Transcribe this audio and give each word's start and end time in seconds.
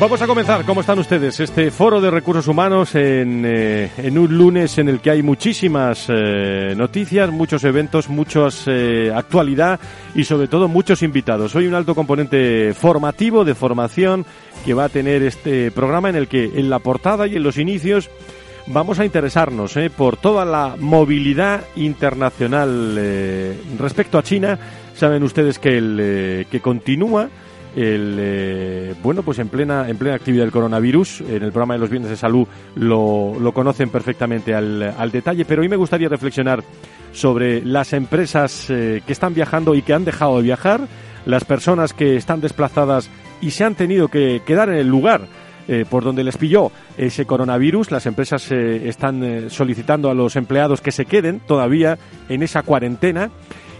Vamos 0.00 0.22
a 0.22 0.28
comenzar. 0.28 0.64
¿Cómo 0.64 0.82
están 0.82 1.00
ustedes? 1.00 1.40
Este 1.40 1.72
foro 1.72 2.00
de 2.00 2.08
recursos 2.08 2.46
humanos 2.46 2.94
en, 2.94 3.42
eh, 3.44 3.90
un 4.12 4.38
lunes 4.38 4.78
en 4.78 4.88
el 4.88 5.00
que 5.00 5.10
hay 5.10 5.24
muchísimas 5.24 6.06
eh, 6.08 6.72
noticias, 6.76 7.28
muchos 7.32 7.64
eventos, 7.64 8.08
mucha 8.08 8.46
eh, 8.66 9.12
actualidad 9.12 9.80
y 10.14 10.22
sobre 10.22 10.46
todo 10.46 10.68
muchos 10.68 11.02
invitados. 11.02 11.56
Hoy 11.56 11.66
un 11.66 11.74
alto 11.74 11.96
componente 11.96 12.74
formativo, 12.74 13.44
de 13.44 13.56
formación, 13.56 14.24
que 14.64 14.72
va 14.72 14.84
a 14.84 14.88
tener 14.88 15.24
este 15.24 15.72
programa 15.72 16.10
en 16.10 16.14
el 16.14 16.28
que 16.28 16.44
en 16.44 16.70
la 16.70 16.78
portada 16.78 17.26
y 17.26 17.34
en 17.34 17.42
los 17.42 17.58
inicios 17.58 18.08
vamos 18.68 19.00
a 19.00 19.04
interesarnos 19.04 19.74
por 19.96 20.16
toda 20.16 20.44
la 20.44 20.76
movilidad 20.78 21.64
internacional 21.74 22.94
respecto 23.76 24.16
a 24.16 24.22
China. 24.22 24.60
Saben 24.94 25.24
ustedes 25.24 25.58
que, 25.58 25.76
el, 25.76 26.46
que 26.48 26.60
continúa 26.60 27.28
el 27.78 28.16
eh, 28.18 28.94
bueno 29.02 29.22
pues 29.22 29.38
en 29.38 29.48
plena 29.48 29.88
en 29.88 29.96
plena 29.96 30.16
actividad 30.16 30.42
del 30.42 30.52
coronavirus 30.52 31.20
en 31.20 31.44
el 31.44 31.52
programa 31.52 31.74
de 31.74 31.80
los 31.80 31.90
bienes 31.90 32.10
de 32.10 32.16
salud 32.16 32.46
lo, 32.74 33.38
lo 33.38 33.52
conocen 33.52 33.90
perfectamente 33.90 34.52
al, 34.52 34.82
al, 34.82 35.10
detalle 35.12 35.44
pero 35.44 35.62
hoy 35.62 35.68
me 35.68 35.76
gustaría 35.76 36.08
reflexionar 36.08 36.64
sobre 37.12 37.64
las 37.64 37.92
empresas 37.92 38.68
eh, 38.68 39.00
que 39.06 39.12
están 39.12 39.32
viajando 39.32 39.76
y 39.76 39.82
que 39.82 39.94
han 39.94 40.04
dejado 40.04 40.38
de 40.38 40.42
viajar 40.42 40.88
las 41.24 41.44
personas 41.44 41.92
que 41.92 42.16
están 42.16 42.40
desplazadas 42.40 43.10
y 43.40 43.52
se 43.52 43.62
han 43.62 43.76
tenido 43.76 44.08
que 44.08 44.42
quedar 44.44 44.70
en 44.70 44.76
el 44.76 44.88
lugar 44.88 45.28
eh, 45.68 45.84
por 45.88 46.02
donde 46.02 46.24
les 46.24 46.36
pilló 46.36 46.72
ese 46.96 47.26
coronavirus. 47.26 47.90
Las 47.90 48.06
empresas 48.06 48.50
están 48.50 49.50
solicitando 49.50 50.10
a 50.10 50.14
los 50.14 50.34
empleados 50.36 50.80
que 50.80 50.90
se 50.90 51.04
queden 51.04 51.40
todavía 51.40 51.98
en 52.28 52.42
esa 52.42 52.62
cuarentena 52.62 53.30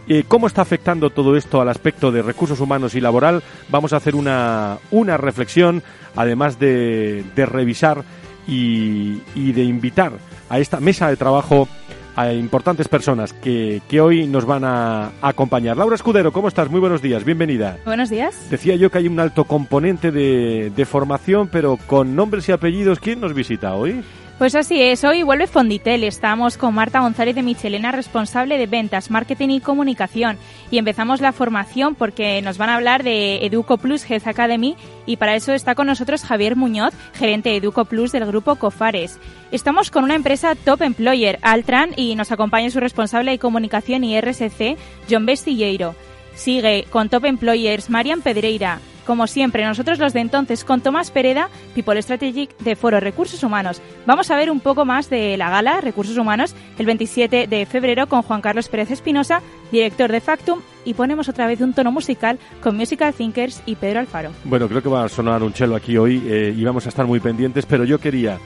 eh, 0.09 0.25
¿Cómo 0.27 0.47
está 0.47 0.63
afectando 0.63 1.11
todo 1.11 1.37
esto 1.37 1.61
al 1.61 1.69
aspecto 1.69 2.11
de 2.11 2.23
recursos 2.23 2.61
humanos 2.61 2.95
y 2.95 3.01
laboral? 3.01 3.43
Vamos 3.69 3.93
a 3.93 3.97
hacer 3.97 4.15
una, 4.15 4.79
una 4.91 5.17
reflexión, 5.17 5.83
además 6.17 6.59
de, 6.59 7.25
de 7.37 7.47
revisar 7.47 8.05
y, 8.47 9.21
y, 9.35 9.53
de 9.53 9.65
invitar 9.65 10.13
a 10.49 10.59
esta 10.59 10.81
mesa 10.81 11.09
de 11.11 11.17
trabajo 11.17 11.69
a 12.17 12.33
importantes 12.33 12.89
personas 12.89 13.33
que, 13.33 13.81
que 13.89 14.01
hoy 14.01 14.27
nos 14.27 14.45
van 14.45 14.65
a, 14.65 15.05
a, 15.21 15.29
acompañar. 15.29 15.77
Laura 15.77 15.95
Escudero, 15.95 16.33
¿cómo 16.33 16.49
estás? 16.49 16.69
Muy 16.69 16.81
buenos 16.81 17.01
días, 17.01 17.25
bienvenida. 17.25 17.77
Buenos 17.85 18.11
días. 18.11 18.51
Decía 18.51 18.75
yo 18.75 18.91
que 18.91 18.99
hay 18.99 19.07
un 19.07 19.21
alto 19.21 19.45
componente 19.45 20.11
de, 20.11 20.73
de 20.75 20.85
formación, 20.85 21.49
pero 21.49 21.79
con 21.87 22.17
nombres 22.17 22.49
y 22.49 22.53
apellidos, 22.53 22.99
¿quién 22.99 23.21
nos 23.21 23.35
visita 23.35 23.75
hoy? 23.75 24.03
Pues 24.39 24.55
así 24.55 24.81
es, 24.81 25.03
hoy 25.03 25.25
vuelve 25.25 25.49
Fonditel. 25.49 26.05
Estamos 26.05 26.57
con 26.57 26.73
Marta 26.73 27.01
González 27.01 27.35
de 27.35 27.43
Michelena, 27.43 27.91
responsable 27.91 28.57
de 28.57 28.69
ventas, 28.69 29.11
marketing 29.11 29.49
y 29.49 29.61
comunicación. 29.61 30.39
Y 30.71 30.79
empezamos 30.79 31.21
la 31.21 31.33
formación 31.33 31.97
porque 31.97 32.41
nos 32.41 32.57
van 32.57 32.71
a 32.71 32.77
hablar 32.77 33.03
de 33.03 33.45
Educo 33.45 33.79
Plus 33.79 34.09
Health 34.09 34.29
Academy 34.29 34.77
y 35.07 35.17
para 35.17 35.35
eso 35.35 35.53
está 35.55 35.75
con 35.75 35.89
nosotros 35.89 36.23
Javier 36.23 36.55
Muñoz, 36.55 36.95
gerente 37.15 37.49
de 37.49 37.57
Educo 37.57 37.85
Plus 37.85 38.13
del 38.13 38.27
grupo 38.27 38.55
Cofares. 38.55 39.19
Estamos 39.51 39.91
con 39.91 40.05
una 40.05 40.15
empresa 40.15 40.55
top 40.55 40.83
employer, 40.83 41.41
Altran, 41.43 41.91
y 41.97 42.15
nos 42.15 42.31
acompaña 42.31 42.71
su 42.71 42.79
responsable 42.79 43.33
de 43.33 43.41
comunicación 43.41 44.05
y 44.05 44.21
RSC, 44.21 44.77
John 45.11 45.27
Bestilleiro. 45.27 45.97
Sigue 46.39 46.87
con 46.89 47.09
Top 47.09 47.25
Employers 47.25 47.91
Marian 47.91 48.23
Pedreira, 48.23 48.79
como 49.05 49.27
siempre, 49.27 49.65
nosotros 49.65 49.99
los 49.99 50.13
de 50.13 50.21
entonces 50.21 50.65
con 50.65 50.83
Tomás 50.83 51.11
Pereda, 51.11 51.49
People 51.75 52.01
Strategic 52.01 52.57
de 52.59 52.77
Foro 52.77 53.01
Recursos 53.01 53.43
Humanos. 53.43 53.83
Vamos 54.07 54.31
a 54.31 54.37
ver 54.37 54.49
un 54.49 54.61
poco 54.61 54.85
más 54.85 55.11
de 55.11 55.37
la 55.37 55.51
gala 55.51 55.81
Recursos 55.81 56.17
Humanos 56.17 56.55
el 56.79 56.87
27 56.87 57.49
de 57.49 57.67
febrero 57.67 58.07
con 58.07 58.23
Juan 58.23 58.41
Carlos 58.41 58.69
Pérez 58.69 58.93
Espinosa, 58.93 59.43
director 59.73 60.13
de 60.13 60.21
Factum, 60.21 60.61
y 60.85 60.95
ponemos 60.95 61.29
otra 61.29 61.49
vez 61.49 61.61
un 61.61 61.73
tono 61.73 61.91
musical 61.91 62.39
con 62.63 62.77
Musical 62.77 63.15
Thinkers 63.15 63.63
y 63.67 63.75
Pedro 63.75 63.99
Alfaro. 63.99 64.31
Bueno, 64.45 64.69
creo 64.69 64.83
que 64.83 64.89
va 64.89 65.05
a 65.05 65.09
sonar 65.09 65.43
un 65.43 65.53
chelo 65.53 65.75
aquí 65.75 65.97
hoy 65.97 66.23
eh, 66.27 66.55
y 66.57 66.63
vamos 66.63 66.87
a 66.87 66.91
estar 66.91 67.05
muy 67.05 67.19
pendientes, 67.19 67.67
pero 67.67 67.85
yo 67.85 67.99
quería 67.99 68.39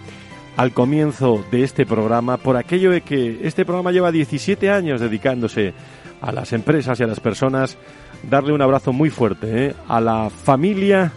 al 0.56 0.72
comienzo 0.72 1.44
de 1.50 1.64
este 1.64 1.86
programa, 1.86 2.36
por 2.36 2.56
aquello 2.56 2.90
de 2.90 3.00
que 3.00 3.40
este 3.42 3.64
programa 3.64 3.90
lleva 3.90 4.12
17 4.12 4.70
años 4.70 5.00
dedicándose 5.00 5.74
a 6.22 6.32
las 6.32 6.52
empresas 6.52 6.98
y 6.98 7.02
a 7.02 7.06
las 7.06 7.20
personas, 7.20 7.76
darle 8.22 8.52
un 8.52 8.62
abrazo 8.62 8.92
muy 8.92 9.10
fuerte 9.10 9.66
¿eh? 9.66 9.74
a 9.88 10.00
la 10.00 10.30
familia, 10.30 11.12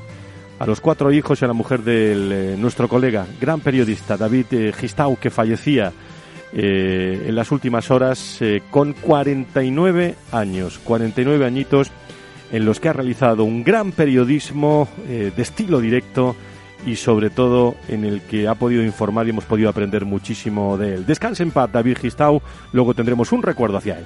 a 0.60 0.66
los 0.66 0.82
cuatro 0.82 1.12
hijos 1.12 1.42
y 1.42 1.46
a 1.46 1.48
la 1.48 1.54
mujer 1.54 1.82
de 1.82 2.14
eh, 2.14 2.58
nuestro 2.58 2.88
colega, 2.88 3.26
gran 3.40 3.60
periodista 3.60 4.18
David 4.18 4.46
eh, 4.52 4.74
Gistau, 4.74 5.18
que 5.18 5.30
fallecía 5.30 5.94
eh, 6.54 7.26
en 7.28 7.36
las 7.36 7.52
últimas 7.52 7.92
horas 7.92 8.40
con 8.72 8.94
49 8.94 10.16
años, 10.32 10.80
49 10.84 11.46
añitos 11.46 11.92
en 12.52 12.66
los 12.66 12.80
que 12.80 12.90
ha 12.90 12.94
realizado 12.94 13.44
un 13.44 13.64
gran 13.64 13.92
periodismo 13.92 14.88
de 15.08 15.34
estilo 15.42 15.82
directo 15.82 16.36
y 16.86 16.96
sobre 16.96 17.32
todo 17.32 17.76
en 17.88 18.06
el 18.06 18.22
que 18.22 18.48
ha 18.48 18.56
podido 18.56 18.84
informar 18.84 19.26
y 19.26 19.32
hemos 19.32 19.46
podido 19.46 19.68
aprender 19.68 20.06
muchísimo 20.06 20.78
de 20.78 20.96
él. 20.96 21.06
Descanse 21.06 21.44
en 21.44 21.52
paz, 21.52 21.72
David 21.72 21.98
Gistau, 21.98 22.42
luego 22.72 22.94
tendremos 22.94 23.32
un 23.32 23.42
recuerdo 23.42 23.78
hacia 23.78 23.98
él. 23.98 24.06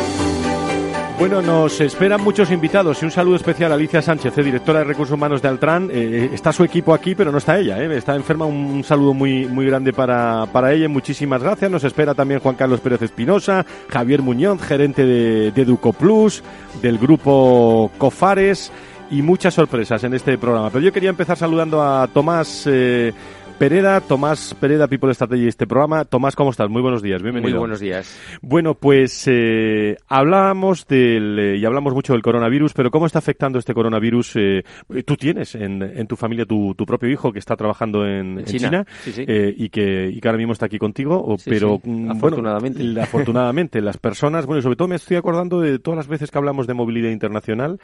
Bueno, 1.21 1.39
nos 1.39 1.79
esperan 1.81 2.23
muchos 2.23 2.49
invitados 2.49 2.99
y 2.99 3.05
un 3.05 3.11
saludo 3.11 3.35
especial 3.35 3.71
a 3.71 3.75
Alicia 3.75 4.01
Sánchez, 4.01 4.35
eh, 4.35 4.43
directora 4.43 4.79
de 4.79 4.85
Recursos 4.85 5.13
Humanos 5.13 5.39
de 5.39 5.49
Altran. 5.49 5.87
Eh, 5.93 6.31
está 6.33 6.51
su 6.51 6.63
equipo 6.63 6.95
aquí, 6.95 7.13
pero 7.13 7.31
no 7.31 7.37
está 7.37 7.59
ella, 7.59 7.77
eh. 7.77 7.95
está 7.95 8.15
enferma. 8.15 8.45
Un 8.45 8.83
saludo 8.83 9.13
muy, 9.13 9.45
muy 9.45 9.67
grande 9.67 9.93
para, 9.93 10.47
para 10.51 10.73
ella. 10.73 10.89
Muchísimas 10.89 11.43
gracias. 11.43 11.69
Nos 11.69 11.83
espera 11.83 12.15
también 12.15 12.39
Juan 12.39 12.55
Carlos 12.55 12.79
Pérez 12.79 13.03
Espinosa, 13.03 13.63
Javier 13.89 14.23
Muñoz, 14.23 14.63
gerente 14.63 15.05
de, 15.05 15.51
de 15.51 15.61
Educo 15.61 15.93
Plus, 15.93 16.43
del 16.81 16.97
grupo 16.97 17.91
Cofares 17.99 18.71
y 19.11 19.21
muchas 19.21 19.53
sorpresas 19.53 20.03
en 20.05 20.13
este 20.13 20.37
programa. 20.37 20.69
Pero 20.71 20.85
yo 20.85 20.93
quería 20.93 21.09
empezar 21.09 21.37
saludando 21.37 21.83
a 21.83 22.07
Tomás 22.07 22.63
eh, 22.65 23.13
Pereda, 23.61 24.01
Tomás 24.01 24.55
Pereda, 24.59 24.87
People 24.87 25.13
Strategy, 25.13 25.47
este 25.47 25.67
programa. 25.67 26.03
Tomás, 26.03 26.35
¿cómo 26.35 26.49
estás? 26.49 26.67
Muy 26.67 26.81
buenos 26.81 27.03
días, 27.03 27.21
bienvenido. 27.21 27.51
Muy 27.51 27.59
buenos 27.59 27.79
días. 27.79 28.19
Bueno, 28.41 28.73
pues 28.73 29.25
eh, 29.27 29.97
hablábamos 30.07 30.87
del, 30.87 31.37
eh, 31.37 31.57
y 31.57 31.65
hablamos 31.65 31.93
mucho 31.93 32.13
del 32.13 32.23
coronavirus, 32.23 32.73
pero 32.73 32.89
¿cómo 32.89 33.05
está 33.05 33.19
afectando 33.19 33.59
este 33.59 33.75
coronavirus? 33.75 34.31
Eh, 34.37 34.63
tú 35.05 35.15
tienes 35.15 35.53
en, 35.53 35.83
en 35.83 36.07
tu 36.07 36.15
familia 36.15 36.47
tu, 36.47 36.73
tu, 36.73 36.87
propio 36.87 37.07
hijo 37.07 37.31
que 37.31 37.37
está 37.37 37.55
trabajando 37.55 38.03
en, 38.03 38.39
en 38.39 38.45
China, 38.45 38.83
sí, 39.03 39.11
sí. 39.11 39.25
Eh, 39.27 39.53
y, 39.55 39.69
que, 39.69 40.09
y 40.11 40.19
que 40.19 40.27
ahora 40.27 40.39
mismo 40.39 40.53
está 40.53 40.65
aquí 40.65 40.79
contigo, 40.79 41.35
sí, 41.37 41.47
pero 41.47 41.79
mm, 41.83 42.09
afortunadamente. 42.13 42.79
Bueno, 42.79 43.01
afortunadamente, 43.03 43.79
las 43.79 43.97
personas, 43.97 44.47
bueno, 44.47 44.63
sobre 44.63 44.75
todo 44.75 44.87
me 44.87 44.95
estoy 44.95 45.17
acordando 45.17 45.61
de 45.61 45.77
todas 45.77 45.97
las 45.97 46.07
veces 46.07 46.31
que 46.31 46.37
hablamos 46.39 46.65
de 46.65 46.73
movilidad 46.73 47.11
internacional, 47.11 47.79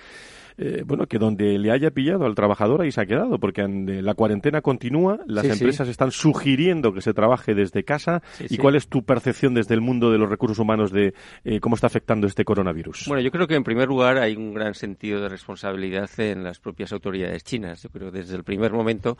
eh, 0.57 0.83
bueno, 0.85 1.05
que 1.05 1.19
donde 1.19 1.57
le 1.59 1.71
haya 1.71 1.91
pillado 1.91 2.25
al 2.25 2.35
trabajador 2.35 2.81
ahí 2.81 2.91
se 2.91 3.01
ha 3.01 3.05
quedado, 3.05 3.39
porque 3.39 3.61
en, 3.61 4.03
la 4.03 4.15
cuarentena 4.15 4.61
continúa, 4.61 5.19
las 5.27 5.45
sí, 5.45 5.51
empresas 5.51 5.87
sí. 5.87 5.91
están 5.91 6.11
sugiriendo 6.11 6.93
que 6.93 7.01
se 7.01 7.13
trabaje 7.13 7.53
desde 7.53 7.83
casa. 7.83 8.21
Sí, 8.33 8.47
¿Y 8.49 8.57
cuál 8.57 8.75
es 8.75 8.87
tu 8.87 9.03
percepción 9.03 9.53
desde 9.53 9.75
el 9.75 9.81
mundo 9.81 10.11
de 10.11 10.17
los 10.17 10.29
recursos 10.29 10.59
humanos 10.59 10.91
de 10.91 11.13
eh, 11.43 11.59
cómo 11.59 11.75
está 11.75 11.87
afectando 11.87 12.27
este 12.27 12.43
coronavirus? 12.43 13.05
Bueno, 13.07 13.21
yo 13.21 13.31
creo 13.31 13.47
que 13.47 13.55
en 13.55 13.63
primer 13.63 13.87
lugar 13.87 14.17
hay 14.17 14.35
un 14.35 14.53
gran 14.53 14.73
sentido 14.73 15.21
de 15.21 15.29
responsabilidad 15.29 16.09
en 16.17 16.43
las 16.43 16.59
propias 16.59 16.91
autoridades 16.91 17.43
chinas. 17.43 17.83
Yo 17.83 17.89
creo 17.89 18.11
que 18.11 18.19
desde 18.19 18.35
el 18.35 18.43
primer 18.43 18.71
momento 18.71 19.17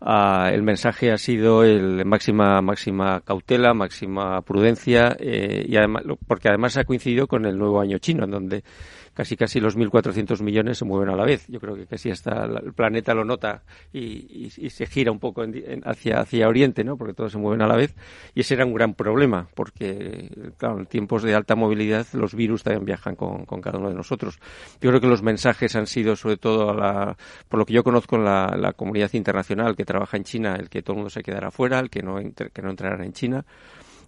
Uh, 0.00 0.48
el 0.52 0.62
mensaje 0.62 1.12
ha 1.12 1.16
sido 1.16 1.62
el 1.62 2.04
máxima 2.04 2.60
máxima 2.60 3.20
cautela, 3.20 3.72
máxima 3.72 4.42
prudencia 4.42 5.16
eh, 5.18 5.64
y 5.66 5.76
además 5.76 6.02
porque 6.26 6.48
además 6.48 6.76
ha 6.76 6.84
coincidido 6.84 7.26
con 7.26 7.46
el 7.46 7.56
nuevo 7.56 7.80
año 7.80 7.98
chino 7.98 8.24
en 8.24 8.30
donde 8.30 8.64
casi 9.14 9.36
casi 9.36 9.60
los 9.60 9.76
1.400 9.76 10.42
millones 10.42 10.78
se 10.78 10.84
mueven 10.84 11.08
a 11.08 11.16
la 11.16 11.24
vez. 11.24 11.46
Yo 11.48 11.60
creo 11.60 11.74
que 11.74 11.86
casi 11.86 12.10
hasta 12.10 12.44
el 12.44 12.72
planeta 12.72 13.14
lo 13.14 13.24
nota 13.24 13.62
y, 13.92 14.50
y, 14.56 14.70
se 14.70 14.86
gira 14.86 15.12
un 15.12 15.20
poco 15.20 15.44
hacia, 15.84 16.20
hacia 16.20 16.48
Oriente, 16.48 16.84
¿no? 16.84 16.96
Porque 16.96 17.14
todos 17.14 17.32
se 17.32 17.38
mueven 17.38 17.62
a 17.62 17.66
la 17.66 17.76
vez. 17.76 17.94
Y 18.34 18.40
ese 18.40 18.54
era 18.54 18.66
un 18.66 18.74
gran 18.74 18.94
problema, 18.94 19.48
porque, 19.54 20.28
claro, 20.58 20.78
en 20.78 20.86
tiempos 20.86 21.22
de 21.22 21.34
alta 21.34 21.54
movilidad 21.54 22.06
los 22.12 22.34
virus 22.34 22.64
también 22.64 22.84
viajan 22.84 23.14
con, 23.14 23.46
con 23.46 23.60
cada 23.60 23.78
uno 23.78 23.88
de 23.88 23.94
nosotros. 23.94 24.38
Yo 24.80 24.90
creo 24.90 25.00
que 25.00 25.08
los 25.08 25.22
mensajes 25.22 25.76
han 25.76 25.86
sido, 25.86 26.16
sobre 26.16 26.36
todo, 26.36 26.70
a 26.70 26.74
la, 26.74 27.16
por 27.48 27.60
lo 27.60 27.66
que 27.66 27.72
yo 27.72 27.84
conozco 27.84 28.16
en 28.16 28.24
la, 28.24 28.54
la 28.58 28.72
comunidad 28.72 29.12
internacional 29.14 29.76
que 29.76 29.84
trabaja 29.84 30.16
en 30.16 30.24
China, 30.24 30.56
el 30.56 30.68
que 30.68 30.82
todo 30.82 30.94
el 30.94 30.98
mundo 30.98 31.10
se 31.10 31.22
quedara 31.22 31.50
fuera, 31.50 31.78
el 31.78 31.90
que 31.90 32.02
no, 32.02 32.16
que 32.16 32.62
no 32.62 32.70
entrara 32.70 33.04
en 33.04 33.12
China 33.12 33.44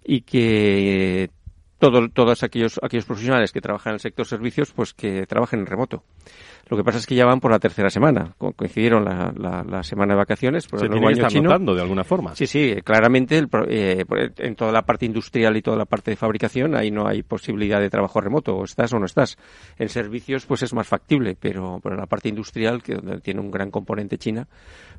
y 0.05 0.23
que 0.23 1.31
todo, 1.79 2.09
todos 2.09 2.43
aquellos, 2.43 2.81
aquellos 2.83 3.05
profesionales 3.05 3.53
que 3.53 3.61
trabajan 3.61 3.93
en 3.93 3.95
el 3.95 4.01
sector 4.01 4.27
servicios, 4.27 4.73
pues 4.73 4.95
que 4.95 5.27
trabajen 5.27 5.61
en 5.61 5.67
remoto. 5.67 6.03
Lo 6.69 6.77
que 6.77 6.83
pasa 6.83 6.99
es 6.99 7.07
que 7.07 7.15
ya 7.15 7.25
van 7.25 7.39
por 7.39 7.53
la 7.53 7.61
tercera 7.61 7.91
semana. 7.91 8.35
Co 8.39 8.53
coincidieron 8.53 9.05
la, 9.05 9.33
la, 9.37 9.63
la, 9.63 9.83
semana 9.85 10.15
de 10.15 10.19
vacaciones 10.19 10.67
por 10.67 10.81
Se 10.81 10.87
el 10.87 10.91
nuevo 10.91 11.07
año 11.07 11.29
chino. 11.29 11.45
notando 11.45 11.75
de 11.77 11.83
alguna 11.83 12.03
forma. 12.03 12.35
Sí, 12.35 12.49
sí, 12.49 12.75
claramente 12.83 13.39
el, 13.39 13.49
eh, 13.69 14.05
en 14.39 14.57
toda 14.57 14.73
la 14.73 14.83
parte 14.83 15.07
industrial 15.07 15.57
y 15.57 15.63
toda 15.63 15.77
la 15.77 15.85
parte 15.85 16.11
de 16.11 16.17
fabricación 16.17 16.75
ahí 16.75 16.91
no 16.91 17.07
hay 17.07 17.23
posibilidad 17.23 17.81
de 17.81 17.89
trabajo 17.89 18.21
remoto. 18.21 18.57
O 18.57 18.65
estás 18.65 18.93
o 18.93 18.99
no 18.99 19.07
estás. 19.07 19.39
En 19.79 19.89
servicios 19.89 20.45
pues 20.47 20.65
es 20.65 20.75
más 20.75 20.89
factible, 20.89 21.37
pero, 21.39 21.79
pero 21.81 21.95
en 21.95 22.01
la 22.01 22.07
parte 22.07 22.29
industrial, 22.29 22.83
que 22.83 22.97
donde 22.97 23.21
tiene 23.21 23.41
un 23.41 23.53
gran 23.53 23.71
componente 23.71 24.19
China, 24.19 24.49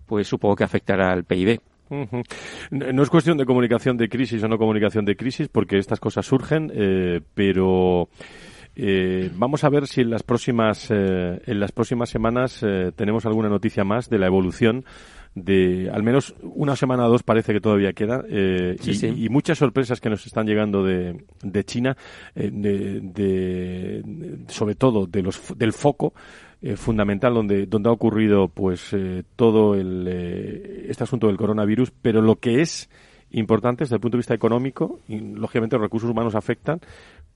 pues 0.06 0.26
supongo 0.28 0.56
que 0.56 0.64
afectará 0.64 1.12
al 1.12 1.26
PIB. 1.26 1.60
Uh 1.90 2.06
-huh. 2.06 2.24
No 2.94 3.04
es 3.04 3.10
cuestión 3.10 3.38
de 3.38 3.46
comunicación 3.46 3.98
de 3.98 4.10
crisis 4.10 4.44
o 4.44 4.48
no 4.48 4.58
comunicación 4.58 5.06
de 5.06 5.16
crisis, 5.16 5.48
porque 5.48 5.78
estas 5.78 6.00
cosas 6.00 6.26
surgen, 6.26 6.72
eh, 6.74 7.22
pero 7.34 8.10
eh, 8.76 9.32
vamos 9.36 9.64
a 9.64 9.70
ver 9.70 9.88
si 9.88 10.02
en 10.02 10.12
las 10.12 10.22
próximas 10.22 10.92
eh, 10.92 11.42
en 11.46 11.60
las 11.60 11.72
próximas 11.72 12.10
semanas 12.10 12.62
eh, 12.62 12.92
tenemos 12.96 13.26
alguna 13.26 13.50
noticia 13.50 13.84
más 13.84 14.08
de 14.08 14.20
la 14.20 14.28
evolución 14.28 14.86
de 15.34 15.90
al 15.92 16.04
menos 16.04 16.36
una 16.42 16.76
semana 16.76 17.06
o 17.06 17.10
dos 17.10 17.24
parece 17.24 17.54
que 17.54 17.60
todavía 17.60 17.94
queda 17.94 18.24
eh, 18.30 18.76
sí, 18.80 18.92
y, 18.92 18.94
sí. 18.96 19.08
y, 19.08 19.30
muchas 19.30 19.58
sorpresas 19.58 20.00
que 20.00 20.10
nos 20.10 20.26
están 20.26 20.48
llegando 20.48 20.84
de, 20.84 21.26
de 21.42 21.64
China 21.64 21.96
eh, 22.36 22.50
de, 22.52 23.02
de, 23.02 24.04
sobre 24.48 24.76
todo 24.76 25.06
de 25.06 25.22
los 25.22 25.58
del 25.58 25.74
foco 25.74 26.14
eh, 26.62 26.76
fundamental 26.76 27.34
donde 27.34 27.68
donde 27.68 27.90
ha 27.90 27.92
ocurrido 27.92 28.48
pues 28.48 28.92
eh, 28.94 29.24
todo 29.36 29.76
el 29.76 30.08
eh, 30.08 30.88
este 30.90 31.04
asunto 31.04 31.28
del 31.28 31.38
coronavirus 31.38 31.92
pero 32.02 32.22
lo 32.22 32.38
que 32.38 32.62
es 32.62 32.90
importante 33.30 33.84
desde 33.84 33.96
el 33.96 34.02
punto 34.02 34.18
de 34.18 34.22
vista 34.22 34.34
económico 34.34 35.00
y 35.08 35.20
lógicamente 35.20 35.76
los 35.76 35.84
recursos 35.84 36.10
humanos 36.10 36.34
afectan 36.34 36.80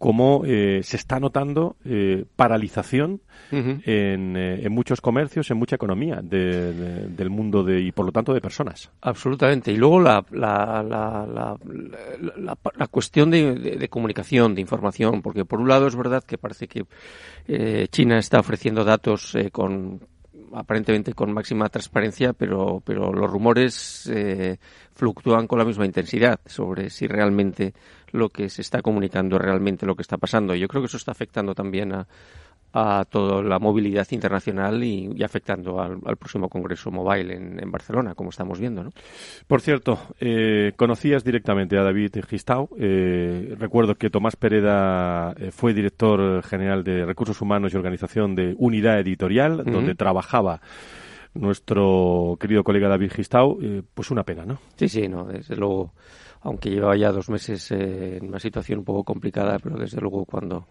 cómo 0.02 0.42
eh, 0.46 0.82
se 0.82 0.98
está 0.98 1.20
notando 1.20 1.76
eh, 1.86 2.26
paralización 2.36 3.22
uh 3.52 3.56
-huh. 3.56 3.82
en, 3.86 4.36
eh, 4.36 4.66
en, 4.66 4.72
muchos 4.74 5.00
comercios, 5.00 5.52
en 5.52 5.58
mucha 5.58 5.76
economía 5.76 6.22
de, 6.24 6.74
de, 6.74 7.08
del 7.08 7.30
mundo 7.30 7.64
de, 7.64 7.80
y 7.80 7.92
por 7.92 8.08
lo 8.08 8.12
tanto 8.12 8.34
de 8.34 8.42
personas. 8.42 8.90
Absolutamente. 9.02 9.72
Y 9.72 9.78
luego 9.78 10.02
la, 10.02 10.26
la, 10.32 10.82
la, 10.82 11.56
la 12.76 12.88
cuestión 12.88 13.30
de, 13.30 13.54
de, 13.54 13.90
comunicación, 13.90 14.56
de 14.56 14.62
información, 14.62 15.22
porque 15.22 15.46
por 15.46 15.62
un 15.62 15.68
lado 15.68 15.86
es 15.86 15.96
verdad 15.96 16.24
que 16.24 16.40
parece 16.40 16.68
que 16.68 16.86
eh, 17.48 17.88
China 17.92 18.18
está 18.18 18.40
ofreciendo 18.40 18.84
datos 18.84 19.36
eh, 19.36 19.52
con 19.52 20.02
aparentemente 20.54 21.14
con 21.14 21.34
máxima 21.34 21.70
transparencia, 21.70 22.34
pero, 22.34 22.82
pero 22.86 23.14
los 23.14 23.30
rumores 23.30 24.10
eh, 24.14 24.58
fluctúan 24.94 25.48
con 25.48 25.60
la 25.60 25.66
misma 25.66 25.86
intensidad 25.86 26.40
sobre 26.46 26.90
si 26.90 27.08
realmente 27.08 27.74
lo 28.12 28.30
que 28.30 28.50
se 28.50 28.62
está 28.62 28.82
comunicando 28.82 29.38
es 29.38 29.42
realmente 29.42 29.86
lo 29.86 29.96
que 29.96 30.02
está 30.02 30.18
pasando. 30.18 30.56
Yo 30.56 30.68
creo 30.68 30.82
que 30.82 30.88
eso 30.88 30.98
está 30.98 31.12
afectando 31.12 31.56
también 31.56 31.94
a, 31.94 32.08
a 32.74 33.06
toda 33.10 33.44
la 33.44 33.60
movilidad 33.60 34.08
internacional 34.12 34.84
y, 34.84 35.12
y 35.16 35.24
afectando 35.24 35.82
al, 35.82 36.00
al, 36.06 36.16
próximo 36.16 36.48
Congreso 36.48 36.90
Mobile 36.90 37.34
en, 37.36 37.60
en, 37.62 37.72
Barcelona, 37.72 38.16
como 38.16 38.30
estamos 38.30 38.60
viendo. 38.60 38.84
¿no? 38.84 38.92
Por 39.48 39.62
cierto, 39.62 40.00
eh, 40.20 40.72
conocías 40.78 41.24
directamente 41.24 41.78
a 41.78 41.84
David 41.84 42.16
Gistau. 42.28 42.70
Eh, 42.78 43.56
recuerdo 43.60 43.96
que 43.96 44.10
Tomás 44.10 44.38
Pereda 44.38 45.34
eh, 45.38 45.52
fue 45.52 45.74
director 45.74 46.44
general 46.44 46.84
de 46.84 47.06
Recursos 47.06 47.42
Humanos 47.42 47.74
y 47.74 47.78
Organización 47.78 48.36
de 48.36 48.56
Unidad 48.58 49.00
Editorial, 49.00 49.60
uh 49.60 49.64
-huh. 49.64 49.72
donde 49.72 49.96
trabajaba 49.96 50.62
nuestro 51.34 52.38
querido 52.40 52.64
colega 52.64 52.88
David 52.88 53.12
Gistau. 53.12 53.58
Eh, 53.62 53.82
pues 53.94 54.12
una 54.12 54.24
pena, 54.24 54.46
¿no? 54.46 54.60
Sí, 54.76 54.88
sí, 54.88 55.08
no, 55.10 55.26
desde 55.26 55.56
luego 55.58 55.94
aunque 56.44 56.72
llevaba 56.72 56.98
ya 56.98 57.12
dos 57.12 57.30
meses 57.30 57.70
en 57.70 58.28
una 58.28 58.40
situación 58.40 58.80
un 58.80 58.86
poco 58.86 59.04
complicada, 59.04 59.60
pero 59.60 59.78
desde 59.78 60.02
luego 60.02 60.26
cuando 60.26 60.66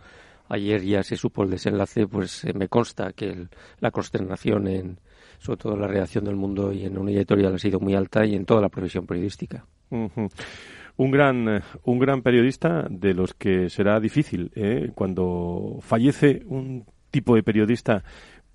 ayer 0.51 0.83
ya 0.83 1.03
se 1.03 1.17
supo 1.17 1.43
el 1.43 1.51
desenlace, 1.51 2.07
pues 2.07 2.45
eh, 2.45 2.53
me 2.53 2.69
consta 2.69 3.13
que 3.13 3.27
el, 3.27 3.49
la 3.79 3.91
consternación 3.91 4.69
en 4.69 4.99
sobre 5.39 5.57
todo 5.57 5.77
la 5.77 5.87
reacción 5.87 6.25
del 6.25 6.37
mundo 6.37 6.71
y 6.71 6.85
en 6.85 6.99
una 6.99 7.11
editorial 7.13 7.55
ha 7.55 7.59
sido 7.59 7.81
muy 7.81 7.95
alta 7.95 8.27
y 8.27 8.35
en 8.35 8.45
toda 8.45 8.61
la 8.61 8.69
profesión 8.69 9.07
periodística. 9.07 9.65
Un 9.91 11.11
gran, 11.11 11.63
un 11.85 11.99
gran 11.99 12.21
periodista 12.21 12.87
de 12.91 13.15
los 13.15 13.33
que 13.33 13.71
será 13.71 13.99
difícil 14.01 14.53
¿eh? 14.55 14.91
cuando 14.95 15.79
fallece 15.81 16.43
un 16.45 16.85
tipo 17.11 17.35
de 17.35 17.43
periodista 17.43 18.05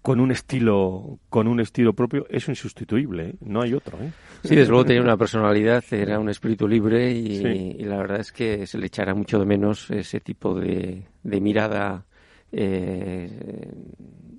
con 0.05 0.19
un 0.19 0.29
estilo 0.29 1.17
con 1.29 1.47
un 1.47 1.59
estilo 1.59 1.93
propio 1.93 2.27
es 2.29 2.47
insustituible, 2.47 3.29
¿eh? 3.29 3.35
no 3.39 3.63
hay 3.63 3.73
otro. 3.73 3.97
¿eh? 3.97 4.11
Sí, 4.43 4.55
desde 4.55 4.69
luego 4.69 4.85
tenía 4.85 5.01
una 5.01 5.17
personalidad, 5.17 5.83
era 5.89 6.19
un 6.19 6.29
espíritu 6.29 6.67
libre 6.67 7.09
y, 7.09 7.37
sí. 7.37 7.75
y, 7.79 7.83
la 7.85 7.97
verdad 7.97 8.19
es 8.19 8.31
que 8.31 8.67
se 8.67 8.77
le 8.77 8.85
echará 8.85 9.15
mucho 9.15 9.39
de 9.39 9.47
menos 9.47 9.89
ese 9.89 10.19
tipo 10.19 10.53
de, 10.53 11.07
de 11.23 11.41
mirada 11.41 12.05
eh, 12.51 13.71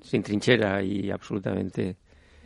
sin 0.02 0.22
trinchera 0.22 0.84
y 0.84 1.10
absolutamente. 1.10 1.96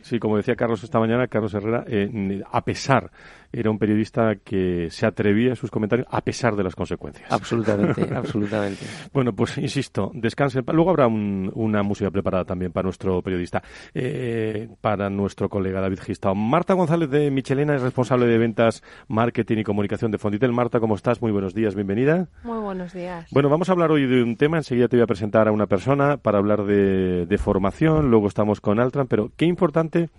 Sí, 0.01 0.17
como 0.17 0.37
decía 0.37 0.55
Carlos 0.55 0.83
esta 0.83 0.99
mañana, 0.99 1.27
Carlos 1.27 1.53
Herrera, 1.53 1.85
eh, 1.87 2.41
a 2.51 2.65
pesar 2.65 3.11
era 3.51 3.69
un 3.69 3.77
periodista 3.77 4.35
que 4.35 4.89
se 4.89 5.05
atrevía 5.05 5.53
a 5.53 5.55
sus 5.55 5.69
comentarios 5.71 6.07
a 6.09 6.21
pesar 6.21 6.55
de 6.55 6.63
las 6.63 6.75
consecuencias. 6.75 7.31
Absolutamente, 7.31 8.07
absolutamente. 8.15 8.85
Bueno, 9.13 9.33
pues 9.33 9.57
insisto, 9.57 10.11
descansen. 10.13 10.63
Luego 10.67 10.89
habrá 10.89 11.07
un, 11.07 11.51
una 11.53 11.83
música 11.83 12.09
preparada 12.11 12.45
también 12.45 12.71
para 12.71 12.85
nuestro 12.85 13.21
periodista, 13.21 13.61
eh, 13.93 14.69
para 14.79 15.09
nuestro 15.09 15.49
colega 15.49 15.81
David 15.81 15.99
Gistao. 15.99 16.35
Marta 16.35 16.73
González 16.73 17.09
de 17.09 17.31
Michelena 17.31 17.75
es 17.75 17.81
responsable 17.81 18.25
de 18.25 18.37
ventas, 18.37 18.83
marketing 19.07 19.57
y 19.57 19.63
comunicación 19.63 20.11
de 20.11 20.17
Fonditel. 20.17 20.53
Marta, 20.53 20.79
¿cómo 20.79 20.95
estás? 20.95 21.21
Muy 21.21 21.31
buenos 21.31 21.53
días, 21.53 21.75
bienvenida. 21.75 22.27
Muy 22.43 22.59
buenos 22.59 22.93
días. 22.93 23.27
Bueno, 23.31 23.49
vamos 23.49 23.69
a 23.69 23.73
hablar 23.73 23.91
hoy 23.91 24.07
de 24.07 24.23
un 24.23 24.37
tema. 24.37 24.57
Enseguida 24.57 24.87
te 24.87 24.97
voy 24.97 25.03
a 25.03 25.07
presentar 25.07 25.47
a 25.47 25.51
una 25.51 25.67
persona 25.67 26.17
para 26.17 26.37
hablar 26.37 26.63
de, 26.63 27.25
de 27.25 27.37
formación. 27.37 28.09
Luego 28.09 28.27
estamos 28.27 28.61
con 28.61 28.79
Altran, 28.79 29.07
pero 29.07 29.31
qué 29.35 29.45
importante 29.45 30.09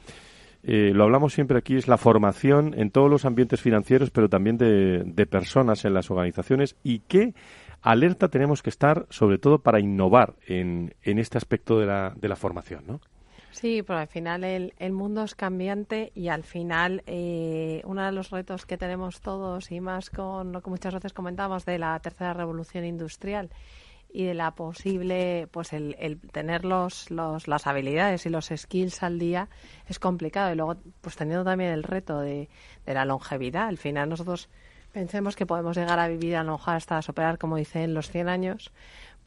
eh, 0.63 0.93
lo 0.95 1.05
hablamos 1.05 1.33
siempre 1.33 1.59
aquí, 1.59 1.77
es 1.77 1.89
la 1.89 1.99
formación 1.99 2.75
en 2.79 2.91
todos 2.91 3.11
los 3.11 3.25
ambientes 3.25 3.61
financieros, 3.61 4.11
pero 4.11 4.29
también 4.29 4.59
de, 4.59 5.27
personas 5.27 5.85
en 5.85 5.95
las 5.95 6.11
organizaciones 6.11 6.77
y 6.83 7.01
qué 7.01 7.35
alerta 7.81 8.29
tenemos 8.29 8.63
que 8.63 8.71
estar, 8.71 9.07
sobre 9.11 9.39
todo 9.39 9.59
para 9.59 9.81
innovar 9.81 10.35
en, 10.47 10.95
en 11.03 11.19
este 11.19 11.39
aspecto 11.39 11.79
de 11.79 11.87
la, 11.87 12.15
de 12.17 12.29
la 12.29 12.37
formación, 12.37 12.85
¿no? 12.87 13.01
Sí, 13.51 13.83
pero 13.83 13.99
al 13.99 14.09
final 14.09 14.45
el, 14.45 14.73
el 14.79 14.93
mundo 14.93 15.23
es 15.23 15.35
cambiante 15.35 16.11
y 16.15 16.29
al 16.29 16.43
final 16.43 17.03
eh, 17.07 17.83
uno 17.85 18.03
de 18.03 18.11
los 18.11 18.31
retos 18.31 18.65
que 18.65 18.79
tenemos 18.79 19.21
todos 19.21 19.71
y 19.71 19.81
más 19.81 20.09
con 20.09 20.53
lo 20.53 20.63
que 20.63 20.71
muchas 20.71 20.95
veces 20.95 21.13
comentamos 21.13 21.67
de 21.67 21.79
la 21.79 21.99
tercera 22.01 22.33
revolución 22.33 22.87
industrial 22.87 23.51
y 24.13 24.25
de 24.25 24.35
la 24.35 24.55
posible, 24.55 25.49
pues 25.51 25.73
el, 25.73 25.97
el 25.99 26.21
tener 26.21 26.65
los, 26.65 27.11
los, 27.11 27.49
las 27.49 27.67
habilidades 27.67 28.27
y 28.27 28.29
los 28.29 28.53
skills 28.55 29.03
al 29.03 29.19
día 29.19 29.49
es 29.89 29.99
complicado. 29.99 30.53
Y 30.53 30.57
luego, 30.57 30.77
pues 31.01 31.17
teniendo 31.17 31.45
también 31.45 31.71
el 31.71 31.83
reto 31.83 32.21
de, 32.21 32.49
de 32.85 32.95
la 32.95 33.05
longevidad, 33.05 33.69
al 33.69 33.79
final 33.79 34.11
nosotros 34.11 34.49
pensemos 34.93 35.35
que 35.35 35.47
podemos 35.47 35.77
llegar 35.77 35.99
a 35.99 36.09
vivir 36.09 36.37
a 36.37 36.45
lo 36.45 36.53
mejor 36.53 36.75
hasta 36.75 37.01
superar, 37.01 37.39
como 37.39 37.57
dicen, 37.57 37.95
los 37.95 38.11
100 38.11 38.29
años, 38.29 38.73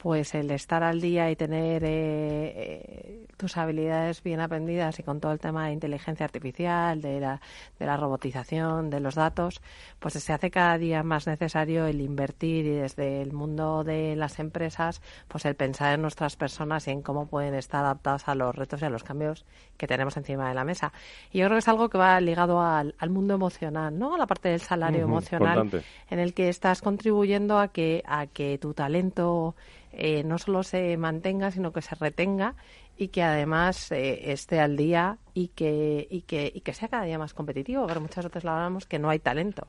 pues 0.06 0.36
el 0.36 0.52
estar 0.52 0.84
al 0.84 1.00
día 1.00 1.32
y 1.32 1.34
tener 1.34 1.82
eh, 1.82 1.88
eh, 1.90 3.26
tus 3.36 3.56
habilidades 3.56 4.22
bien 4.22 4.38
aprendidas 4.38 5.00
y 5.00 5.02
con 5.02 5.18
todo 5.18 5.32
el 5.32 5.40
tema 5.40 5.66
de 5.66 5.72
inteligencia 5.72 6.22
artificial, 6.22 7.02
de 7.02 7.18
la, 7.18 7.40
de 7.76 7.86
la 7.86 7.96
robotización, 7.96 8.88
de 8.88 9.00
los 9.00 9.16
datos, 9.16 9.60
pues 9.98 10.14
se 10.14 10.32
hace 10.32 10.52
cada 10.52 10.78
día 10.78 11.02
más 11.02 11.26
necesario 11.26 11.86
el 11.86 12.00
invertir 12.00 12.66
y 12.66 12.70
desde 12.70 13.20
el 13.20 13.32
mundo 13.32 13.82
de 13.82 14.14
las 14.14 14.38
empresas, 14.38 15.02
pues 15.26 15.44
el 15.44 15.56
pensar 15.56 15.94
en 15.94 16.02
nuestras 16.02 16.36
personas 16.36 16.86
y 16.86 16.92
en 16.92 17.02
cómo 17.02 17.26
pueden 17.26 17.56
estar 17.56 17.84
adaptadas 17.84 18.28
a 18.28 18.36
los 18.36 18.54
retos 18.54 18.82
y 18.82 18.84
a 18.84 18.90
los 18.90 19.02
cambios 19.02 19.44
que 19.76 19.88
tenemos 19.88 20.16
encima 20.16 20.48
de 20.48 20.54
la 20.54 20.62
mesa. 20.62 20.92
Y 21.32 21.38
yo 21.38 21.46
creo 21.46 21.56
que 21.56 21.58
es 21.58 21.68
algo 21.68 21.88
que 21.88 21.98
va 21.98 22.20
ligado 22.20 22.62
al, 22.62 22.94
al 23.00 23.10
mundo 23.10 23.34
emocional, 23.34 23.98
¿no? 23.98 24.14
A 24.14 24.18
la 24.18 24.28
parte 24.28 24.50
del 24.50 24.60
salario 24.60 25.02
emocional, 25.02 25.68
en 26.08 26.18
el 26.20 26.32
que 26.32 26.48
estás 26.48 26.80
contribuyendo 26.80 27.58
a 27.58 27.66
que, 27.66 28.04
a 28.06 28.28
que 28.28 28.56
tu 28.58 28.72
talento 28.72 29.56
eh, 29.98 30.22
no 30.24 30.38
solo 30.38 30.62
se 30.62 30.96
mantenga, 30.98 31.50
sino 31.50 31.72
que 31.72 31.80
se 31.80 31.94
retenga 31.94 32.54
y 32.98 33.08
que 33.08 33.22
además 33.22 33.90
eh, 33.92 34.30
esté 34.32 34.60
al 34.60 34.76
día 34.76 35.18
y 35.32 35.48
que, 35.48 36.06
y, 36.10 36.22
que, 36.22 36.52
y 36.54 36.60
que 36.60 36.74
sea 36.74 36.88
cada 36.88 37.04
día 37.04 37.18
más 37.18 37.32
competitivo, 37.32 37.86
pero 37.86 38.00
muchas 38.02 38.24
veces 38.26 38.44
lo 38.44 38.50
hablamos 38.50 38.86
que 38.86 38.98
no 38.98 39.08
hay 39.08 39.18
talento. 39.18 39.66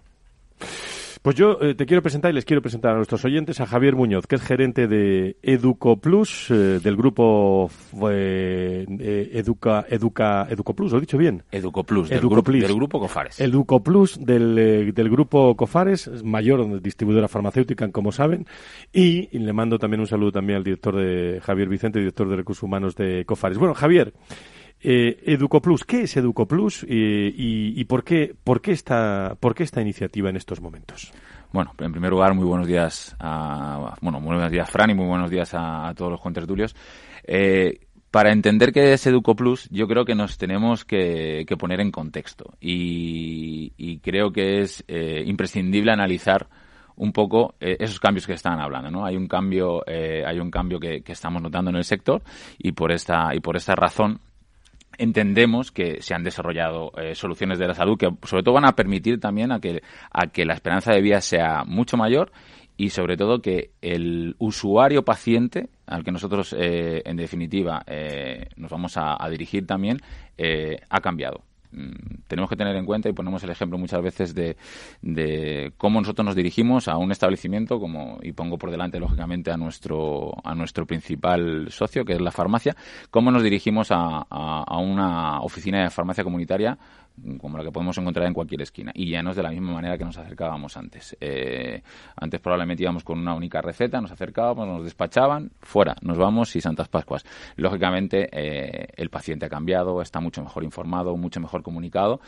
Pues 1.27 1.35
yo 1.35 1.57
eh, 1.59 1.75
te 1.75 1.85
quiero 1.85 2.01
presentar 2.01 2.31
y 2.31 2.35
les 2.35 2.45
quiero 2.45 2.61
presentar 2.61 2.93
a 2.93 2.95
nuestros 2.95 3.25
oyentes 3.25 3.59
a 3.59 3.65
Javier 3.65 3.97
Muñoz, 3.97 4.27
que 4.27 4.35
es 4.37 4.41
gerente 4.41 4.87
de 4.87 5.35
Educo 5.41 5.97
Plus, 5.97 6.49
eh, 6.49 6.79
del 6.81 6.95
grupo 6.95 7.69
eh, 8.09 8.85
Educa, 9.33 9.85
Educa, 9.89 10.47
Educo 10.49 10.73
Plus, 10.73 10.93
¿lo 10.93 10.99
he 10.99 11.01
dicho 11.01 11.17
bien? 11.17 11.43
Educo 11.51 11.83
Plus, 11.83 12.07
del, 12.07 12.19
Educo 12.19 12.35
grupo, 12.35 12.45
Plus. 12.45 12.61
del 12.61 12.73
grupo 12.73 12.99
Cofares. 13.01 13.41
Educo 13.41 13.83
Plus 13.83 14.17
del, 14.25 14.57
eh, 14.57 14.91
del 14.93 15.09
grupo 15.09 15.53
Cofares, 15.57 16.07
es 16.07 16.23
mayor 16.23 16.81
distribuidora 16.81 17.27
farmacéutica, 17.27 17.91
como 17.91 18.13
saben, 18.13 18.45
y, 18.93 19.27
y 19.29 19.39
le 19.39 19.51
mando 19.51 19.77
también 19.79 19.99
un 19.99 20.07
saludo 20.07 20.31
también 20.31 20.55
al 20.55 20.63
director 20.63 20.95
de 20.95 21.41
Javier 21.43 21.67
Vicente, 21.67 21.99
director 21.99 22.29
de 22.29 22.37
Recursos 22.37 22.63
Humanos 22.63 22.95
de 22.95 23.25
Cofares. 23.25 23.57
Bueno, 23.57 23.73
Javier, 23.73 24.13
eh, 24.81 25.19
EducoPlus, 25.25 25.83
¿qué 25.83 26.01
es 26.01 26.17
EducoPlus 26.17 26.83
eh, 26.83 27.33
y, 27.35 27.83
por, 27.85 28.03
qué, 28.03 28.35
por, 28.43 28.61
qué 28.61 28.71
esta, 28.71 29.35
por 29.39 29.55
qué 29.55 29.63
esta 29.63 29.81
iniciativa 29.81 30.29
en 30.29 30.35
estos 30.35 30.61
momentos? 30.61 31.11
Bueno, 31.51 31.73
en 31.79 31.91
primer 31.91 32.11
lugar, 32.11 32.33
muy 32.33 32.45
buenos 32.45 32.67
días 32.67 33.15
a, 33.19 33.95
bueno, 34.01 34.19
muy 34.19 34.35
buenos 34.35 34.51
días, 34.51 34.69
Fran, 34.69 34.89
y 34.89 34.93
muy 34.93 35.07
buenos 35.07 35.29
días 35.29 35.51
a, 35.53 35.93
todos 35.95 36.11
los 36.11 36.21
contertulios. 36.21 36.75
Eh, 37.23 37.87
para 38.11 38.31
entender 38.31 38.71
qué 38.71 38.93
es 38.93 39.05
EducoPlus, 39.05 39.69
yo 39.69 39.87
creo 39.87 40.05
que 40.05 40.15
nos 40.15 40.37
tenemos 40.37 40.85
que, 40.85 41.45
poner 41.59 41.81
en 41.81 41.91
contexto 41.91 42.53
y, 42.59 43.73
y 43.77 43.99
creo 43.99 44.31
que 44.31 44.61
es 44.61 44.83
eh, 44.87 45.23
imprescindible 45.25 45.91
analizar 45.91 46.47
un 46.95 47.13
poco 47.13 47.55
eh, 47.59 47.77
esos 47.79 47.99
cambios 47.99 48.25
que 48.25 48.33
están 48.33 48.59
hablando, 48.59 48.89
¿no? 48.89 49.05
Hay 49.05 49.15
un 49.15 49.27
cambio, 49.27 49.83
eh, 49.85 50.23
hay 50.25 50.39
un 50.39 50.49
cambio 50.49 50.79
que, 50.79 51.01
que, 51.01 51.11
estamos 51.11 51.41
notando 51.41 51.69
en 51.69 51.77
el 51.77 51.83
sector 51.83 52.23
y 52.57 52.71
por 52.71 52.91
esta 52.91 53.35
y 53.35 53.39
por 53.39 53.55
esta 53.55 53.75
razón 53.75 54.19
entendemos 54.97 55.71
que 55.71 56.01
se 56.01 56.13
han 56.13 56.23
desarrollado 56.23 56.91
eh, 56.97 57.15
soluciones 57.15 57.59
de 57.59 57.67
la 57.67 57.73
salud 57.73 57.97
que 57.97 58.09
sobre 58.23 58.43
todo 58.43 58.55
van 58.55 58.65
a 58.65 58.75
permitir 58.75 59.19
también 59.19 59.51
a 59.51 59.59
que, 59.59 59.81
a 60.11 60.27
que 60.27 60.45
la 60.45 60.53
esperanza 60.53 60.91
de 60.91 61.01
vida 61.01 61.21
sea 61.21 61.63
mucho 61.65 61.97
mayor 61.97 62.31
y 62.77 62.91
sobre 62.91 63.17
todo 63.17 63.41
que 63.41 63.71
el 63.81 64.35
usuario 64.37 65.03
paciente 65.03 65.69
al 65.87 66.03
que 66.03 66.11
nosotros 66.11 66.55
eh, 66.57 67.01
en 67.05 67.17
definitiva 67.17 67.83
eh, 67.87 68.49
nos 68.55 68.69
vamos 68.69 68.97
a, 68.97 69.21
a 69.21 69.29
dirigir 69.29 69.65
también 69.65 69.99
eh, 70.37 70.79
ha 70.89 71.01
cambiado 71.01 71.41
tenemos 72.27 72.49
que 72.49 72.55
tener 72.55 72.75
en 72.75 72.85
cuenta 72.85 73.09
y 73.09 73.13
ponemos 73.13 73.43
el 73.43 73.49
ejemplo 73.49 73.77
muchas 73.77 74.01
veces 74.01 74.33
de, 74.33 74.57
de, 75.01 75.73
cómo 75.77 75.99
nosotros 75.99 76.25
nos 76.25 76.35
dirigimos 76.35 76.87
a 76.87 76.97
un 76.97 77.11
establecimiento 77.11 77.79
como 77.79 78.19
y 78.21 78.31
pongo 78.31 78.57
por 78.57 78.71
delante 78.71 78.99
lógicamente 78.99 79.51
a 79.51 79.57
nuestro 79.57 80.33
a 80.43 80.55
nuestro 80.55 80.85
principal 80.85 81.67
socio 81.69 82.05
que 82.05 82.13
es 82.13 82.21
la 82.21 82.31
farmacia 82.31 82.75
cómo 83.11 83.31
nos 83.31 83.43
dirigimos 83.43 83.91
a, 83.91 84.25
a, 84.29 84.63
a 84.65 84.77
una 84.77 85.41
oficina 85.41 85.83
de 85.83 85.89
farmacia 85.89 86.23
comunitaria 86.23 86.77
como 87.39 87.57
la 87.57 87.63
que 87.63 87.71
podemos 87.71 87.97
encontrar 87.97 88.27
en 88.27 88.33
cualquier 88.33 88.61
esquina. 88.61 88.91
Y 88.93 89.09
ya 89.09 89.21
no 89.23 89.31
es 89.31 89.35
de 89.35 89.43
la 89.43 89.49
misma 89.49 89.73
manera 89.73 89.97
que 89.97 90.05
nos 90.05 90.17
acercábamos 90.17 90.77
antes. 90.77 91.17
Eh, 91.19 91.81
antes 92.15 92.39
probablemente 92.39 92.83
íbamos 92.83 93.03
con 93.03 93.19
una 93.19 93.33
única 93.33 93.61
receta, 93.61 93.99
nos 94.01 94.11
acercábamos, 94.11 94.67
nos 94.67 94.83
despachaban, 94.83 95.51
fuera, 95.61 95.95
nos 96.01 96.17
vamos 96.17 96.55
y 96.55 96.61
Santas 96.61 96.87
Pascuas. 96.87 97.25
Lógicamente, 97.55 98.29
eh, 98.31 98.87
el 98.95 99.09
paciente 99.09 99.45
ha 99.45 99.49
cambiado, 99.49 100.01
está 100.01 100.19
mucho 100.19 100.41
mejor 100.41 100.63
informado, 100.63 101.15
mucho 101.17 101.39
mejor 101.39 101.63
comunicado 101.63 102.21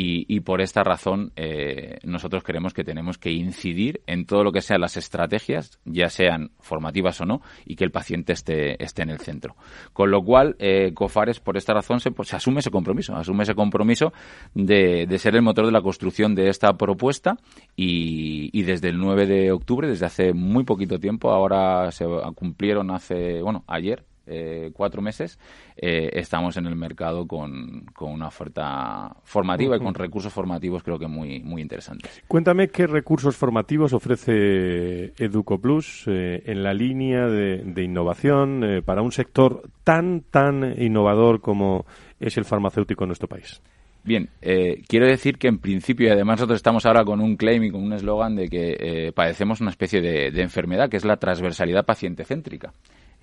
y, 0.00 0.40
por 0.40 0.60
esta 0.60 0.84
razón 0.84 1.32
eh, 1.34 1.98
nosotros 2.04 2.44
creemos 2.44 2.72
que 2.72 2.84
tenemos 2.84 3.18
que 3.18 3.32
incidir 3.32 4.00
en 4.06 4.26
todo 4.26 4.44
lo 4.44 4.52
que 4.52 4.60
sean 4.60 4.80
las 4.80 4.96
estrategias, 4.96 5.80
ya 5.84 6.08
sean 6.08 6.52
formativas 6.60 7.20
o 7.20 7.26
no, 7.26 7.42
y 7.66 7.74
que 7.74 7.82
el 7.82 7.90
paciente 7.90 8.32
esté, 8.32 8.82
esté 8.82 9.02
en 9.02 9.10
el 9.10 9.18
centro. 9.18 9.56
Con 9.92 10.12
lo 10.12 10.22
cual, 10.22 10.54
eh, 10.60 10.92
COFARES, 10.94 11.40
por 11.40 11.56
esta 11.56 11.74
razón, 11.74 11.98
se, 11.98 12.12
pues, 12.12 12.32
asume 12.32 12.60
ese 12.60 12.70
compromiso, 12.70 13.16
asume 13.16 13.42
ese 13.42 13.56
compromiso 13.56 14.12
de, 14.54 15.06
de, 15.08 15.18
ser 15.18 15.34
el 15.34 15.42
motor 15.42 15.66
de 15.66 15.72
la 15.72 15.82
construcción 15.82 16.36
de 16.36 16.48
esta 16.48 16.72
propuesta 16.74 17.36
y, 17.74 18.50
y, 18.52 18.62
desde 18.62 18.90
el 18.90 18.98
9 18.98 19.26
de 19.26 19.50
octubre, 19.50 19.88
desde 19.88 20.06
hace 20.06 20.32
muy 20.32 20.62
poquito 20.62 21.00
tiempo, 21.00 21.32
ahora 21.32 21.90
se 21.90 22.06
cumplieron 22.36 22.92
hace, 22.92 23.42
bueno, 23.42 23.64
ayer, 23.66 24.04
eh, 24.28 24.70
cuatro 24.72 25.02
meses, 25.02 25.38
eh, 25.76 26.10
estamos 26.12 26.56
en 26.56 26.66
el 26.66 26.76
mercado 26.76 27.26
con, 27.26 27.86
con 27.94 28.12
una 28.12 28.28
oferta 28.28 29.16
formativa 29.24 29.76
uh 29.76 29.78
-huh. 29.78 29.82
y 29.82 29.84
con 29.84 29.94
recursos 29.94 30.32
formativos 30.32 30.82
creo 30.82 30.98
que 30.98 31.06
muy, 31.06 31.40
muy 31.40 31.62
interesantes. 31.62 32.22
Cuéntame 32.28 32.68
qué 32.68 32.86
recursos 32.86 33.36
formativos 33.36 33.92
ofrece 33.92 35.12
EducoPlus 35.16 36.04
eh, 36.06 36.42
en 36.46 36.62
la 36.62 36.74
línea 36.74 37.26
de, 37.26 37.62
de 37.64 37.82
innovación 37.82 38.64
eh, 38.64 38.82
para 38.82 39.02
un 39.02 39.12
sector 39.12 39.62
tan, 39.84 40.22
tan 40.30 40.80
innovador 40.80 41.40
como 41.40 41.86
es 42.20 42.36
el 42.36 42.44
farmacéutico 42.44 43.04
en 43.04 43.08
nuestro 43.08 43.28
país. 43.28 43.60
Bien, 44.04 44.30
eh, 44.40 44.82
quiero 44.88 45.06
decir 45.06 45.36
que 45.38 45.48
en 45.48 45.58
principio, 45.58 46.08
y 46.08 46.10
además 46.10 46.38
nosotros 46.38 46.56
estamos 46.56 46.86
ahora 46.86 47.04
con 47.04 47.20
un 47.20 47.36
claim 47.36 47.64
y 47.64 47.70
con 47.70 47.82
un 47.82 47.92
eslogan 47.92 48.36
de 48.36 48.48
que 48.48 48.76
eh, 48.78 49.12
padecemos 49.12 49.60
una 49.60 49.70
especie 49.70 50.00
de, 50.00 50.30
de, 50.30 50.42
enfermedad 50.42 50.88
que 50.88 50.96
es 50.96 51.04
la 51.04 51.18
transversalidad 51.18 51.84
paciente 51.84 52.24
céntrica. 52.24 52.72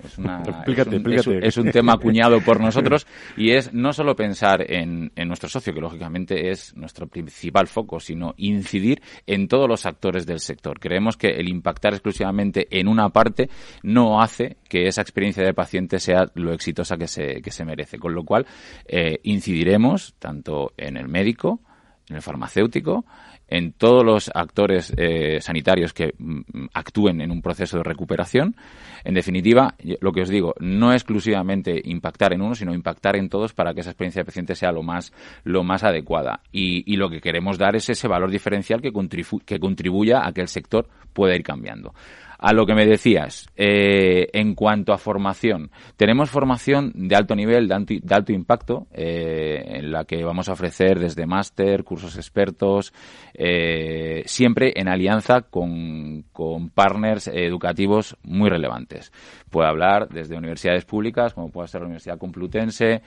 Es, 0.03 0.17
una, 0.17 0.41
explícate, 0.43 0.81
es, 0.81 0.87
un, 0.87 0.93
explícate. 0.93 1.19
Es, 1.19 1.27
un, 1.27 1.43
es, 1.43 1.57
un, 1.57 1.71
tema 1.71 1.93
acuñado 1.93 2.41
por 2.41 2.59
nosotros 2.59 3.07
y 3.37 3.51
es 3.51 3.73
no 3.73 3.93
solo 3.93 4.15
pensar 4.15 4.69
en, 4.71 5.11
en, 5.15 5.27
nuestro 5.27 5.47
socio, 5.49 5.73
que 5.73 5.79
lógicamente 5.79 6.49
es 6.51 6.75
nuestro 6.75 7.07
principal 7.07 7.67
foco, 7.67 7.99
sino 7.99 8.33
incidir 8.37 9.01
en 9.25 9.47
todos 9.47 9.69
los 9.69 9.85
actores 9.85 10.25
del 10.25 10.39
sector. 10.39 10.79
Creemos 10.79 11.17
que 11.17 11.29
el 11.29 11.47
impactar 11.47 11.93
exclusivamente 11.93 12.67
en 12.69 12.87
una 12.87 13.09
parte 13.09 13.49
no 13.83 14.21
hace 14.21 14.57
que 14.67 14.87
esa 14.87 15.01
experiencia 15.01 15.43
de 15.43 15.53
paciente 15.53 15.99
sea 15.99 16.25
lo 16.35 16.53
exitosa 16.53 16.97
que 16.97 17.07
se, 17.07 17.41
que 17.41 17.51
se 17.51 17.65
merece. 17.65 17.97
Con 17.97 18.13
lo 18.13 18.23
cual, 18.23 18.45
eh, 18.85 19.19
incidiremos 19.23 20.15
tanto 20.19 20.73
en 20.77 20.97
el 20.97 21.07
médico, 21.07 21.61
en 22.09 22.15
el 22.15 22.21
farmacéutico, 22.21 23.05
en 23.47 23.73
todos 23.73 24.03
los 24.03 24.31
actores 24.33 24.93
eh, 24.97 25.39
sanitarios 25.41 25.93
que 25.93 26.13
mm, 26.17 26.65
actúen 26.73 27.21
en 27.21 27.31
un 27.31 27.41
proceso 27.41 27.77
de 27.77 27.83
recuperación. 27.83 28.55
En 29.03 29.13
definitiva, 29.13 29.75
lo 30.01 30.11
que 30.11 30.21
os 30.21 30.29
digo, 30.29 30.55
no 30.59 30.93
exclusivamente 30.93 31.79
impactar 31.83 32.33
en 32.33 32.41
uno, 32.41 32.55
sino 32.55 32.73
impactar 32.73 33.15
en 33.15 33.29
todos 33.29 33.53
para 33.53 33.73
que 33.73 33.81
esa 33.81 33.91
experiencia 33.91 34.21
de 34.21 34.25
paciente 34.25 34.55
sea 34.55 34.71
lo 34.71 34.81
más, 34.81 35.13
lo 35.43 35.63
más 35.63 35.83
adecuada. 35.83 36.41
Y, 36.51 36.91
y 36.91 36.97
lo 36.97 37.09
que 37.09 37.21
queremos 37.21 37.57
dar 37.57 37.75
es 37.75 37.89
ese 37.89 38.07
valor 38.07 38.31
diferencial 38.31 38.81
que, 38.81 38.91
contribu 38.91 39.39
que 39.45 39.59
contribuya 39.59 40.25
a 40.25 40.31
que 40.31 40.41
el 40.41 40.47
sector 40.47 40.87
pueda 41.13 41.35
ir 41.35 41.43
cambiando. 41.43 41.93
A 42.37 42.53
lo 42.53 42.65
que 42.65 42.73
me 42.73 42.85
decías, 42.85 43.47
eh, 43.55 44.27
en 44.33 44.55
cuanto 44.55 44.93
a 44.93 44.97
formación, 44.97 45.71
tenemos 45.95 46.29
formación 46.29 46.91
de 46.93 47.15
alto 47.15 47.35
nivel, 47.35 47.67
de 47.67 48.15
alto, 48.15 48.33
impacto, 48.33 48.87
eh, 48.91 49.63
en 49.65 49.91
la 49.91 50.05
que 50.05 50.23
vamos 50.23 50.49
a 50.49 50.53
ofrecer 50.53 50.99
desde 50.99 51.25
máster, 51.25 51.83
cursos 51.83 52.17
expertos, 52.17 52.93
eh, 53.33 54.23
siempre 54.25 54.73
en 54.75 54.87
alianza 54.87 55.41
con, 55.41 56.25
partners 56.73 57.27
educativos 57.27 58.17
muy 58.23 58.49
relevantes. 58.49 59.11
Puedo 59.49 59.67
hablar 59.67 60.09
desde 60.09 60.37
universidades 60.37 60.85
públicas, 60.85 61.33
como 61.33 61.49
puede 61.49 61.67
ser 61.67 61.81
la 61.81 61.87
Universidad 61.87 62.17
Complutense, 62.17 63.01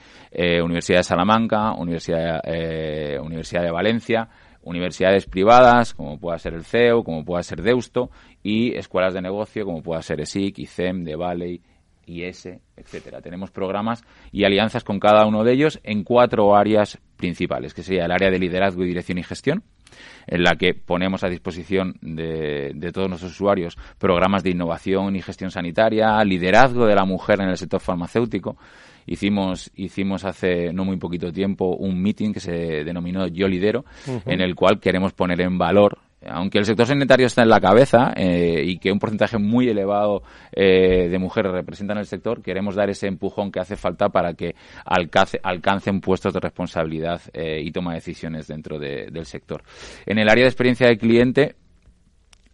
Universidad 0.63 0.99
de 0.99 1.03
Salamanca, 1.03 1.73
Universidad, 1.73 2.41
Universidad 3.21 3.63
de 3.63 3.71
Valencia, 3.71 4.29
universidades 4.63 5.25
privadas, 5.25 5.93
como 5.93 6.19
pueda 6.19 6.37
ser 6.37 6.53
el 6.53 6.63
CEU, 6.63 7.03
como 7.03 7.23
pueda 7.25 7.43
ser 7.43 7.61
Deusto, 7.61 8.09
y 8.43 8.75
escuelas 8.75 9.13
de 9.13 9.21
negocio, 9.21 9.65
como 9.65 9.81
pueda 9.81 10.01
ser 10.01 10.21
ESIC, 10.21 10.59
ICEM, 10.59 11.03
De 11.03 11.15
Valley, 11.15 11.61
IS, 12.09 12.49
etcétera. 12.75 13.21
Tenemos 13.21 13.51
programas 13.51 14.03
y 14.31 14.43
alianzas 14.43 14.83
con 14.83 14.99
cada 14.99 15.25
uno 15.25 15.43
de 15.43 15.53
ellos 15.53 15.79
en 15.83 16.03
cuatro 16.03 16.55
áreas 16.55 16.99
principales, 17.17 17.73
que 17.73 17.83
sería 17.83 18.05
el 18.05 18.11
área 18.11 18.31
de 18.31 18.39
liderazgo 18.39 18.83
y 18.83 18.87
dirección 18.87 19.17
y 19.17 19.23
gestión, 19.23 19.63
en 20.27 20.43
la 20.43 20.55
que 20.55 20.73
ponemos 20.73 21.23
a 21.23 21.29
disposición 21.29 21.95
de, 22.01 22.71
de, 22.75 22.91
todos 22.91 23.09
nuestros 23.09 23.33
usuarios 23.33 23.77
programas 23.97 24.43
de 24.43 24.51
innovación 24.51 25.15
y 25.15 25.21
gestión 25.21 25.51
sanitaria, 25.51 26.23
liderazgo 26.23 26.85
de 26.85 26.95
la 26.95 27.05
mujer 27.05 27.41
en 27.41 27.49
el 27.49 27.57
sector 27.57 27.79
farmacéutico. 27.79 28.57
Hicimos, 29.11 29.71
hicimos 29.75 30.23
hace 30.23 30.71
no 30.71 30.85
muy 30.85 30.97
poquito 30.97 31.31
tiempo 31.31 31.75
un 31.75 31.99
meeting 31.99 32.31
que 32.31 32.39
se 32.39 32.83
denominó 32.83 33.25
Yo 33.27 33.47
Lidero, 33.47 33.83
en 34.25 34.39
el 34.39 34.53
cual 34.53 34.79
queremos 34.79 35.13
poner 35.13 35.41
en 35.41 35.57
valor 35.57 35.97
aunque 36.27 36.57
el 36.57 36.65
sector 36.65 36.85
sanitario 36.85 37.27
está 37.27 37.43
en 37.43 37.49
la 37.49 37.61
cabeza 37.61 38.13
eh, 38.15 38.63
y 38.65 38.77
que 38.77 38.91
un 38.91 38.99
porcentaje 38.99 39.37
muy 39.37 39.69
elevado 39.69 40.23
eh, 40.51 41.07
de 41.09 41.19
mujeres 41.19 41.51
representan 41.51 41.97
el 41.97 42.05
sector, 42.05 42.41
queremos 42.41 42.75
dar 42.75 42.89
ese 42.89 43.07
empujón 43.07 43.51
que 43.51 43.59
hace 43.59 43.75
falta 43.75 44.09
para 44.09 44.33
que 44.33 44.55
alcance, 44.85 45.39
alcancen 45.41 46.01
puestos 46.01 46.33
de 46.33 46.39
responsabilidad 46.39 47.21
eh, 47.33 47.61
y 47.63 47.71
toma 47.71 47.91
de 47.91 47.99
decisiones 47.99 48.47
dentro 48.47 48.79
del 48.79 49.25
sector. 49.25 49.63
En 50.05 50.19
el 50.19 50.29
área 50.29 50.43
de 50.43 50.49
experiencia 50.49 50.87
del 50.87 50.97
cliente, 50.97 51.55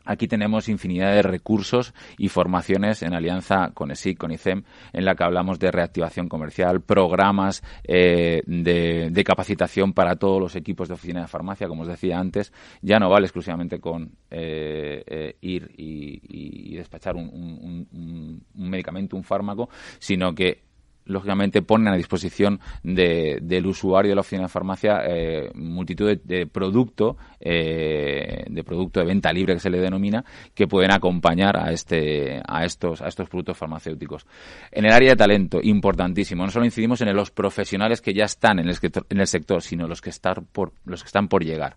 Aquí 0.06 0.28
tenemos 0.28 0.70
infinidad 0.70 1.14
de 1.14 1.24
recursos 1.24 1.94
y 2.18 2.30
formaciones 2.30 3.02
en 3.02 3.14
alianza 3.14 3.72
con 3.74 3.92
ESIC, 3.92 4.18
con 4.18 4.32
ICEM, 4.32 4.64
en 4.94 5.06
la 5.06 5.16
que 5.16 5.24
hablamos 5.24 5.60
de 5.60 5.72
reactivación 5.72 6.30
comercial, 6.30 6.82
programas 6.82 7.64
eh, 7.84 8.42
de, 8.46 9.24
capacitación 9.26 9.94
para 9.94 10.18
todos 10.18 10.40
los 10.40 10.56
equipos 10.56 10.88
de 10.88 10.94
oficina 10.94 11.22
de 11.22 11.28
farmacia, 11.28 11.68
como 11.68 11.82
os 11.82 11.88
decía 11.88 12.20
antes. 12.20 12.54
Ya 12.82 13.00
no 13.00 13.10
vale 13.10 13.26
exclusivamente 13.26 13.80
con 13.80 14.12
eh, 14.30 15.04
eh, 15.08 15.36
ir 15.42 15.72
y, 15.76 16.76
despachar 16.76 17.16
un, 17.16 17.30
un 17.92 18.70
medicamento, 18.70 19.16
un 19.16 19.24
fármaco, 19.24 19.70
sino 20.00 20.36
que 20.36 20.66
lógicamente 21.06 21.62
ponen 21.62 21.94
a 21.94 21.96
disposición 21.96 22.60
del 22.84 23.66
usuario 23.66 24.12
de 24.12 24.16
la 24.16 24.22
oficina 24.22 24.44
de 24.44 24.50
farmacia 24.50 25.02
eh, 25.06 25.52
multitud 25.54 26.18
de, 26.24 26.48
producto 26.48 27.18
eh, 27.40 28.46
de 28.48 28.64
producto 28.64 29.00
de 29.00 29.06
venta 29.06 29.32
libre 29.32 29.54
que 29.54 29.60
se 29.60 29.70
le 29.70 29.80
denomina 29.80 30.24
que 30.54 30.68
pueden 30.68 30.92
acompañar 30.92 31.58
a 31.58 31.72
este 31.72 32.42
a 32.48 32.66
estos 32.66 33.02
a 33.02 33.08
estos 33.08 33.30
productos 33.30 33.58
farmacéuticos. 33.58 34.26
En 34.72 34.86
el 34.86 34.92
área 34.92 35.12
de 35.12 35.16
talento 35.16 35.60
importantísimo. 35.62 36.46
No 36.46 36.52
solo 36.52 36.66
incidimos 36.66 37.02
en 37.02 37.16
los 37.16 37.32
profesionales 37.32 38.02
que 38.02 38.14
ya 38.14 38.26
están 38.26 38.60
en 38.60 38.68
el, 38.68 38.78
en 39.10 39.20
el 39.20 39.28
sector 39.28 39.62
sino 39.62 39.88
los 39.88 40.02
que 40.02 40.10
están 40.10 40.46
por 40.52 40.74
los 40.86 41.04
que 41.04 41.08
están 41.08 41.28
por 41.28 41.44
llegar. 41.44 41.76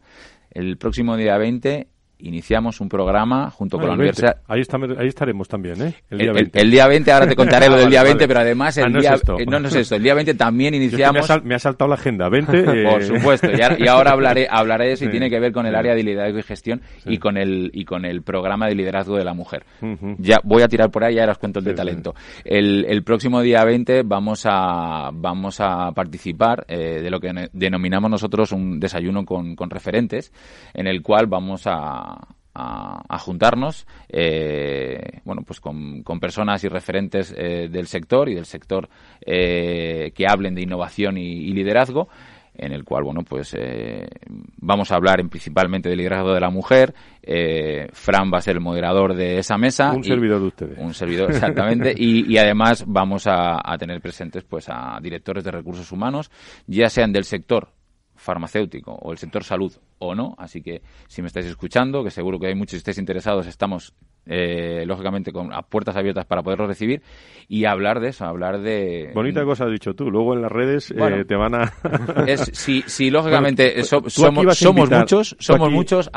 El 0.51 0.79
próximo 0.79 1.17
día 1.17 1.37
20 1.37 1.89
iniciamos 2.21 2.81
un 2.81 2.89
programa 2.89 3.51
junto 3.51 3.79
con 3.79 3.89
la 3.89 3.95
universidad. 3.95 4.39
Ahí, 4.49 4.63
ahí, 4.99 5.09
estaremos 5.09 5.49
también, 5.49 5.81
¿eh? 5.83 5.95
El 6.11 6.19
día, 6.19 6.33
20. 6.33 6.61
El, 6.61 6.71
día 6.71 6.87
20, 6.87 7.13
ahora 7.13 7.27
te 7.29 7.37
contaré 7.37 7.69
lo 7.69 7.77
del 7.79 7.91
día 7.91 8.03
20, 8.03 8.27
pero 8.27 8.41
además 8.41 8.77
el 8.79 8.85
ah, 8.85 9.01
día, 9.01 9.11
no, 9.11 9.39
es 9.39 9.47
no, 9.47 9.69
es 9.69 9.75
esto. 9.75 9.95
El 9.95 10.03
día 10.03 10.15
20 10.15 10.35
también 10.35 10.75
iniciamos. 10.75 11.29
Me 11.45 11.55
ha, 11.55 11.59
saltado 11.59 11.89
la 11.89 11.95
agenda, 11.95 12.29
20. 12.29 12.63
Por 12.91 13.05
supuesto, 13.05 13.49
y, 13.51 13.87
ahora 13.87 14.13
hablaré, 14.13 14.49
hablaré 14.51 14.87
de 14.87 14.93
eso 14.93 15.05
y 15.05 15.11
tiene 15.11 15.31
que 15.31 15.39
ver 15.39 15.53
con 15.53 15.67
el 15.67 15.75
área 15.75 15.95
de 15.95 16.03
liderazgo 16.03 16.39
y 16.39 16.43
gestión 16.43 16.83
y 17.05 17.19
con 17.19 17.37
el 17.37 17.71
y 17.73 17.85
con 17.85 18.05
el 18.05 18.23
programa 18.23 18.67
de 18.67 18.75
liderazgo 18.75 19.17
de 19.17 19.25
la 19.25 19.35
mujer. 19.35 19.65
Ya 20.19 20.41
voy 20.43 20.63
a 20.63 20.69
tirar 20.69 20.91
por 20.91 21.05
ahí 21.05 21.17
y 21.17 21.19
ahora 21.19 21.33
os 21.33 21.39
cuento 21.39 21.61
el 21.61 21.65
de 21.65 21.75
talento. 21.75 22.15
El, 22.45 22.85
el, 22.89 23.03
próximo 23.03 23.41
día 23.41 23.65
20 23.65 24.03
vamos 24.03 24.45
a 24.45 25.11
vamos 25.13 25.61
a 25.61 25.93
participar 25.93 26.65
eh, 26.69 27.01
de 27.01 27.11
lo 27.11 27.21
que 27.21 27.49
denominamos 27.53 28.11
nosotros 28.11 28.53
un 28.53 28.81
desayuno 28.81 29.25
con, 29.25 29.55
con 29.55 29.71
referentes, 29.71 30.33
en 30.75 30.87
el 30.87 31.03
cual 31.03 31.27
vamos 31.27 31.63
a 31.67 32.08
a, 32.59 33.19
juntarnos, 33.19 33.87
eh, 34.09 35.21
bueno, 35.25 35.43
pues 35.43 35.61
con, 35.61 36.03
personas 36.21 36.63
y 36.65 36.69
referentes 36.69 37.35
eh, 37.37 37.69
del 37.71 37.87
sector 37.87 38.29
y 38.29 38.35
del 38.35 38.47
sector 38.47 38.89
eh, 39.25 40.13
que 40.15 40.27
hablen 40.29 40.55
de 40.55 40.63
innovación 40.63 41.19
y, 41.19 41.53
liderazgo 41.53 42.09
en 42.55 42.73
el 42.73 42.83
cual, 42.83 43.05
bueno, 43.05 43.23
pues 43.23 43.55
vamos 44.57 44.91
a 44.91 44.97
hablar 44.97 45.25
principalmente 45.29 45.89
del 45.89 45.99
liderazgo 45.99 46.35
de 46.35 46.41
la 46.41 46.51
mujer. 46.51 46.93
Fran 47.93 48.33
va 48.35 48.39
a 48.39 48.41
ser 48.41 48.57
el 48.57 48.61
moderador 48.61 49.15
de 49.15 49.39
esa 49.39 49.57
mesa. 49.57 49.93
Un 49.93 50.03
servidor 50.03 50.41
de 50.41 50.47
ustedes. 50.49 50.79
Un 50.79 50.93
servidor, 50.93 51.31
exactamente. 51.31 51.95
y, 51.97 52.37
además 52.37 52.85
vamos 52.85 53.29
a, 53.29 53.61
a, 53.63 53.79
tener 53.79 54.01
presentes, 54.01 54.43
pues, 54.43 54.69
a 54.69 54.99
directores 55.01 55.45
de 55.45 55.53
recursos 55.53 55.93
humanos, 55.93 56.33
ya 56.67 56.89
sean 56.89 57.13
del 57.13 57.25
sector 57.25 57.69
farmacéutico 58.19 58.93
o 58.93 59.13
el 59.13 59.19
sector 59.19 59.45
salud 59.45 59.73
o 59.99 60.15
no. 60.15 60.35
Así 60.37 60.61
que 60.63 60.83
si 61.09 61.23
me 61.23 61.29
estáis 61.29 61.47
escuchando, 61.47 62.05
que 62.05 62.11
seguro 62.11 62.39
que 62.39 62.49
hay 62.49 62.55
muchos 62.55 62.75
que 62.75 62.99
interesados, 62.99 63.47
estamos 63.47 63.95
eh, 64.29 64.85
lógicamente 64.87 65.33
con 65.33 65.53
a 65.53 65.63
puertas 65.63 65.97
abiertas 65.97 66.27
para 66.27 66.43
poderlos 66.43 66.69
recibir 66.69 67.03
y 67.49 67.65
hablar 67.65 68.01
de 68.01 68.09
eso, 68.09 68.27
hablar 68.27 68.61
de... 68.61 69.11
Bonita 69.15 69.43
cosa 69.45 69.65
has 69.65 69.71
dicho 69.71 69.95
tú, 69.95 70.11
luego 70.11 70.35
en 70.35 70.43
las 70.43 70.53
redes 70.53 70.91
eh, 70.91 71.25
te 71.27 71.35
van 71.35 71.55
a... 71.55 71.73
es, 72.27 72.51
si, 72.53 72.83
si 72.83 73.11
lógicamente 73.11 73.73
pues, 73.75 73.89
somos, 73.89 74.13
somos 74.13 74.91
muchos, 74.91 75.37
somos 75.39 75.73
muchos, 75.73 76.11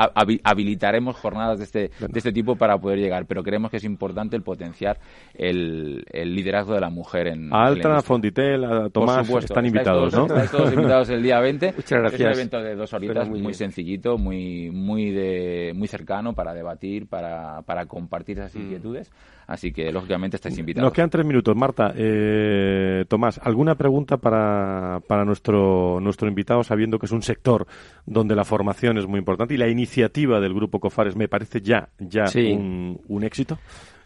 habilitaremos 0.44 1.16
jornadas 1.16 1.60
de 1.60 1.64
este, 1.64 1.80
de 2.00 2.20
este 2.20 2.34
tipo 2.34 2.56
para 2.56 2.78
poder 2.78 3.00
llegar, 3.00 3.26
pero 3.28 3.44
creemos 3.44 3.72
que 3.72 3.78
es 3.78 3.86
importante 3.86 4.36
el 4.36 4.44
potenciar 4.44 5.00
el, 5.34 6.04
el 6.12 6.36
liderazgo 6.36 6.74
de 6.74 6.82
la 6.82 6.90
mujer 6.90 7.28
en... 7.28 7.54
A 7.54 7.68
Altra, 7.68 8.02
Fonditel, 8.02 8.66
a 8.66 8.90
Tomás, 8.90 9.30
están 9.30 9.66
invitados, 9.66 10.14
¿no? 10.14 10.28
todos 10.28 10.74
invitados 10.74 11.10
el 11.10 11.24
día 11.24 11.40
20. 11.40 11.74
Muchas 11.78 12.00
gracias. 12.00 12.20
Es 12.20 12.26
un 12.28 12.34
evento 12.34 12.62
de 12.62 12.76
dos 12.76 12.94
horitas 12.94 13.30
muy, 13.30 13.54
sencillito, 13.54 14.18
muy, 14.18 14.70
muy, 14.70 15.12
de, 15.12 15.72
muy 15.76 15.88
cercano 15.88 16.34
para 16.34 16.54
debatir, 16.54 17.08
para, 17.08 17.62
para 17.62 17.86
compartir 17.86 18.01
esas 18.28 18.56
mm. 18.56 18.62
inquietudes. 18.62 19.12
Así 19.48 19.74
que, 19.74 19.92
lógicamente, 19.92 20.38
estáis 20.38 20.58
invitados. 20.58 20.86
Nos 20.86 20.94
quedan 20.94 21.10
tres 21.10 21.26
minutos. 21.26 21.56
Marta, 21.56 21.94
eh, 21.96 23.06
Tomás, 23.08 23.40
¿alguna 23.44 23.76
pregunta 23.76 24.18
para, 24.18 25.02
para 25.08 25.26
nuestro, 25.26 26.00
nuestro 26.00 26.28
invitado, 26.28 26.64
sabiendo 26.64 26.98
que 26.98 27.06
es 27.06 27.12
un 27.12 27.22
sector 27.22 27.68
donde 28.06 28.36
la 28.36 28.46
formación 28.46 28.98
es 28.98 29.08
muy 29.08 29.20
importante 29.20 29.54
y 29.54 29.58
la 29.58 29.68
iniciativa 29.68 30.40
del 30.40 30.54
Grupo 30.54 30.80
COFARES 30.80 31.16
me 31.16 31.28
parece 31.28 31.62
ya, 31.62 31.90
ya 32.00 32.26
un, 32.36 33.02
un 33.08 33.24
éxito? 33.24 33.60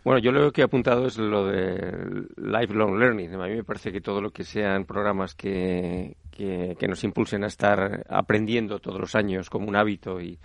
Bueno, 0.04 0.20
yo 0.20 0.32
lo 0.32 0.52
que 0.52 0.62
he 0.62 0.64
apuntado 0.64 1.08
es 1.08 1.18
lo 1.18 1.48
de 1.48 2.28
lifelong 2.38 3.00
learning. 3.00 3.34
A 3.34 3.48
mí 3.48 3.56
me 3.56 3.64
parece 3.64 3.92
que 3.92 4.02
todo 4.02 4.22
lo 4.22 4.30
que 4.30 4.44
sean 4.44 4.86
programas 4.86 5.34
que, 5.34 6.16
que, 6.30 6.76
que 6.80 6.88
nos 6.88 7.04
impulsen 7.04 7.44
a 7.44 7.48
estar 7.48 8.06
aprendiendo 8.08 8.78
todos 8.78 9.00
los 9.00 9.16
años 9.16 9.50
como 9.50 9.68
un 9.68 9.76
hábito 9.76 10.22
y, 10.22 10.38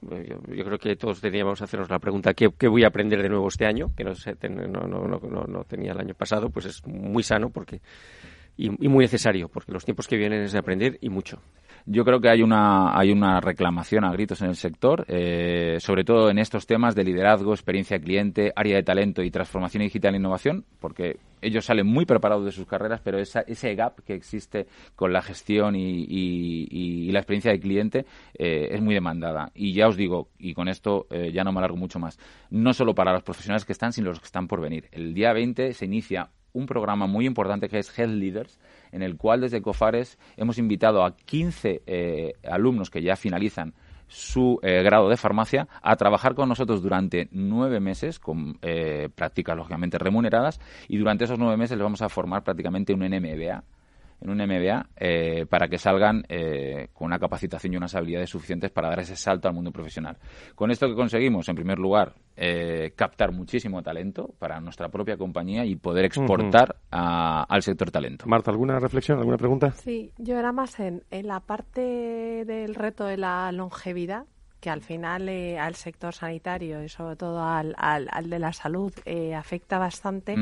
yo, 0.00 0.64
creo 0.64 0.78
que 0.78 0.96
todos 0.96 1.20
teníamos 1.20 1.60
hacernos 1.60 1.90
la 1.90 1.98
pregunta 1.98 2.34
¿qué, 2.34 2.68
voy 2.68 2.84
a 2.84 2.88
aprender 2.88 3.22
de 3.22 3.28
nuevo 3.28 3.48
este 3.48 3.66
año? 3.66 3.90
que 3.96 4.04
no, 4.04 4.12
no, 4.68 4.86
no, 4.86 5.44
no, 5.46 5.64
tenía 5.64 5.92
el 5.92 6.00
año 6.00 6.14
pasado, 6.14 6.50
pues 6.50 6.66
es 6.66 6.86
muy 6.86 7.22
sano 7.22 7.50
porque 7.50 7.80
y, 8.56 8.70
muy 8.88 9.04
necesario, 9.04 9.48
porque 9.48 9.72
los 9.72 9.84
tiempos 9.84 10.06
que 10.08 10.16
vienen 10.16 10.42
es 10.42 10.52
de 10.52 10.58
aprender 10.58 10.98
y 11.00 11.08
mucho. 11.08 11.40
Yo 11.86 12.04
creo 12.04 12.20
que 12.20 12.28
hay 12.28 12.42
una, 12.42 12.98
hay 12.98 13.10
una 13.10 13.40
reclamación 13.40 14.04
a 14.04 14.12
gritos 14.12 14.42
en 14.42 14.48
el 14.48 14.56
sector, 14.56 15.04
eh, 15.08 15.78
sobre 15.80 16.04
todo 16.04 16.30
en 16.30 16.38
estos 16.38 16.66
temas 16.66 16.94
de 16.94 17.04
liderazgo, 17.04 17.52
experiencia 17.52 17.98
cliente, 17.98 18.52
área 18.54 18.76
de 18.76 18.82
talento 18.82 19.22
y 19.22 19.30
transformación 19.30 19.82
digital 19.82 20.14
e 20.14 20.18
innovación, 20.18 20.64
porque 20.80 21.18
ellos 21.40 21.64
salen 21.64 21.86
muy 21.86 22.04
preparados 22.04 22.44
de 22.44 22.52
sus 22.52 22.66
carreras, 22.66 23.00
pero 23.02 23.18
ese 23.18 23.74
gap 23.74 24.00
que 24.04 24.14
existe 24.14 24.66
con 24.96 25.12
la 25.12 25.22
gestión 25.22 25.74
y, 25.76 27.10
la 27.12 27.20
experiencia 27.20 27.50
del 27.50 27.60
cliente 27.60 28.06
eh, 28.38 28.68
es 28.70 28.80
muy 28.80 28.94
demandada. 28.94 29.50
Y 29.54 29.72
ya 29.72 29.88
os 29.88 29.96
digo, 29.96 30.28
y 30.38 30.54
con 30.54 30.68
esto 30.68 31.06
eh, 31.10 31.32
ya 31.32 31.42
no 31.42 31.52
me 31.52 31.58
alargo 31.58 31.76
mucho 31.76 31.98
más, 31.98 32.18
no 32.50 32.72
solo 32.72 32.94
para 32.94 33.12
los 33.12 33.22
profesionales 33.22 33.64
que 33.64 33.72
están, 33.72 33.92
sino 33.92 34.10
los 34.10 34.20
que 34.20 34.26
están 34.26 34.46
por 34.46 34.60
venir. 34.60 34.88
El 34.92 35.14
día 35.14 35.32
20 35.32 35.72
se 35.72 35.84
inicia 35.84 36.30
un 36.52 36.66
programa 36.66 37.06
muy 37.06 37.26
importante 37.26 37.68
que 37.68 37.78
es 37.78 37.96
Health 37.98 38.14
Leaders, 38.14 38.58
en 38.92 39.02
el 39.02 39.16
cual 39.16 39.40
desde 39.40 39.62
COFARES 39.62 40.18
hemos 40.36 40.58
invitado 40.58 41.04
a 41.04 41.16
15 41.16 41.82
eh, 41.86 42.32
alumnos 42.44 42.90
que 42.90 43.02
ya 43.02 43.16
finalizan 43.16 43.74
su 44.08 44.58
eh, 44.62 44.82
grado 44.82 45.08
de 45.08 45.16
farmacia 45.16 45.68
a 45.82 45.96
trabajar 45.96 46.34
con 46.34 46.48
nosotros 46.48 46.82
durante 46.82 47.28
nueve 47.30 47.78
meses 47.78 48.18
con 48.18 48.58
eh, 48.62 49.10
prácticas 49.14 49.56
lógicamente 49.56 49.98
remuneradas 49.98 50.60
y 50.88 50.96
durante 50.96 51.24
esos 51.24 51.38
nueve 51.38 51.58
meses 51.58 51.76
les 51.76 51.84
vamos 51.84 52.00
a 52.00 52.08
formar 52.08 52.42
prácticamente 52.42 52.94
un 52.94 53.00
NMBA 53.00 53.62
en 54.20 54.30
un 54.30 54.38
MBA 54.38 54.86
eh, 54.96 55.46
para 55.48 55.68
que 55.68 55.78
salgan 55.78 56.24
eh, 56.28 56.88
con 56.92 57.06
una 57.06 57.18
capacitación 57.18 57.72
y 57.72 57.76
unas 57.76 57.94
habilidades 57.94 58.30
suficientes 58.30 58.70
para 58.70 58.88
dar 58.88 59.00
ese 59.00 59.16
salto 59.16 59.48
al 59.48 59.54
mundo 59.54 59.70
profesional. 59.70 60.16
Con 60.54 60.70
esto 60.70 60.88
que 60.88 60.94
conseguimos, 60.94 61.48
en 61.48 61.54
primer 61.54 61.78
lugar, 61.78 62.14
eh, 62.36 62.92
captar 62.96 63.32
muchísimo 63.32 63.82
talento 63.82 64.34
para 64.38 64.60
nuestra 64.60 64.88
propia 64.88 65.16
compañía 65.16 65.64
y 65.64 65.76
poder 65.76 66.06
exportar 66.06 66.76
al 66.90 67.62
sector 67.62 67.90
talento. 67.90 68.26
Marta, 68.26 68.50
¿alguna 68.50 68.78
reflexión, 68.78 69.18
alguna 69.18 69.38
pregunta? 69.38 69.72
Sí, 69.72 70.12
yo 70.18 70.38
era 70.38 70.52
más 70.52 70.78
en, 70.80 71.02
en 71.10 71.26
la 71.26 71.40
parte 71.40 72.44
del 72.44 72.74
reto 72.74 73.04
de 73.04 73.16
la 73.16 73.50
longevidad 73.52 74.24
que 74.60 74.70
al 74.70 74.80
final 74.80 75.28
al 75.28 75.76
sector 75.76 76.12
sanitario 76.12 76.82
y 76.82 76.88
sobre 76.88 77.14
todo 77.14 77.44
al, 77.44 77.76
al, 77.78 78.28
de 78.28 78.38
la 78.40 78.52
salud 78.52 78.92
afecta 79.36 79.78
bastante 79.78 80.34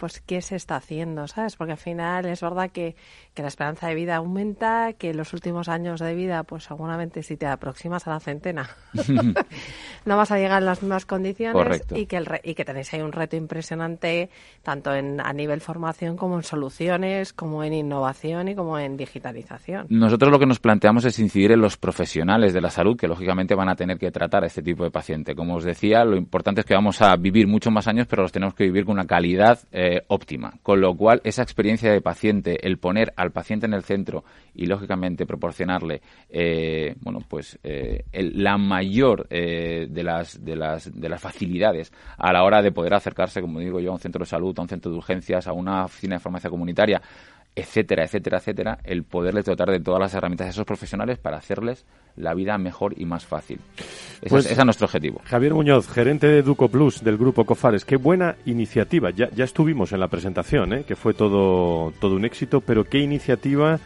pues 0.00 0.22
qué 0.22 0.40
se 0.40 0.56
está 0.56 0.76
haciendo, 0.76 1.28
¿sabes? 1.28 1.56
Porque 1.56 1.72
al 1.72 1.78
final 1.78 2.24
es 2.24 2.40
verdad 2.40 2.70
que, 2.70 2.96
que 3.34 3.42
la 3.42 3.48
esperanza 3.48 3.86
de 3.86 3.94
vida 3.94 4.16
aumenta, 4.16 4.94
que 4.94 5.12
los 5.12 5.34
últimos 5.34 5.68
años 5.68 6.00
de 6.00 6.14
vida, 6.14 6.42
pues 6.42 6.64
seguramente 6.64 7.22
si 7.22 7.36
te 7.36 7.46
aproximas 7.46 8.06
a 8.06 8.12
la 8.12 8.20
centena, 8.20 8.70
no 10.06 10.16
vas 10.16 10.30
a 10.30 10.38
llegar 10.38 10.62
en 10.62 10.66
las 10.66 10.82
mismas 10.82 11.04
condiciones 11.04 11.82
y 11.94 12.06
que, 12.06 12.16
el 12.16 12.26
y 12.42 12.54
que 12.54 12.64
tenéis 12.64 12.94
ahí 12.94 13.02
un 13.02 13.12
reto 13.12 13.36
impresionante 13.36 14.30
tanto 14.62 14.94
en, 14.94 15.20
a 15.20 15.34
nivel 15.34 15.60
formación 15.60 16.16
como 16.16 16.36
en 16.36 16.44
soluciones, 16.44 17.34
como 17.34 17.62
en 17.62 17.74
innovación 17.74 18.48
y 18.48 18.54
como 18.54 18.78
en 18.78 18.96
digitalización. 18.96 19.86
Nosotros 19.90 20.32
lo 20.32 20.38
que 20.38 20.46
nos 20.46 20.60
planteamos 20.60 21.04
es 21.04 21.18
incidir 21.18 21.52
en 21.52 21.60
los 21.60 21.76
profesionales 21.76 22.54
de 22.54 22.62
la 22.62 22.70
salud 22.70 22.96
que 22.96 23.06
lógicamente 23.06 23.54
van 23.54 23.68
a 23.68 23.76
tener 23.76 23.98
que 23.98 24.10
tratar 24.10 24.44
a 24.44 24.46
este 24.46 24.62
tipo 24.62 24.82
de 24.82 24.90
paciente. 24.90 25.34
Como 25.34 25.56
os 25.56 25.64
decía, 25.64 26.06
lo 26.06 26.16
importante 26.16 26.62
es 26.62 26.66
que 26.66 26.72
vamos 26.72 27.02
a 27.02 27.14
vivir 27.16 27.46
muchos 27.46 27.70
más 27.70 27.86
años, 27.86 28.06
pero 28.08 28.22
los 28.22 28.32
tenemos 28.32 28.54
que 28.54 28.64
vivir 28.64 28.86
con 28.86 28.94
una 28.94 29.04
calidad 29.04 29.58
eh, 29.72 29.89
óptima. 30.08 30.54
Con 30.62 30.80
lo 30.80 30.96
cual, 30.96 31.20
esa 31.24 31.42
experiencia 31.42 31.92
de 31.92 32.00
paciente, 32.00 32.66
el 32.66 32.78
poner 32.78 33.12
al 33.16 33.32
paciente 33.32 33.66
en 33.66 33.74
el 33.74 33.82
centro 33.82 34.24
y 34.54 34.66
lógicamente 34.66 35.26
proporcionarle, 35.26 36.02
eh, 36.28 36.94
bueno, 37.00 37.20
pues 37.28 37.58
eh, 37.62 38.04
la 38.12 38.58
mayor 38.58 39.28
de 39.28 40.02
las 40.02 40.44
de 40.44 40.56
las 40.56 40.90
de 40.92 41.08
las 41.08 41.20
facilidades 41.20 41.92
a 42.16 42.32
la 42.32 42.42
hora 42.44 42.62
de 42.62 42.72
poder 42.72 42.94
acercarse, 42.94 43.40
como 43.40 43.60
digo 43.60 43.80
yo, 43.80 43.90
a 43.90 43.94
un 43.94 44.00
centro 44.00 44.20
de 44.20 44.26
salud, 44.26 44.54
a 44.58 44.62
un 44.62 44.68
centro 44.68 44.90
de 44.90 44.98
urgencias, 44.98 45.46
a 45.46 45.52
una 45.52 45.84
oficina 45.84 46.16
de 46.16 46.20
farmacia 46.20 46.50
comunitaria 46.50 47.00
etcétera, 47.56 48.04
etcétera, 48.04 48.38
etcétera, 48.38 48.78
el 48.84 49.02
poderles 49.02 49.44
dotar 49.44 49.70
de 49.70 49.80
todas 49.80 50.00
las 50.00 50.14
herramientas 50.14 50.46
a 50.46 50.50
esos 50.50 50.64
profesionales 50.64 51.18
para 51.18 51.36
hacerles 51.36 51.84
la 52.16 52.34
vida 52.34 52.56
mejor 52.58 52.94
y 52.96 53.04
más 53.06 53.26
fácil. 53.26 53.58
Ese, 54.22 54.28
pues, 54.28 54.50
es, 54.50 54.64
nuestro 54.64 54.86
objetivo. 54.86 55.20
Javier 55.24 55.54
Muñoz, 55.54 55.88
gerente 55.88 56.26
de 56.26 56.42
Duco 56.42 56.68
Plus 56.68 57.02
del 57.02 57.16
grupo 57.16 57.44
Cofares, 57.44 57.84
qué 57.84 57.96
buena 57.96 58.36
iniciativa. 58.46 59.10
Ya, 59.10 59.30
ya 59.30 59.44
estuvimos 59.44 59.92
en 59.92 60.00
la 60.00 60.08
presentación, 60.08 60.72
¿eh? 60.72 60.84
que 60.84 60.96
fue 60.96 61.14
todo, 61.14 61.92
todo 62.00 62.14
un 62.14 62.24
éxito, 62.24 62.60
pero 62.60 62.84
qué 62.84 62.98
iniciativa 62.98 63.78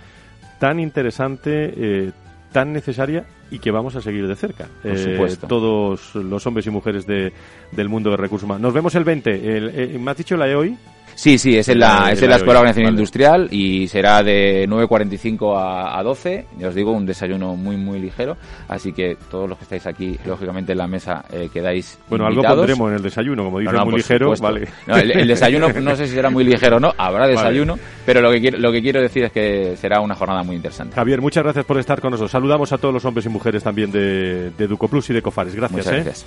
tan 0.58 0.78
interesante, 0.80 1.72
eh, 1.76 2.12
tan 2.52 2.72
necesaria 2.72 3.24
y 3.50 3.58
que 3.58 3.70
vamos 3.70 3.96
a 3.96 4.00
seguir 4.00 4.26
de 4.26 4.36
cerca. 4.36 4.68
Por 4.82 4.92
eh, 4.92 4.98
supuesto. 4.98 5.46
Todos 5.46 6.14
los 6.14 6.46
hombres 6.46 6.66
y 6.66 6.70
mujeres 6.70 7.06
de, 7.06 7.32
del 7.72 7.88
mundo 7.88 8.10
de 8.10 8.16
recursos 8.16 8.44
humanos. 8.44 8.62
Nos 8.62 8.74
vemos 8.74 8.94
el 8.94 9.04
20. 9.04 9.56
El, 9.56 9.98
¿Me 10.00 10.10
has 10.10 10.16
dicho 10.16 10.36
la 10.36 10.46
de 10.46 10.54
hoy? 10.54 10.76
Sí, 11.14 11.38
sí, 11.38 11.56
es 11.56 11.68
en 11.68 11.78
la, 11.78 12.10
es 12.12 12.22
en 12.22 12.30
la 12.30 12.36
Escuela 12.36 12.54
de 12.54 12.60
Organización 12.60 12.90
Industrial 12.90 13.48
y 13.50 13.88
será 13.88 14.22
de 14.22 14.66
9.45 14.68 15.56
a, 15.56 15.98
a 15.98 16.02
12. 16.02 16.46
Ya 16.58 16.68
os 16.68 16.74
digo, 16.74 16.92
un 16.92 17.06
desayuno 17.06 17.56
muy, 17.56 17.76
muy 17.76 17.98
ligero. 17.98 18.36
Así 18.68 18.92
que 18.92 19.16
todos 19.30 19.48
los 19.48 19.58
que 19.58 19.64
estáis 19.64 19.86
aquí, 19.86 20.18
lógicamente 20.24 20.72
en 20.72 20.78
la 20.78 20.86
mesa, 20.86 21.24
eh, 21.32 21.48
quedáis. 21.52 21.98
Bueno, 22.08 22.26
algo 22.26 22.42
pondremos 22.42 22.88
en 22.90 22.96
el 22.96 23.02
desayuno, 23.02 23.44
como 23.44 23.60
dice, 23.60 23.72
muy 23.84 23.96
ligero. 23.96 24.32
Vale. 24.40 24.68
el, 24.86 25.28
desayuno 25.28 25.68
no 25.68 25.96
sé 25.96 26.06
si 26.06 26.14
será 26.14 26.30
muy 26.30 26.44
ligero 26.44 26.76
o 26.76 26.80
no, 26.80 26.92
habrá 26.96 27.26
desayuno, 27.28 27.78
pero 28.04 28.20
lo 28.20 28.30
que, 28.30 28.40
quiero, 28.40 28.58
lo 28.58 28.72
que 28.72 28.82
quiero 28.82 29.00
decir 29.00 29.24
es 29.24 29.32
que 29.32 29.76
será 29.76 30.00
una 30.00 30.14
jornada 30.14 30.42
muy 30.42 30.56
interesante. 30.56 30.94
Javier, 30.94 31.20
muchas 31.20 31.44
gracias 31.44 31.64
por 31.64 31.78
estar 31.78 32.00
con 32.00 32.10
nosotros. 32.10 32.30
Saludamos 32.30 32.72
a 32.72 32.78
todos 32.78 32.94
los 32.94 33.04
hombres 33.04 33.26
y 33.26 33.28
mujeres 33.28 33.62
también 33.62 33.90
de, 33.90 34.50
de 34.50 34.66
Ducoplus 34.66 35.10
y 35.10 35.14
de 35.14 35.22
Cofares. 35.22 35.54
Gracias. 35.54 35.86
Muchas 35.86 36.22
¿eh? 36.22 36.26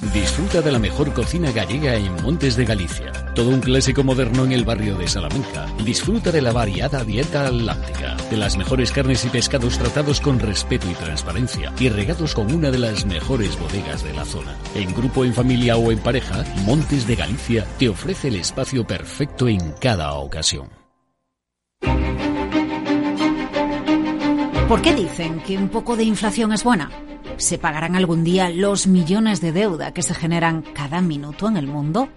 Disfruta 0.00 0.60
de 0.60 0.72
la 0.72 0.78
mejor 0.78 1.12
cocina 1.12 1.50
gallega 1.52 1.94
en 1.94 2.12
Montes 2.22 2.56
de 2.56 2.64
Galicia. 2.64 3.12
Todo 3.34 3.50
un 3.50 3.60
clásico 3.60 4.02
moderno 4.02 4.44
en 4.44 4.52
el 4.52 4.64
barrio 4.64 4.96
de 4.96 5.06
Salamanca. 5.06 5.66
Disfruta 5.84 6.30
de 6.30 6.42
la 6.42 6.52
variada 6.52 7.04
dieta 7.04 7.46
atlántica, 7.46 8.16
de 8.30 8.36
las 8.36 8.56
mejores 8.56 8.90
carnes 8.90 9.24
y 9.24 9.28
pescados 9.28 9.78
tratados 9.78 10.20
con 10.20 10.40
respeto 10.40 10.90
y 10.90 10.94
transparencia 10.94 11.72
y 11.78 11.88
regados 11.88 12.34
con 12.34 12.52
una 12.52 12.70
de 12.70 12.78
las 12.78 13.06
mejores 13.06 13.58
bodegas 13.58 14.02
de 14.02 14.12
la 14.12 14.24
zona. 14.24 14.56
En 14.74 14.92
grupo, 14.92 15.24
en 15.24 15.32
familia 15.32 15.76
o 15.76 15.90
en 15.90 15.98
pareja, 15.98 16.44
Montes 16.64 17.06
de 17.06 17.16
Galicia 17.16 17.66
te 17.78 17.88
ofrece 17.88 18.28
el 18.28 18.36
espacio 18.36 18.86
perfecto 18.86 19.48
en 19.48 19.72
cada 19.80 20.12
ocasión. 20.14 20.68
¿Por 24.68 24.82
qué 24.82 24.94
dicen 24.94 25.40
que 25.40 25.56
un 25.56 25.68
poco 25.68 25.96
de 25.96 26.04
inflación 26.04 26.52
es 26.52 26.64
buena? 26.64 26.90
¿Se 27.36 27.58
pagarán 27.58 27.96
algún 27.96 28.24
día 28.24 28.50
los 28.50 28.86
millones 28.86 29.40
de 29.40 29.52
deuda 29.52 29.92
que 29.92 30.02
se 30.02 30.14
generan 30.14 30.62
cada 30.62 31.00
minuto 31.00 31.48
en 31.48 31.56
el 31.56 31.66
mundo? 31.66 32.08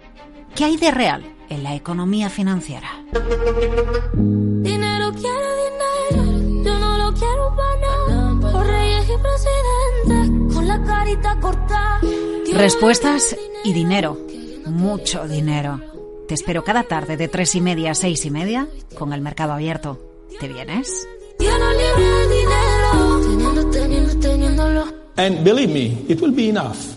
¿Qué 0.54 0.64
hay 0.64 0.76
de 0.76 0.90
real 0.90 1.34
en 1.48 1.62
la 1.62 1.74
economía 1.74 2.30
financiera? 2.30 2.88
Dinero 3.12 5.12
quiero 5.12 5.48
dinero, 5.64 6.64
yo 6.64 6.78
no 6.78 6.98
lo 6.98 7.14
quiero 7.14 7.56
para 7.56 8.52
Por 8.52 8.66
reyes 8.66 9.06
y 9.06 9.22
presidentes, 9.22 10.54
con 10.54 10.68
la 10.68 10.82
carita 10.82 11.38
cortada. 11.40 12.00
Respuestas 12.54 13.36
y 13.64 13.72
dinero, 13.72 14.18
mucho 14.66 15.26
dinero. 15.26 15.80
Te 16.26 16.34
espero 16.34 16.62
cada 16.62 16.82
tarde 16.82 17.16
de 17.16 17.28
tres 17.28 17.54
y 17.54 17.60
media 17.60 17.92
a 17.92 17.94
seis 17.94 18.24
y 18.26 18.30
media 18.30 18.68
con 18.98 19.12
el 19.12 19.20
mercado 19.20 19.52
abierto. 19.52 19.98
¿Te 20.40 20.48
vienes? 20.48 21.08
Yo 21.40 21.58
no 21.58 21.68
dinero, 22.28 23.20
teniendo, 23.22 23.70
teniendo, 23.70 24.20
teniéndolo. 24.20 25.07
And 25.18 25.44
believe 25.44 25.70
me, 25.70 26.06
it 26.08 26.20
will 26.20 26.30
be 26.30 26.48
enough. 26.48 26.96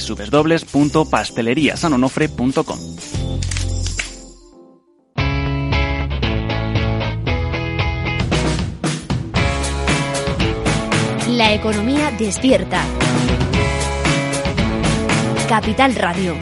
www.pasteleriasanonofre.com. 0.00 2.96
La 11.28 11.52
economía 11.52 12.10
despierta. 12.12 12.82
Capital 15.48 15.94
Radio. 15.94 16.34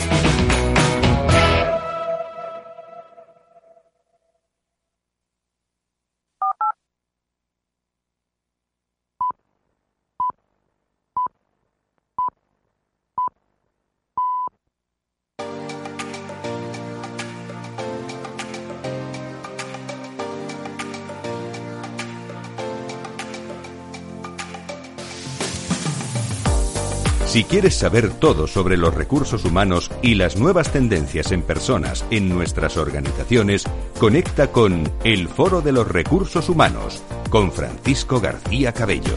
Si 27.34 27.42
quieres 27.42 27.74
saber 27.74 28.10
todo 28.10 28.46
sobre 28.46 28.76
los 28.76 28.94
recursos 28.94 29.44
humanos 29.44 29.90
y 30.02 30.14
las 30.14 30.36
nuevas 30.36 30.70
tendencias 30.70 31.32
en 31.32 31.42
personas 31.42 32.04
en 32.12 32.28
nuestras 32.28 32.76
organizaciones, 32.76 33.64
conecta 33.98 34.52
con 34.52 34.88
El 35.02 35.26
Foro 35.26 35.60
de 35.60 35.72
los 35.72 35.88
Recursos 35.88 36.48
Humanos 36.48 37.02
con 37.30 37.50
Francisco 37.50 38.20
García 38.20 38.72
Cabello. 38.72 39.16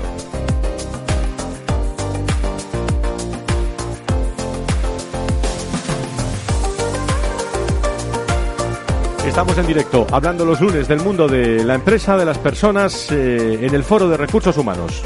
Estamos 9.27 9.55
en 9.59 9.67
directo, 9.67 10.07
hablando 10.11 10.43
los 10.43 10.59
lunes 10.59 10.87
del 10.87 11.01
mundo 11.01 11.27
de 11.27 11.63
la 11.63 11.75
empresa, 11.75 12.17
de 12.17 12.25
las 12.25 12.39
personas, 12.39 13.11
eh, 13.11 13.59
en 13.61 13.75
el 13.75 13.83
Foro 13.83 14.09
de 14.09 14.17
Recursos 14.17 14.57
Humanos. 14.57 15.03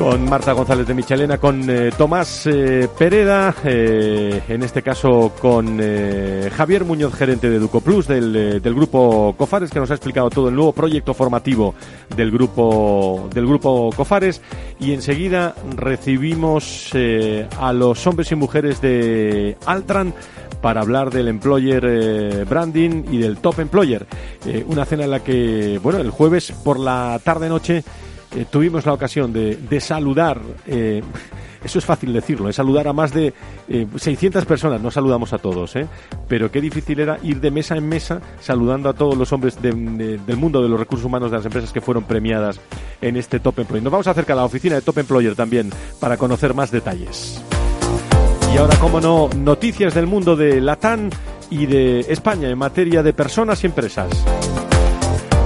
Con 0.00 0.30
Marta 0.30 0.52
González 0.52 0.86
de 0.86 0.94
Michelena, 0.94 1.36
con 1.36 1.68
eh, 1.68 1.90
Tomás 1.94 2.46
eh, 2.46 2.88
Pereda, 2.98 3.54
en 3.62 4.62
este 4.62 4.80
caso 4.80 5.32
con 5.38 5.78
Javier 6.56 6.86
Muñoz, 6.86 7.12
gerente 7.12 7.50
de 7.50 7.56
Educoplus, 7.56 8.08
del, 8.08 8.62
del 8.62 8.74
grupo 8.74 9.34
Cofares, 9.36 9.70
que 9.70 9.78
nos 9.78 9.90
ha 9.90 9.94
explicado 9.94 10.30
todo 10.30 10.48
el 10.48 10.54
nuevo 10.54 10.72
proyecto 10.72 11.12
formativo 11.12 11.74
del 12.16 12.30
grupo, 12.30 13.28
del 13.34 13.46
grupo 13.46 13.90
Cofares. 13.94 14.40
Y 14.80 14.94
enseguida 14.94 15.54
recibimos 15.76 16.92
a 17.58 17.72
los 17.74 18.06
hombres 18.06 18.32
y 18.32 18.36
mujeres 18.36 18.80
de 18.80 19.58
Altran 19.66 20.14
para 20.60 20.82
hablar 20.82 21.10
del 21.10 21.28
employer 21.28 21.84
eh, 21.86 22.44
branding 22.48 23.04
y 23.10 23.18
del 23.18 23.38
top 23.38 23.60
employer. 23.60 24.06
Eh, 24.46 24.64
una 24.66 24.84
cena 24.84 25.04
en 25.04 25.10
la 25.10 25.20
que, 25.20 25.78
bueno, 25.82 25.98
el 25.98 26.10
jueves 26.10 26.52
por 26.64 26.78
la 26.78 27.20
tarde-noche 27.22 27.82
eh, 28.34 28.46
tuvimos 28.50 28.86
la 28.86 28.92
ocasión 28.92 29.32
de, 29.32 29.56
de 29.56 29.80
saludar, 29.80 30.40
eso 31.64 31.78
es 31.78 31.84
fácil 31.84 32.12
decirlo, 32.12 32.48
es 32.48 32.56
saludar 32.56 32.88
a 32.88 32.92
más 32.92 33.12
de 33.12 33.34
600 33.96 34.46
personas, 34.46 34.80
no 34.80 34.90
saludamos 34.90 35.32
a 35.32 35.38
todos, 35.38 35.74
pero 36.26 36.50
qué 36.50 36.60
difícil 36.60 37.00
era 37.00 37.18
ir 37.22 37.40
de 37.40 37.50
mesa 37.50 37.76
en 37.76 37.88
mesa 37.88 38.20
saludando 38.40 38.88
a 38.88 38.94
todos 38.94 39.16
los 39.16 39.32
hombres 39.32 39.60
del 39.60 40.36
mundo 40.36 40.62
de 40.62 40.68
los 40.68 40.78
recursos 40.78 41.04
humanos 41.04 41.30
de 41.30 41.36
las 41.36 41.46
empresas 41.46 41.72
que 41.72 41.80
fueron 41.80 42.04
premiadas 42.04 42.60
en 43.00 43.16
este 43.16 43.40
Top 43.40 43.58
Employer. 43.58 43.82
Nos 43.82 43.92
vamos 43.92 44.06
a 44.06 44.12
acercar 44.12 44.34
a 44.34 44.40
la 44.40 44.46
oficina 44.46 44.74
de 44.74 44.82
Top 44.82 44.98
Employer 44.98 45.34
también 45.34 45.70
para 45.98 46.16
conocer 46.16 46.54
más 46.54 46.70
detalles. 46.70 47.42
Y 48.54 48.58
ahora, 48.58 48.76
como 48.78 49.00
no, 49.00 49.28
noticias 49.36 49.94
del 49.94 50.06
mundo 50.06 50.34
de 50.34 50.60
Latán 50.60 51.10
y 51.50 51.66
de 51.66 52.00
España 52.00 52.48
en 52.48 52.58
materia 52.58 53.02
de 53.02 53.12
personas 53.12 53.62
y 53.62 53.66
empresas. 53.66 54.08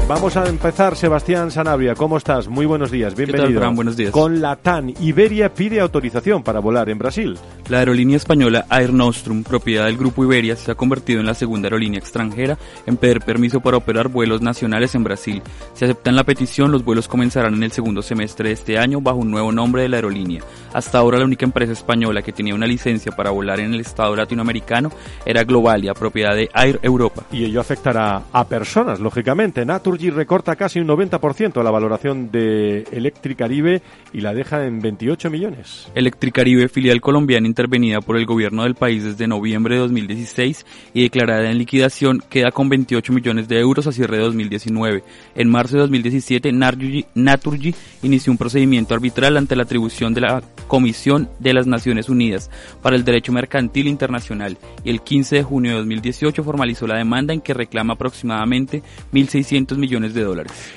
Vamos 0.07 0.37
a 0.37 0.47
empezar, 0.47 0.97
Sebastián 0.97 1.51
Sanabria. 1.51 1.95
¿Cómo 1.95 2.19
estás? 2.19 2.47
Muy 2.47 2.67
buenos 2.67 2.91
días, 2.91 3.15
bienvenido. 3.15 3.59
¿Qué 3.59 3.67
Buenos 3.69 3.97
días. 3.97 4.11
Con 4.11 4.43
Latam, 4.43 4.93
Iberia 5.01 5.55
pide 5.55 5.81
autorización 5.81 6.43
para 6.43 6.61
volar 6.61 6.91
en 6.91 6.99
Brasil. 6.99 7.39
La 7.71 7.79
aerolínea 7.79 8.19
española 8.19 8.67
Air 8.71 8.93
Nostrum, 8.93 9.43
propiedad 9.43 9.87
del 9.87 9.97
grupo 9.97 10.23
Iberia, 10.23 10.57
se 10.57 10.71
ha 10.71 10.75
convertido 10.75 11.21
en 11.21 11.27
la 11.27 11.33
segunda 11.33 11.69
aerolínea 11.69 11.99
extranjera 11.99 12.59
en 12.85 12.99
pedir 12.99 13.21
permiso 13.21 13.61
para 13.61 13.79
operar 13.79 14.09
vuelos 14.09 14.43
nacionales 14.43 14.95
en 14.95 15.05
Brasil. 15.05 15.43
Si 15.73 15.87
aceptan 15.87 16.17
la 16.17 16.25
petición, 16.25 16.71
los 16.71 16.85
vuelos 16.85 17.09
comenzarán 17.09 17.55
en 17.55 17.63
el 17.63 17.73
segundo 17.73 18.03
semestre 18.03 18.51
de 18.51 18.55
este 18.57 18.79
año 18.79 19.01
bajo 19.01 19.17
un 19.17 19.31
nuevo 19.31 19.53
nombre 19.53 19.81
de 19.81 19.89
la 19.89 19.97
aerolínea. 19.97 20.43
Hasta 20.75 20.99
ahora, 20.99 21.19
la 21.19 21.25
única 21.25 21.47
empresa 21.47 21.73
española 21.73 22.21
que 22.21 22.33
tenía 22.33 22.55
una 22.55 22.67
licencia 22.67 23.11
para 23.13 23.31
volar 23.31 23.59
en 23.59 23.73
el 23.73 23.81
estado 23.81 24.15
latinoamericano 24.15 24.91
era 25.25 25.45
Globalia, 25.45 25.95
propiedad 25.95 26.35
de 26.35 26.51
Air 26.55 26.79
Europa. 26.83 27.23
Y 27.33 27.45
ello 27.47 27.63
afectará 27.63 28.25
a 28.31 28.45
personas, 28.45 29.01
lógicamente. 29.01 29.65
Naturgy 29.95 30.11
recorta 30.11 30.57
casi 30.57 30.81
un 30.81 30.89
90% 30.89 31.63
la 31.63 31.71
valoración 31.71 32.33
de 32.33 32.83
Electricaribe 32.91 33.81
y 34.13 34.23
la 34.23 34.35
deja 34.35 34.67
en 34.67 34.81
28 34.81 35.31
millones. 35.31 35.89
Electricaribe, 35.95 36.69
filial 36.69 37.01
colombiana 37.01 37.47
intervenida 37.47 38.01
por 38.01 38.17
el 38.17 38.27
gobierno 38.27 38.65
del 38.65 38.75
país 38.75 39.05
desde 39.05 39.29
noviembre 39.29 39.77
de 39.77 39.83
2016 39.83 40.67
y 40.95 41.03
declarada 41.03 41.49
en 41.49 41.59
liquidación, 41.59 42.21
queda 42.29 42.51
con 42.51 42.69
28 42.69 43.13
millones 43.13 43.47
de 43.47 43.61
euros 43.61 43.87
a 43.87 43.93
cierre 43.93 44.17
de 44.17 44.25
2019. 44.25 45.05
En 45.37 45.49
marzo 45.49 45.77
de 45.77 45.83
2017, 45.83 46.51
Naturgy 46.51 47.75
inició 48.03 48.33
un 48.33 48.39
procedimiento 48.39 48.95
arbitral 48.95 49.37
ante 49.37 49.55
la 49.55 49.63
atribución 49.63 50.13
de 50.13 50.23
la 50.23 50.43
Comisión 50.67 51.29
de 51.39 51.55
las 51.55 51.69
Naciones 51.69 52.09
Unidas 52.09 52.51
para 52.83 52.97
el 52.97 53.05
Derecho 53.05 53.33
Mercantil 53.33 53.87
Internacional 53.87 54.59
y 54.83 54.91
el 54.91 55.03
15 55.03 55.37
de 55.37 55.43
junio 55.45 55.71
de 55.73 55.79
2018 55.79 56.43
formalizó 56.43 56.89
la 56.89 56.97
demanda 56.97 57.33
en 57.33 57.41
que 57.41 57.55
reclama 57.55 57.95
aproximadamente 57.95 58.83
1.600 59.13 59.77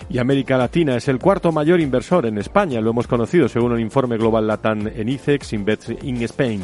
Y 0.09 0.17
América 0.17 0.57
Latina 0.57 0.95
es 0.95 1.07
el 1.07 1.19
cuarto 1.19 1.51
mayor 1.51 1.79
inversor 1.79 2.25
en 2.25 2.37
España, 2.37 2.81
lo 2.81 2.91
hemos 2.91 3.07
conocido 3.07 3.47
según 3.49 3.71
un 3.71 3.79
informe 3.79 4.17
global 4.17 4.47
Latam 4.47 4.87
en 4.87 5.09
ICEX 5.09 5.53
Invest 5.53 5.89
in 6.03 6.21
Spain. 6.23 6.61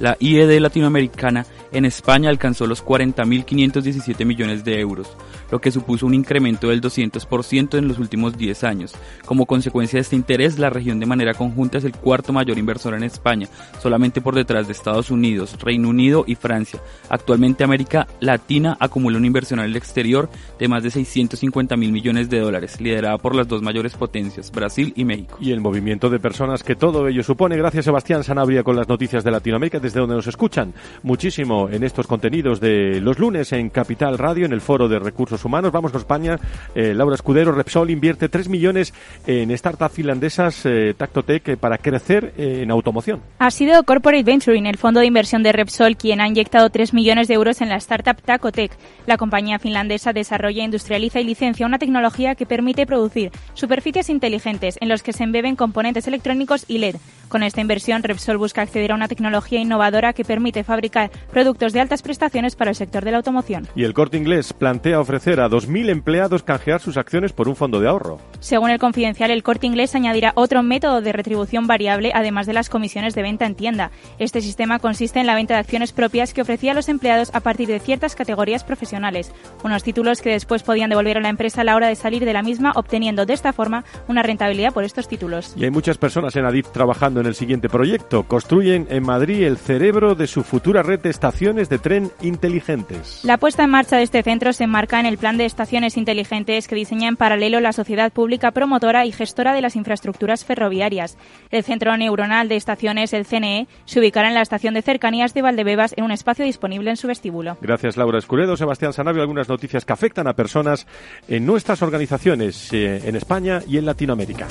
La 0.00 0.16
IED 0.18 0.58
latinoamericana 0.60 1.44
en 1.72 1.84
España 1.84 2.30
alcanzó 2.30 2.66
los 2.66 2.82
40.517 2.82 4.24
millones 4.24 4.64
de 4.64 4.80
euros, 4.80 5.14
lo 5.50 5.60
que 5.60 5.70
supuso 5.70 6.06
un 6.06 6.14
incremento 6.14 6.68
del 6.68 6.80
200% 6.80 7.76
en 7.76 7.86
los 7.86 7.98
últimos 7.98 8.36
10 8.36 8.64
años. 8.64 8.94
Como 9.26 9.44
consecuencia 9.44 9.98
de 9.98 10.02
este 10.02 10.16
interés, 10.16 10.58
la 10.58 10.70
región 10.70 11.00
de 11.00 11.06
manera 11.06 11.34
conjunta 11.34 11.76
es 11.76 11.84
el 11.84 11.92
cuarto 11.92 12.32
mayor 12.32 12.56
inversor 12.56 12.94
en 12.94 13.02
España, 13.02 13.46
solamente 13.78 14.22
por 14.22 14.34
detrás 14.34 14.66
de 14.66 14.72
Estados 14.72 15.10
Unidos, 15.10 15.58
Reino 15.60 15.90
Unido 15.90 16.24
y 16.26 16.34
Francia. 16.34 16.80
Actualmente 17.10 17.62
América 17.62 18.08
Latina 18.20 18.78
acumula 18.80 19.18
una 19.18 19.26
inversión 19.26 19.60
al 19.60 19.76
exterior 19.76 20.30
de 20.58 20.68
más 20.68 20.82
de 20.82 20.90
650 20.90 21.76
mil 21.76 21.92
millones 21.92 22.30
de 22.30 22.40
dólares, 22.40 22.80
liderada 22.80 23.18
por 23.18 23.34
las 23.34 23.48
dos 23.48 23.60
mayores 23.60 23.94
potencias, 23.96 24.50
Brasil 24.50 24.94
y 24.96 25.04
México. 25.04 25.36
Y 25.40 25.52
el 25.52 25.60
movimiento 25.60 26.08
de 26.08 26.18
personas 26.18 26.62
que 26.62 26.74
todo 26.74 27.06
ello 27.06 27.22
supone. 27.22 27.58
Gracias 27.58 27.84
Sebastián 27.84 28.24
Sanabria 28.24 28.62
con 28.62 28.76
las 28.76 28.88
noticias 28.88 29.24
de 29.24 29.30
Latinoamérica 29.30 29.78
desde 29.78 29.89
donde 29.98 30.14
nos 30.14 30.26
escuchan 30.26 30.72
muchísimo 31.02 31.68
en 31.68 31.82
estos 31.82 32.06
contenidos 32.06 32.60
de 32.60 33.00
los 33.00 33.18
lunes 33.18 33.52
en 33.52 33.70
Capital 33.70 34.18
Radio, 34.18 34.46
en 34.46 34.52
el 34.52 34.60
Foro 34.60 34.88
de 34.88 34.98
Recursos 34.98 35.44
Humanos. 35.44 35.72
Vamos 35.72 35.92
con 35.92 36.00
España. 36.00 36.38
Eh, 36.74 36.94
Laura 36.94 37.14
Escudero, 37.14 37.52
Repsol 37.52 37.90
invierte 37.90 38.28
3 38.28 38.48
millones 38.48 38.94
en 39.26 39.56
startups 39.56 39.94
finlandesas 39.94 40.64
eh, 40.66 40.94
Tactotec 40.96 41.48
eh, 41.48 41.56
para 41.56 41.78
crecer 41.78 42.34
en 42.36 42.70
automoción. 42.70 43.20
Ha 43.38 43.50
sido 43.50 43.82
Corporate 43.84 44.22
Venturing, 44.22 44.66
el 44.66 44.78
fondo 44.78 45.00
de 45.00 45.06
inversión 45.06 45.42
de 45.42 45.52
Repsol, 45.52 45.96
quien 45.96 46.20
ha 46.20 46.28
inyectado 46.28 46.70
3 46.70 46.94
millones 46.94 47.28
de 47.28 47.34
euros 47.34 47.60
en 47.60 47.68
la 47.68 47.76
startup 47.76 48.20
Tacotec. 48.22 48.72
La 49.06 49.16
compañía 49.16 49.58
finlandesa 49.58 50.12
desarrolla, 50.12 50.64
industrializa 50.64 51.20
y 51.20 51.24
licencia 51.24 51.66
una 51.66 51.78
tecnología 51.78 52.34
que 52.34 52.46
permite 52.46 52.86
producir 52.86 53.30
superficies 53.54 54.10
inteligentes 54.10 54.76
en 54.80 54.88
los 54.88 55.02
que 55.02 55.12
se 55.12 55.24
embeben 55.24 55.56
componentes 55.56 56.06
electrónicos 56.06 56.64
y 56.68 56.78
LED. 56.78 56.96
Con 57.28 57.42
esta 57.42 57.60
inversión, 57.60 58.02
Repsol 58.02 58.38
busca 58.38 58.62
acceder 58.62 58.92
a 58.92 58.96
una 58.96 59.08
tecnología 59.08 59.60
innovadora 59.60 59.79
que 60.14 60.24
permite 60.24 60.62
fabricar 60.62 61.10
productos 61.32 61.72
de 61.72 61.80
altas 61.80 62.02
prestaciones 62.02 62.54
para 62.54 62.70
el 62.70 62.76
sector 62.76 63.04
de 63.04 63.12
la 63.12 63.16
automoción. 63.16 63.66
Y 63.74 63.84
el 63.84 63.94
Corte 63.94 64.18
Inglés 64.18 64.52
plantea 64.52 65.00
ofrecer 65.00 65.40
a 65.40 65.48
2.000 65.48 65.88
empleados 65.90 66.42
canjear 66.42 66.80
sus 66.80 66.96
acciones 66.96 67.32
por 67.32 67.48
un 67.48 67.56
fondo 67.56 67.80
de 67.80 67.88
ahorro. 67.88 68.18
Según 68.40 68.70
el 68.70 68.78
Confidencial, 68.78 69.30
el 69.30 69.42
Corte 69.42 69.66
Inglés 69.66 69.94
añadirá 69.94 70.32
otro 70.34 70.62
método 70.62 71.00
de 71.00 71.12
retribución 71.12 71.66
variable 71.66 72.12
además 72.14 72.46
de 72.46 72.52
las 72.52 72.68
comisiones 72.68 73.14
de 73.14 73.22
venta 73.22 73.46
en 73.46 73.54
tienda. 73.54 73.90
Este 74.18 74.40
sistema 74.40 74.78
consiste 74.78 75.18
en 75.18 75.26
la 75.26 75.34
venta 75.34 75.54
de 75.54 75.60
acciones 75.60 75.92
propias 75.92 76.34
que 76.34 76.42
ofrecía 76.42 76.72
a 76.72 76.74
los 76.74 76.88
empleados 76.88 77.30
a 77.34 77.40
partir 77.40 77.68
de 77.68 77.80
ciertas 77.80 78.14
categorías 78.14 78.64
profesionales, 78.64 79.32
unos 79.64 79.82
títulos 79.82 80.20
que 80.20 80.30
después 80.30 80.62
podían 80.62 80.90
devolver 80.90 81.16
a 81.16 81.20
la 81.20 81.28
empresa 81.28 81.62
a 81.62 81.64
la 81.64 81.76
hora 81.76 81.88
de 81.88 81.96
salir 81.96 82.24
de 82.24 82.32
la 82.32 82.42
misma, 82.42 82.72
obteniendo 82.74 83.26
de 83.26 83.32
esta 83.32 83.52
forma 83.52 83.84
una 84.08 84.22
rentabilidad 84.22 84.72
por 84.72 84.84
estos 84.84 85.08
títulos. 85.08 85.54
Y 85.56 85.64
hay 85.64 85.70
muchas 85.70 85.98
personas 85.98 86.36
en 86.36 86.44
Adif 86.44 86.68
trabajando 86.70 87.20
en 87.20 87.26
el 87.26 87.34
siguiente 87.34 87.68
proyecto. 87.68 88.24
Construyen 88.24 88.86
en 88.90 89.04
Madrid 89.04 89.42
el 89.44 89.56
cerebro 89.60 90.14
de 90.14 90.26
su 90.26 90.42
futura 90.42 90.82
red 90.82 91.00
de 91.00 91.10
estaciones 91.10 91.68
de 91.68 91.78
tren 91.78 92.10
inteligentes. 92.22 93.20
La 93.24 93.38
puesta 93.38 93.64
en 93.64 93.70
marcha 93.70 93.96
de 93.96 94.02
este 94.02 94.22
centro 94.22 94.52
se 94.52 94.64
enmarca 94.64 94.98
en 94.98 95.06
el 95.06 95.18
plan 95.18 95.36
de 95.36 95.44
estaciones 95.44 95.96
inteligentes 95.96 96.66
que 96.66 96.74
diseña 96.74 97.08
en 97.08 97.16
paralelo 97.16 97.60
la 97.60 97.72
sociedad 97.72 98.12
pública 98.12 98.50
promotora 98.50 99.06
y 99.06 99.12
gestora 99.12 99.52
de 99.52 99.60
las 99.60 99.76
infraestructuras 99.76 100.44
ferroviarias. 100.44 101.16
El 101.50 101.64
Centro 101.64 101.96
Neuronal 101.96 102.48
de 102.48 102.56
Estaciones, 102.56 103.12
el 103.12 103.26
CNE, 103.26 103.68
se 103.84 104.00
ubicará 104.00 104.28
en 104.28 104.34
la 104.34 104.42
estación 104.42 104.74
de 104.74 104.82
cercanías 104.82 105.34
de 105.34 105.42
Valdebebas 105.42 105.94
en 105.96 106.04
un 106.04 106.10
espacio 106.10 106.44
disponible 106.44 106.90
en 106.90 106.96
su 106.96 107.06
vestíbulo. 107.06 107.56
Gracias, 107.60 107.96
Laura 107.96 108.18
Escuredo. 108.18 108.56
Sebastián 108.56 108.92
Sanabio, 108.92 109.22
algunas 109.22 109.48
noticias 109.48 109.84
que 109.84 109.92
afectan 109.92 110.26
a 110.26 110.34
personas 110.34 110.86
en 111.28 111.46
nuestras 111.46 111.82
organizaciones 111.82 112.72
eh, 112.72 113.02
en 113.04 113.16
España 113.16 113.60
y 113.66 113.78
en 113.78 113.86
Latinoamérica. 113.86 114.46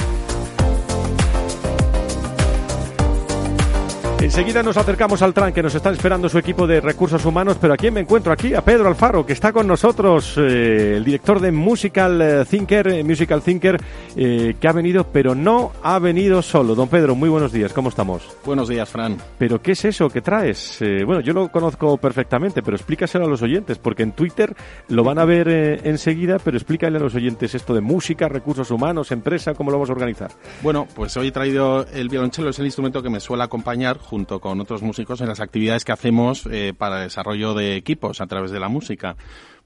Enseguida 4.22 4.62
nos 4.62 4.76
acercamos 4.76 5.22
al 5.22 5.34
tran 5.34 5.54
que 5.54 5.64
nos 5.64 5.74
está 5.74 5.92
esperando 5.92 6.28
su 6.28 6.38
equipo 6.38 6.68
de 6.68 6.82
recursos 6.82 7.24
humanos, 7.24 7.58
pero 7.60 7.74
aquí 7.74 7.90
me 7.90 8.02
encuentro 8.02 8.34
aquí 8.34 8.54
a 8.54 8.62
Pedro 8.62 8.90
Alfaro, 8.90 9.26
que 9.26 9.32
está 9.32 9.54
con 9.54 9.66
nosotros, 9.66 10.36
eh, 10.38 10.98
el 10.98 11.06
director 11.06 11.40
de 11.40 11.54
Musical 11.54 12.22
eh, 12.22 12.44
Thinker, 12.46 12.90
eh, 12.90 13.04
Musical 13.06 13.42
Thinker, 13.42 13.78
eh, 14.18 14.56
que 14.60 14.68
ha 14.68 14.74
venido, 14.74 15.06
pero 15.06 15.36
no 15.36 15.72
ha 15.82 16.00
venido 16.00 16.42
solo. 16.42 16.76
Don 16.76 16.90
Pedro, 16.90 17.16
muy 17.16 17.30
buenos 17.30 17.54
días, 17.54 17.72
¿cómo 17.72 17.88
estamos? 17.88 18.22
Buenos 18.44 18.68
días, 18.68 18.90
Fran. 18.90 19.16
¿Pero 19.38 19.62
qué 19.62 19.72
es 19.72 19.86
eso 19.86 20.10
que 20.10 20.20
traes? 20.20 20.82
Eh, 20.82 21.06
bueno, 21.06 21.22
yo 21.22 21.32
lo 21.32 21.50
conozco 21.50 21.96
perfectamente, 21.96 22.62
pero 22.62 22.76
explícaselo 22.76 23.24
a 23.24 23.30
los 23.30 23.42
oyentes, 23.42 23.78
porque 23.78 24.04
en 24.04 24.12
Twitter 24.12 24.54
lo 24.90 25.06
van 25.06 25.18
a 25.20 25.24
ver 25.24 25.48
enseguida, 25.86 26.40
pero 26.44 26.58
explícale 26.58 26.98
a 26.98 27.02
los 27.02 27.16
oyentes 27.16 27.56
esto 27.56 27.74
de 27.74 27.80
música, 27.80 28.28
recursos 28.28 28.70
humanos, 28.70 29.14
empresa, 29.14 29.54
cómo 29.54 29.72
lo 29.72 29.78
vamos 29.78 29.90
a 29.90 29.94
organizar. 29.94 30.32
Bueno, 30.62 30.88
pues 30.94 31.16
hoy 31.16 31.30
he 31.30 31.32
traído 31.32 31.86
el 31.94 32.10
violonchelo, 32.10 32.50
es 32.50 32.60
el 32.60 32.66
instrumento 32.66 33.02
que 33.02 33.10
me 33.10 33.22
suele 33.22 33.44
acompañar 33.44 33.98
junto 34.10 34.40
con 34.40 34.60
otros 34.60 34.82
músicos 34.82 35.22
en 35.22 35.28
las 35.28 35.40
actividades 35.40 35.86
que 35.86 35.92
hacemos 35.92 36.48
eh, 36.52 36.74
para 36.76 36.98
el 36.98 37.04
desarrollo 37.04 37.54
de 37.54 37.76
equipos 37.76 38.22
a 38.22 38.28
través 38.28 38.50
de 38.50 38.60
la 38.60 38.68
música. 38.68 39.16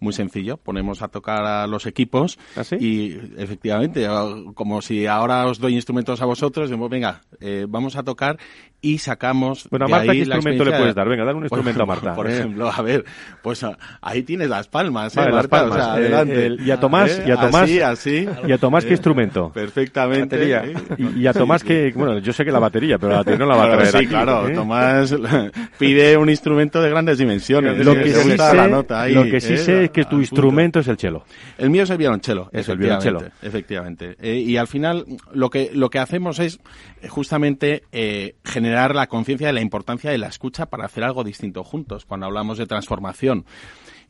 Muy 0.03 0.11
sencillo, 0.11 0.57
ponemos 0.57 1.01
a 1.01 1.07
tocar 1.07 1.45
a 1.45 1.65
los 1.65 1.85
equipos 1.85 2.37
¿Ah, 2.57 2.63
y 2.77 3.13
efectivamente, 3.37 4.05
como 4.53 4.81
si 4.81 5.07
ahora 5.07 5.45
os 5.47 5.59
doy 5.59 5.75
instrumentos 5.75 6.21
a 6.21 6.25
vosotros, 6.25 6.69
decimos, 6.69 6.89
venga, 6.89 7.21
eh, 7.39 7.65
vamos 7.69 7.95
a 7.95 8.03
tocar 8.03 8.37
y 8.81 8.97
sacamos. 8.97 9.65
Bueno, 9.69 9.85
a 9.85 9.87
Marta, 9.87 10.11
¿qué 10.11 10.17
instrumento 10.17 10.65
le 10.65 10.71
puedes 10.71 10.87
de- 10.87 10.93
dar? 10.93 11.07
Venga, 11.07 11.23
dale 11.23 11.37
un 11.37 11.43
Por 11.47 11.59
instrumento 11.59 11.83
a 11.83 11.85
Marta, 11.85 12.13
Por 12.15 12.29
eh. 12.29 12.37
ejemplo, 12.37 12.69
a 12.69 12.81
ver, 12.81 13.05
pues 13.41 13.63
ah, 13.63 13.77
ahí 14.01 14.23
tienes 14.23 14.49
las 14.49 14.67
palmas, 14.67 15.15
¿eh, 15.15 15.21
las? 15.31 15.45
O 15.45 15.47
palmas. 15.47 15.75
sea, 15.77 15.85
Eh, 15.93 15.97
adelante. 16.07 16.45
el- 16.47 16.67
y 16.67 16.71
a 16.71 16.79
Tomás, 16.81 17.17
¿Eh? 17.19 17.23
y 17.25 17.31
a 17.31 17.35
Tomás, 17.37 17.61
Así, 17.63 17.79
así. 17.79 18.27
y 18.45 18.51
a 18.51 18.57
Tomás, 18.57 18.83
¿qué 18.83 18.89
Eh, 18.89 18.93
instrumento? 18.95 19.51
Perfectamente. 19.53 20.35
Batería. 20.35 20.63
¿eh? 20.65 20.73
Y, 20.97 21.21
y 21.21 21.27
a 21.27 21.31
Tomás 21.33 21.63
que, 21.63 21.93
bueno, 21.95 22.19
yo 22.19 22.33
sé 22.33 22.43
que 22.43 22.51
la 22.51 22.59
batería, 22.59 22.97
pero 22.97 23.13
la 23.13 23.17
batería 23.19 23.39
no 23.39 23.45
la 23.45 23.55
va 23.55 23.63
a 23.63 23.71
traer 23.71 23.87
sí, 23.87 23.97
aquí, 23.99 24.07
claro. 24.07 24.49
¿eh? 24.49 24.53
Tomás 24.53 25.15
pide 25.79 26.17
un 26.17 26.29
instrumento 26.29 26.81
de 26.81 26.89
grandes 26.89 27.17
dimensiones. 27.17 27.77
Lo 27.85 27.93
¿eh? 27.93 28.03
que, 28.03 28.13
sí 28.13 28.31
sé, 28.31 28.37
la 28.53 28.67
nota 28.67 29.01
ahí, 29.03 29.13
lo 29.13 29.23
que 29.23 29.39
sí 29.39 29.53
¿eh? 29.53 29.57
sé 29.57 29.83
es 29.85 29.91
que 29.93 30.05
tu 30.05 30.19
instrumento 30.19 30.79
es 30.79 30.87
el 30.87 30.97
cello. 30.97 31.23
El 31.57 31.69
mío 31.69 31.83
es 31.83 31.89
el 31.89 31.97
violonchelo. 31.97 32.49
Es 32.51 32.67
el 32.67 32.75
efectivamente, 32.75 33.09
violonchelo. 33.09 33.33
Efectivamente. 33.41 34.15
Eh, 34.19 34.39
y 34.39 34.57
al 34.57 34.67
final 34.67 35.05
lo 35.31 35.49
que, 35.49 35.71
lo 35.73 35.89
que 35.89 35.99
hacemos 35.99 36.39
es 36.39 36.59
eh, 37.01 37.07
justamente 37.07 37.83
eh, 37.91 38.35
generar 38.43 38.95
la 38.95 39.07
conciencia 39.07 39.47
de 39.47 39.53
la 39.53 39.61
importancia 39.61 40.11
de 40.11 40.17
la 40.17 40.27
escucha 40.27 40.65
para 40.65 40.85
hacer 40.85 41.03
algo 41.03 41.23
distinto 41.23 41.63
juntos 41.63 42.05
cuando 42.05 42.25
hablamos 42.25 42.57
de 42.57 42.65
transformación. 42.65 43.45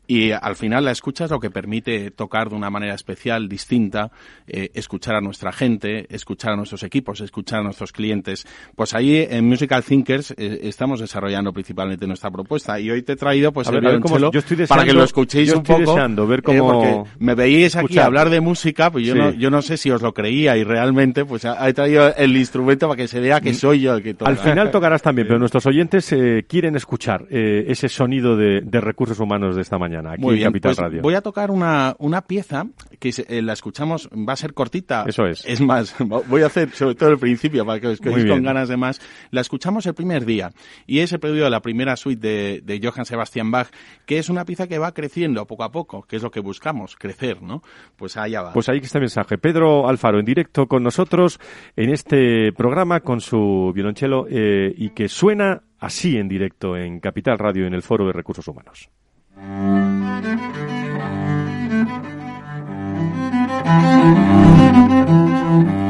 Y 0.06 0.32
al 0.32 0.54
final 0.56 0.84
la 0.84 0.90
escucha 0.90 1.24
es 1.24 1.30
lo 1.30 1.40
que 1.40 1.50
permite 1.50 2.10
tocar 2.10 2.50
de 2.50 2.56
una 2.56 2.68
manera 2.70 2.94
especial, 2.94 3.48
distinta, 3.48 4.10
eh, 4.46 4.70
escuchar 4.74 5.14
a 5.16 5.20
nuestra 5.20 5.50
gente, 5.52 6.06
escuchar 6.14 6.52
a 6.52 6.56
nuestros 6.56 6.82
equipos, 6.82 7.20
escuchar 7.20 7.60
a 7.60 7.62
nuestros 7.62 7.90
clientes. 7.92 8.46
Pues 8.76 8.94
ahí 8.94 9.26
en 9.30 9.46
Musical 9.48 9.82
Thinkers 9.82 10.32
eh, 10.36 10.60
estamos 10.64 11.00
desarrollando 11.00 11.52
principalmente 11.52 12.06
nuestra 12.06 12.30
propuesta. 12.30 12.78
Y 12.78 12.90
hoy 12.90 13.02
te 13.02 13.12
he 13.12 13.16
traído 13.16 13.50
pues 13.52 13.66
A 13.68 13.70
el 13.70 13.76
ver, 13.80 13.84
violonchelo 13.92 14.30
yo 14.30 14.38
estoy 14.40 14.66
para 14.66 14.84
que 14.84 14.92
lo 14.92 15.04
escuchéis 15.04 15.48
yo 15.48 15.54
un 15.54 15.62
estoy 15.62 15.76
poco. 15.84 15.92
deseando 15.94 16.26
ver 16.26 16.40
eh, 16.40 16.42
cómo- 16.42 16.72
porque 16.72 17.10
me 17.18 17.34
veíais 17.34 17.74
aquí 17.76 17.98
hablar 17.98 18.28
de 18.28 18.40
música, 18.42 18.90
pues 18.90 19.06
yo, 19.06 19.14
Sí. 19.14 19.18
no, 19.18 19.30
yo 19.32 19.48
no 19.50 19.62
sé 19.62 19.78
si 19.78 19.90
os 19.90 20.02
lo 20.02 20.12
creía 20.12 20.56
y 20.58 20.64
realmente 20.64 21.24
pues 21.24 21.44
he 21.46 21.72
traído 21.72 22.14
el 22.14 22.36
instrumento 22.36 22.88
para 22.88 22.96
que 22.98 23.08
se 23.08 23.20
vea 23.20 23.40
que 23.40 23.54
soy 23.54 23.80
yo 23.80 23.94
el 23.94 24.02
que 24.02 24.12
toca. 24.12 24.30
Al 24.30 24.36
final 24.36 24.70
tocarás 24.70 25.00
también, 25.00 25.26
pero 25.28 25.38
nuestros 25.38 25.64
oyentes 25.66 26.12
eh, 26.12 26.44
quieren 26.46 26.76
escuchar 26.76 27.24
ese 27.30 27.88
sonido 27.88 28.36
de, 28.36 28.60
de 28.60 28.80
recursos 28.82 29.18
humanos 29.18 29.56
de 29.56 29.62
esta 29.62 29.78
mañana 29.78 29.93
aquí 29.98 30.20
Muy 30.22 30.32
en 30.34 30.36
bien, 30.38 30.48
Capital 30.50 30.70
pues 30.70 30.78
Radio. 30.78 31.02
voy 31.02 31.14
a 31.14 31.20
tocar 31.20 31.50
una, 31.50 31.94
una 31.98 32.22
pieza 32.22 32.66
que 32.98 33.12
se- 33.12 33.26
eh, 33.28 33.42
la 33.42 33.52
escuchamos, 33.52 34.08
va 34.10 34.32
a 34.34 34.36
ser 34.36 34.54
cortita. 34.54 35.04
Eso 35.06 35.26
es. 35.26 35.44
Es 35.46 35.60
más, 35.60 35.94
voy 36.28 36.42
a 36.42 36.46
hacer 36.46 36.70
sobre 36.70 36.94
todo 36.94 37.10
el 37.10 37.18
principio 37.18 37.64
para 37.64 37.80
que 37.80 37.86
os 37.88 38.00
quedéis 38.00 38.26
con 38.26 38.42
ganas 38.42 38.68
de 38.68 38.76
más. 38.76 39.00
La 39.30 39.40
escuchamos 39.40 39.86
el 39.86 39.94
primer 39.94 40.24
día 40.24 40.52
y 40.86 41.00
es 41.00 41.12
el 41.12 41.20
preludio 41.20 41.44
de 41.44 41.50
la 41.50 41.60
primera 41.60 41.96
suite 41.96 42.26
de, 42.26 42.60
de 42.64 42.80
Johann 42.86 43.04
Sebastian 43.04 43.50
Bach, 43.50 43.68
que 44.06 44.18
es 44.18 44.28
una 44.28 44.44
pieza 44.44 44.66
que 44.66 44.78
va 44.78 44.92
creciendo 44.92 45.46
poco 45.46 45.64
a 45.64 45.70
poco, 45.72 46.02
que 46.02 46.16
es 46.16 46.22
lo 46.22 46.30
que 46.30 46.40
buscamos, 46.40 46.96
crecer, 46.96 47.42
¿no? 47.42 47.62
Pues 47.96 48.16
allá 48.16 48.42
va. 48.42 48.52
Pues 48.52 48.68
ahí 48.68 48.78
está 48.78 48.98
el 48.98 49.02
mensaje. 49.02 49.38
Pedro 49.38 49.88
Alfaro 49.88 50.18
en 50.18 50.24
directo 50.24 50.66
con 50.66 50.82
nosotros 50.82 51.38
en 51.76 51.90
este 51.90 52.52
programa 52.52 53.00
con 53.00 53.20
su 53.20 53.72
violonchelo 53.74 54.26
eh, 54.30 54.72
y 54.76 54.90
que 54.90 55.08
suena 55.08 55.62
así 55.78 56.16
en 56.16 56.28
directo 56.28 56.76
en 56.76 57.00
Capital 57.00 57.38
Radio 57.38 57.66
en 57.66 57.74
el 57.74 57.82
Foro 57.82 58.06
de 58.06 58.12
Recursos 58.12 58.46
Humanos. 58.48 58.88
Thank 59.46 60.24
you. 65.68 65.83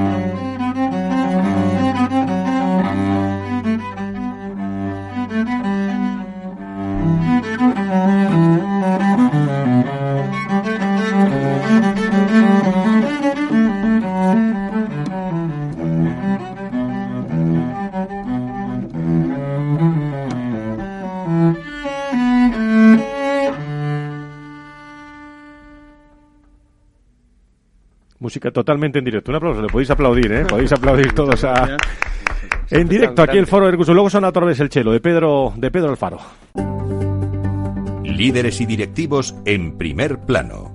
Música 28.19 28.51
totalmente 28.51 28.99
en 28.99 29.05
directo. 29.05 29.31
Un 29.31 29.37
aplauso, 29.37 29.63
le 29.63 29.69
podéis 29.69 29.91
aplaudir, 29.91 30.33
¿eh? 30.33 30.45
Podéis 30.47 30.73
aplaudir 30.73 31.13
todos 31.15 31.45
a... 31.45 31.77
En 32.71 32.89
directo, 32.89 33.23
aquí 33.23 33.39
el 33.39 33.47
Foro 33.47 33.67
de 33.67 33.73
Recursos. 33.73 33.95
Luego 33.95 34.11
suena 34.11 34.29
otra 34.29 34.45
vez 34.45 34.59
el 34.61 34.69
chelo 34.69 34.93
de 34.93 35.01
Pedro, 35.01 35.53
de 35.57 35.71
Pedro 35.71 35.91
Alfaro. 35.91 36.19
Líderes 38.03 38.61
y 38.61 38.67
directivos 38.67 39.35
en 39.45 39.77
primer 39.77 40.19
plano. 40.21 40.74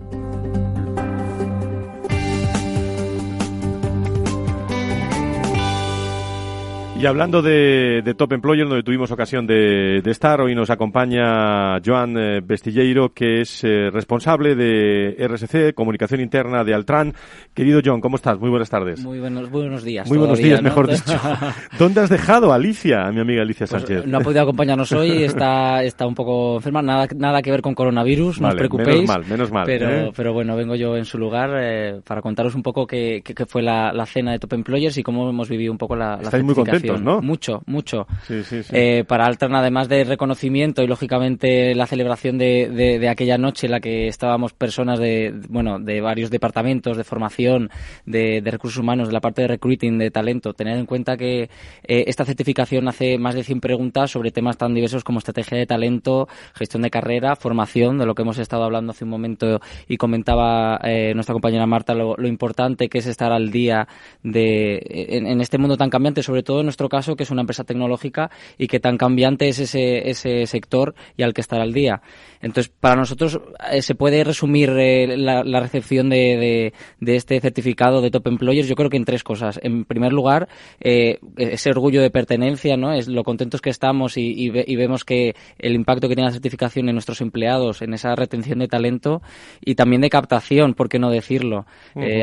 Y 7.02 7.06
hablando 7.06 7.42
de, 7.42 8.02
de 8.04 8.14
Top 8.14 8.34
Employer, 8.34 8.68
donde 8.68 8.84
tuvimos 8.84 9.10
ocasión 9.10 9.48
de, 9.48 10.02
de 10.04 10.12
estar, 10.12 10.42
hoy 10.42 10.54
nos 10.54 10.70
acompaña 10.70 11.80
Joan 11.80 12.18
eh, 12.18 12.42
Bestilleiro, 12.44 13.14
que 13.14 13.40
es 13.40 13.64
eh, 13.64 13.90
responsable 13.90 14.54
de 14.54 15.16
RSC, 15.18 15.74
Comunicación 15.74 16.20
Interna 16.20 16.66
de 16.66 16.74
Altran. 16.74 17.14
Querido 17.54 17.80
John, 17.86 18.02
¿cómo 18.02 18.18
estás? 18.18 18.38
Muy 18.38 18.50
buenas 18.50 18.70
tardes. 18.70 19.00
Muy 19.02 19.18
buenos, 19.20 19.50
buenos 19.50 19.86
días. 19.86 20.10
Muy 20.10 20.18
buenos 20.18 20.40
todavía, 20.40 20.56
días, 20.58 20.62
¿no? 20.62 20.68
mejor 20.70 20.88
dicho. 20.90 21.18
¿Dónde 21.80 22.02
has 22.02 22.10
dejado 22.10 22.52
a 22.52 22.56
Alicia, 22.56 23.08
a 23.08 23.14
mi 23.14 23.22
amiga 23.22 23.44
Alicia 23.44 23.66
Pues, 23.66 23.82
Sánchez? 23.82 24.06
no 24.06 24.18
ha 24.18 24.22
podido 24.22 24.42
acompañarnos 24.42 24.92
hoy, 24.92 25.24
está, 25.24 25.82
está 25.86 26.06
un 26.06 26.16
poco 26.16 26.58
enferma, 26.58 26.82
nada, 26.82 27.08
nada 27.16 27.42
que 27.42 27.50
ver 27.52 27.62
con 27.62 27.76
coronavirus, 27.76 28.42
no 28.42 28.50
os 28.50 28.56
Vale, 28.56 28.58
preocupéis. 28.68 28.88
menos 28.88 29.08
mal, 29.08 29.26
menos 29.26 29.52
mal, 29.54 29.64
Pero, 29.66 29.90
¿eh? 29.90 30.12
pero 30.14 30.34
bueno, 30.34 30.54
vengo 30.58 30.76
yo 30.76 30.98
en 30.98 31.06
su 31.06 31.18
lugar 31.18 31.52
eh, 31.56 32.02
para 32.06 32.22
contaros 32.22 32.56
un 32.56 32.62
poco 32.62 32.86
qué, 32.86 33.22
qué- 33.24 33.34
qué 33.34 33.46
fue 33.46 33.62
la, 33.62 33.94
la 33.94 34.06
cena 34.06 34.34
de 34.34 34.40
Top 34.40 34.52
Employers 34.52 34.98
y 34.98 35.04
cómo 35.04 35.30
hemos 35.30 35.48
vivido 35.48 35.72
un 35.72 35.78
poco 35.78 35.96
la, 35.96 36.18
la 36.18 36.24
Estáis 36.24 36.44
muy 36.44 36.54
Mucho, 37.22 37.62
mucho. 37.66 38.08
Sí, 38.28 38.44
sí, 38.44 38.64
sí. 38.64 38.72
Eh, 38.74 39.04
para 39.08 39.26
Altran, 39.26 39.54
además 39.56 39.88
de 39.90 40.04
reconocimiento 40.04 40.82
y 40.84 40.88
lógicamente 40.88 41.76
la 41.76 41.86
celebración 41.88 42.38
de, 42.38 42.70
de- 42.70 43.00
de 43.00 43.10
aquella 43.10 43.38
noche 43.38 43.68
en 43.68 43.72
la 43.72 43.80
que 43.80 44.08
estábamos 44.08 44.54
personas 44.54 45.00
de, 45.00 45.34
bueno, 45.50 45.80
de 45.80 46.02
varios 46.02 46.30
departamentos 46.30 46.98
de 46.98 47.04
formación, 47.04 47.70
de, 48.06 48.42
de 48.42 48.52
recursos 48.52 48.80
humanos, 48.80 49.08
de 49.08 49.14
la 49.14 49.22
parte 49.22 49.42
de 49.42 49.48
recruiting, 49.50 49.98
de 49.98 50.12
talento, 50.12 50.54
tener 50.54 50.78
en 50.78 50.86
cuenta 50.86 51.18
que 51.18 51.44
eh, 51.44 52.04
esta 52.08 52.26
certificación 52.26 52.88
hace 52.88 53.18
más 53.18 53.36
de 53.36 53.44
100 53.44 53.60
preguntas 53.60 54.12
sobre 54.12 54.32
temas 54.32 54.58
tan 54.58 54.74
diversos 54.74 55.04
como 55.04 55.20
estrategia 55.20 55.58
de 55.58 55.66
talento, 55.66 56.28
gestión 56.56 56.84
de 56.84 56.90
carrera, 56.90 57.36
formación, 57.36 57.98
de 57.98 58.06
lo 58.06 58.16
que 58.16 58.22
hemos 58.22 58.38
estado 58.38 58.64
hablando 58.64 58.92
hace 58.92 59.04
un 59.04 59.10
momento 59.10 59.60
y 59.88 59.98
comentaba 59.98 60.80
eh, 60.84 61.12
nuestra 61.16 61.34
compañera 61.34 61.66
Marta 61.66 61.94
lo, 61.94 62.16
lo 62.18 62.28
importante 62.28 62.88
que 62.88 63.00
es 63.00 63.06
estar 63.08 63.32
al 63.32 63.52
día 63.52 63.88
de 64.24 64.82
en, 65.10 65.28
en 65.28 65.42
este 65.42 65.58
mundo 65.58 65.76
tan 65.78 65.90
cambiante, 65.90 66.24
sobre 66.24 66.44
todo 66.44 66.60
en 66.60 66.66
nuestro 66.68 66.79
caso, 66.88 67.16
que 67.18 67.24
es 67.24 67.32
una 67.32 67.42
empresa 67.42 67.66
tecnológica 67.66 68.30
y 68.58 68.68
que 68.68 68.80
tan 68.80 68.98
cambiante 68.98 69.50
es 69.50 69.60
ese, 69.60 70.10
ese 70.10 70.46
sector 70.46 70.94
y 71.18 71.24
al 71.24 71.34
que 71.34 71.42
estar 71.42 71.60
al 71.60 71.74
día. 71.74 72.02
Entonces, 72.42 72.72
para 72.80 72.96
nosotros 72.96 73.42
eh, 73.72 73.82
se 73.82 73.96
puede 73.96 74.24
resumir 74.24 74.70
eh, 74.78 75.18
la, 75.18 75.44
la 75.44 75.60
recepción 75.60 76.10
de, 76.10 76.38
de- 76.38 76.74
de 77.02 77.16
este 77.16 77.40
certificado 77.42 78.02
de 78.02 78.12
Top 78.12 78.28
Employers, 78.28 78.68
yo 78.70 78.76
creo 78.76 78.90
que 78.90 78.98
en 78.98 79.04
tres 79.06 79.24
cosas. 79.24 79.60
En 79.64 79.84
primer 79.84 80.14
lugar, 80.14 80.48
eh, 80.80 81.18
ese 81.38 81.72
orgullo 81.72 82.02
de 82.02 82.12
pertenencia, 82.12 82.78
¿no? 82.78 82.94
Es 82.94 83.08
lo 83.08 83.24
contentos 83.24 83.60
que 83.62 83.70
estamos 83.72 84.16
y, 84.18 84.32
y 84.32 84.50
ve- 84.52 84.66
y 84.68 84.76
vemos 84.76 85.04
que 85.04 85.36
el 85.58 85.74
impacto 85.74 86.08
que 86.08 86.16
tiene 86.16 86.28
la 86.30 86.34
certificación 86.34 86.88
en 86.88 86.96
nuestros 86.96 87.22
empleados, 87.22 87.82
en 87.82 87.94
esa 87.94 88.14
retención 88.16 88.60
de 88.60 88.68
talento 88.68 89.22
y 89.60 89.74
también 89.76 90.02
de 90.02 90.10
captación, 90.10 90.76
¿por 90.76 90.88
qué 90.88 91.00
no 91.00 91.10
decirlo? 91.10 91.66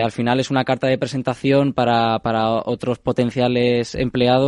Al 0.07 0.13
final 0.13 0.39
es 0.39 0.51
una 0.51 0.65
carta 0.65 0.87
de 0.87 0.99
presentación 0.99 1.73
para, 1.73 2.21
para 2.21 2.51
otros 2.53 2.99
potenciales 2.99 3.95
empleados 3.95 4.46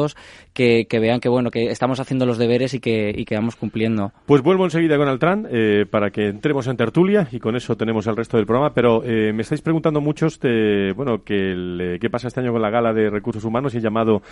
que, 0.52 0.86
vean 1.00 1.20
que 1.20 1.28
bueno 1.28 1.50
que 1.50 1.70
estamos 1.70 2.00
haciendo 2.00 2.26
los 2.26 2.38
deberes 2.38 2.74
y 2.74 2.80
que, 2.80 3.12
y 3.16 3.24
que 3.24 3.36
vamos 3.36 3.56
cumpliendo. 3.56 4.12
Pues 4.26 4.42
vuelvo 4.42 4.64
enseguida 4.64 4.96
con 4.96 5.08
Altran 5.08 5.46
eh, 5.50 5.86
para 5.88 6.10
que 6.10 6.26
entremos 6.28 6.66
en 6.66 6.76
tertulia 6.76 7.28
y 7.30 7.38
con 7.38 7.56
eso 7.56 7.76
tenemos 7.76 8.06
el 8.06 8.16
resto 8.16 8.36
del 8.36 8.46
programa. 8.46 8.74
Pero 8.74 9.02
eh, 9.04 9.32
me 9.32 9.42
estáis 9.42 9.62
preguntando 9.62 10.00
muchos 10.00 10.40
de, 10.40 10.92
bueno 10.96 11.22
que 11.22 11.98
qué 12.00 12.10
pasa 12.10 12.28
este 12.28 12.40
año 12.40 12.52
con 12.52 12.62
la 12.62 12.70
gala 12.70 12.92
de 12.92 13.10
recursos 13.10 13.44
humanos 13.44 13.74
y 13.74 13.78
he 13.78 13.80
llamado 13.80 14.22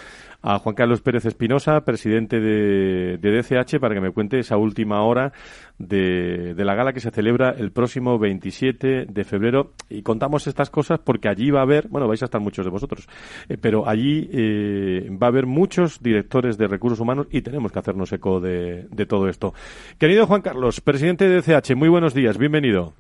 a 0.43 0.59
Juan 0.59 0.75
Carlos 0.75 1.01
Pérez 1.01 1.25
Espinosa, 1.27 1.81
presidente 1.83 2.41
de, 2.41 3.19
DCH, 3.19 3.79
para 3.79 3.95
que 3.95 4.01
me 4.01 4.11
cuente 4.11 4.39
esa 4.39 4.57
última 4.57 5.03
hora 5.03 5.33
de, 5.79 6.55
de 6.55 6.65
la 6.65 6.75
gala 6.75 6.93
que 6.93 7.01
se 7.01 7.11
celebra 7.11 7.51
el 7.51 7.71
próximo 7.73 8.19
27 8.19 9.07
de 9.07 9.25
febrero 9.25 9.73
y 9.89 10.03
contamos 10.03 10.47
estas 10.47 10.71
cosas 10.71 10.99
porque 10.99 11.29
allí 11.29 11.51
va 11.51 11.61
a 11.61 11.63
haber, 11.63 11.89
bueno, 11.89 12.09
vais 12.09 12.23
a 12.23 12.27
estar 12.27 12.41
muchos 12.41 12.65
de 12.65 12.71
vosotros, 12.71 13.09
eh, 13.49 13.57
pero 13.61 13.89
allí 13.89 14.29
eh, 14.33 15.09
va 15.11 15.27
a 15.27 15.31
haber 15.31 15.47
muchos 15.57 16.03
directores 16.03 16.59
de 16.59 16.69
recursos 16.69 17.01
humanos 17.01 17.29
y 17.31 17.41
tenemos 17.41 17.73
que 17.73 17.79
hacernos 17.79 18.13
eco 18.13 18.41
de, 18.41 18.87
todo 19.09 19.29
esto. 19.29 19.55
Querido 19.99 20.27
Juan 20.27 20.43
Carlos, 20.43 20.83
presidente 20.83 21.27
de 21.27 21.41
CH, 21.41 21.75
muy 21.75 21.89
buenos 21.89 22.13
días, 22.13 22.37
bienvenido. 22.37 22.93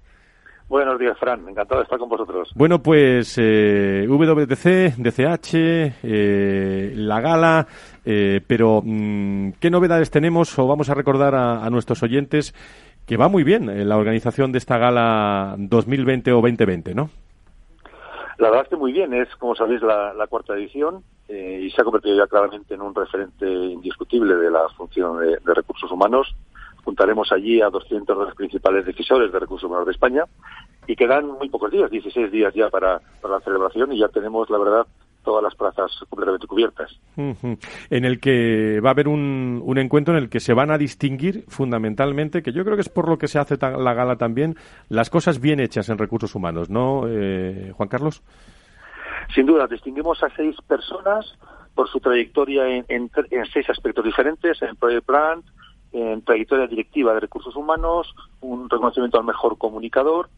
Buenos 0.68 0.98
días, 0.98 1.16
Fran. 1.18 1.46
Encantado 1.48 1.80
de 1.80 1.84
estar 1.84 1.98
con 1.98 2.08
vosotros. 2.08 2.50
Bueno, 2.56 2.82
pues 2.82 3.36
eh, 3.38 4.06
WTC, 4.08 4.96
DCH, 4.96 5.54
eh, 6.02 6.92
la 6.96 7.20
gala, 7.20 7.66
pero 8.02 8.82
mm, 8.82 9.50
¿qué 9.60 9.70
novedades 9.70 10.10
tenemos 10.10 10.58
o 10.58 10.66
vamos 10.66 10.88
a 10.88 10.94
recordar 10.94 11.34
a 11.34 11.68
nuestros 11.70 12.02
oyentes 12.02 12.54
que 13.06 13.16
va 13.16 13.28
muy 13.28 13.44
bien 13.44 13.70
en 13.70 13.88
la 13.88 13.96
organización 13.96 14.50
de 14.50 14.58
esta 14.58 14.78
gala 14.78 15.54
2020 15.58 16.32
o 16.32 16.36
2020, 16.36 16.94
¿no? 16.94 17.10
La 18.38 18.48
verdad 18.50 18.64
es 18.64 18.68
que 18.70 18.76
muy 18.76 18.92
bien, 18.92 19.14
es 19.14 19.34
como 19.36 19.54
sabéis 19.54 19.80
la, 19.82 20.26
cuarta 20.28 20.54
edición 20.54 21.02
eh, 21.28 21.62
y 21.62 21.70
se 21.70 21.80
ha 21.80 21.84
convertido 21.84 22.16
ya 22.16 22.26
claramente 22.26 22.74
en 22.74 22.82
un 22.82 22.94
referente 22.94 23.46
indiscutible 23.46 24.36
de 24.36 24.50
la 24.50 24.68
función 24.76 25.18
de, 25.18 25.54
recursos 25.54 25.90
humanos. 25.90 26.34
Juntaremos 26.84 27.32
allí 27.32 27.60
a 27.62 27.70
200 27.70 28.18
de 28.18 28.24
los 28.26 28.34
principales 28.34 28.84
decisores 28.84 29.32
de 29.32 29.38
recursos 29.38 29.68
humanos 29.68 29.86
de 29.86 29.92
España 29.92 30.24
y 30.86 30.94
quedan 30.94 31.26
muy 31.26 31.48
pocos 31.48 31.70
días, 31.70 31.90
16 31.90 32.30
días 32.30 32.54
ya 32.54 32.68
para, 32.68 33.00
para 33.20 33.34
la 33.34 33.40
celebración 33.40 33.92
y 33.92 33.98
ya 33.98 34.08
tenemos, 34.08 34.48
la 34.50 34.58
verdad, 34.58 34.86
todas 35.26 35.42
las 35.42 35.56
plazas 35.56 35.90
completamente 36.08 36.46
cubiertas. 36.46 37.00
En 37.16 38.04
el 38.04 38.20
que 38.20 38.80
va 38.80 38.90
a 38.90 38.92
haber 38.92 39.08
un, 39.08 39.60
un, 39.64 39.76
encuentro 39.76 40.16
en 40.16 40.22
el 40.22 40.30
que 40.30 40.38
se 40.38 40.54
van 40.54 40.70
a 40.70 40.78
distinguir 40.78 41.44
fundamentalmente, 41.48 42.44
que 42.44 42.52
yo 42.52 42.64
creo 42.64 42.76
que 42.76 42.82
es 42.82 42.88
por 42.88 43.08
lo 43.08 43.18
que 43.18 43.26
se 43.26 43.40
hace 43.40 43.56
la 43.60 43.92
gala 43.92 44.16
también, 44.16 44.54
las 44.88 45.10
cosas 45.10 45.40
bien 45.40 45.58
hechas 45.58 45.88
en 45.88 45.98
recursos 45.98 46.36
humanos, 46.36 46.70
¿no, 46.70 47.08
eh, 47.08 47.72
Juan 47.76 47.88
Carlos? 47.88 48.22
Sin 49.34 49.46
duda, 49.46 49.66
distinguimos 49.66 50.22
a 50.22 50.28
seis 50.36 50.54
personas 50.68 51.26
por 51.74 51.88
su 51.88 51.98
trayectoria 51.98 52.68
en, 52.68 52.84
en, 52.88 53.10
seis 53.52 53.68
aspectos 53.68 54.04
diferentes, 54.04 54.62
en 54.62 54.76
Project 54.76 55.06
Plan, 55.06 55.42
en 55.90 56.22
trayectoria 56.22 56.68
directiva 56.68 57.14
de 57.14 57.20
recursos 57.20 57.56
humanos, 57.56 58.14
un 58.42 58.70
reconocimiento 58.70 59.18
al 59.18 59.24
mejor 59.24 59.58
comunicador, 59.58 60.28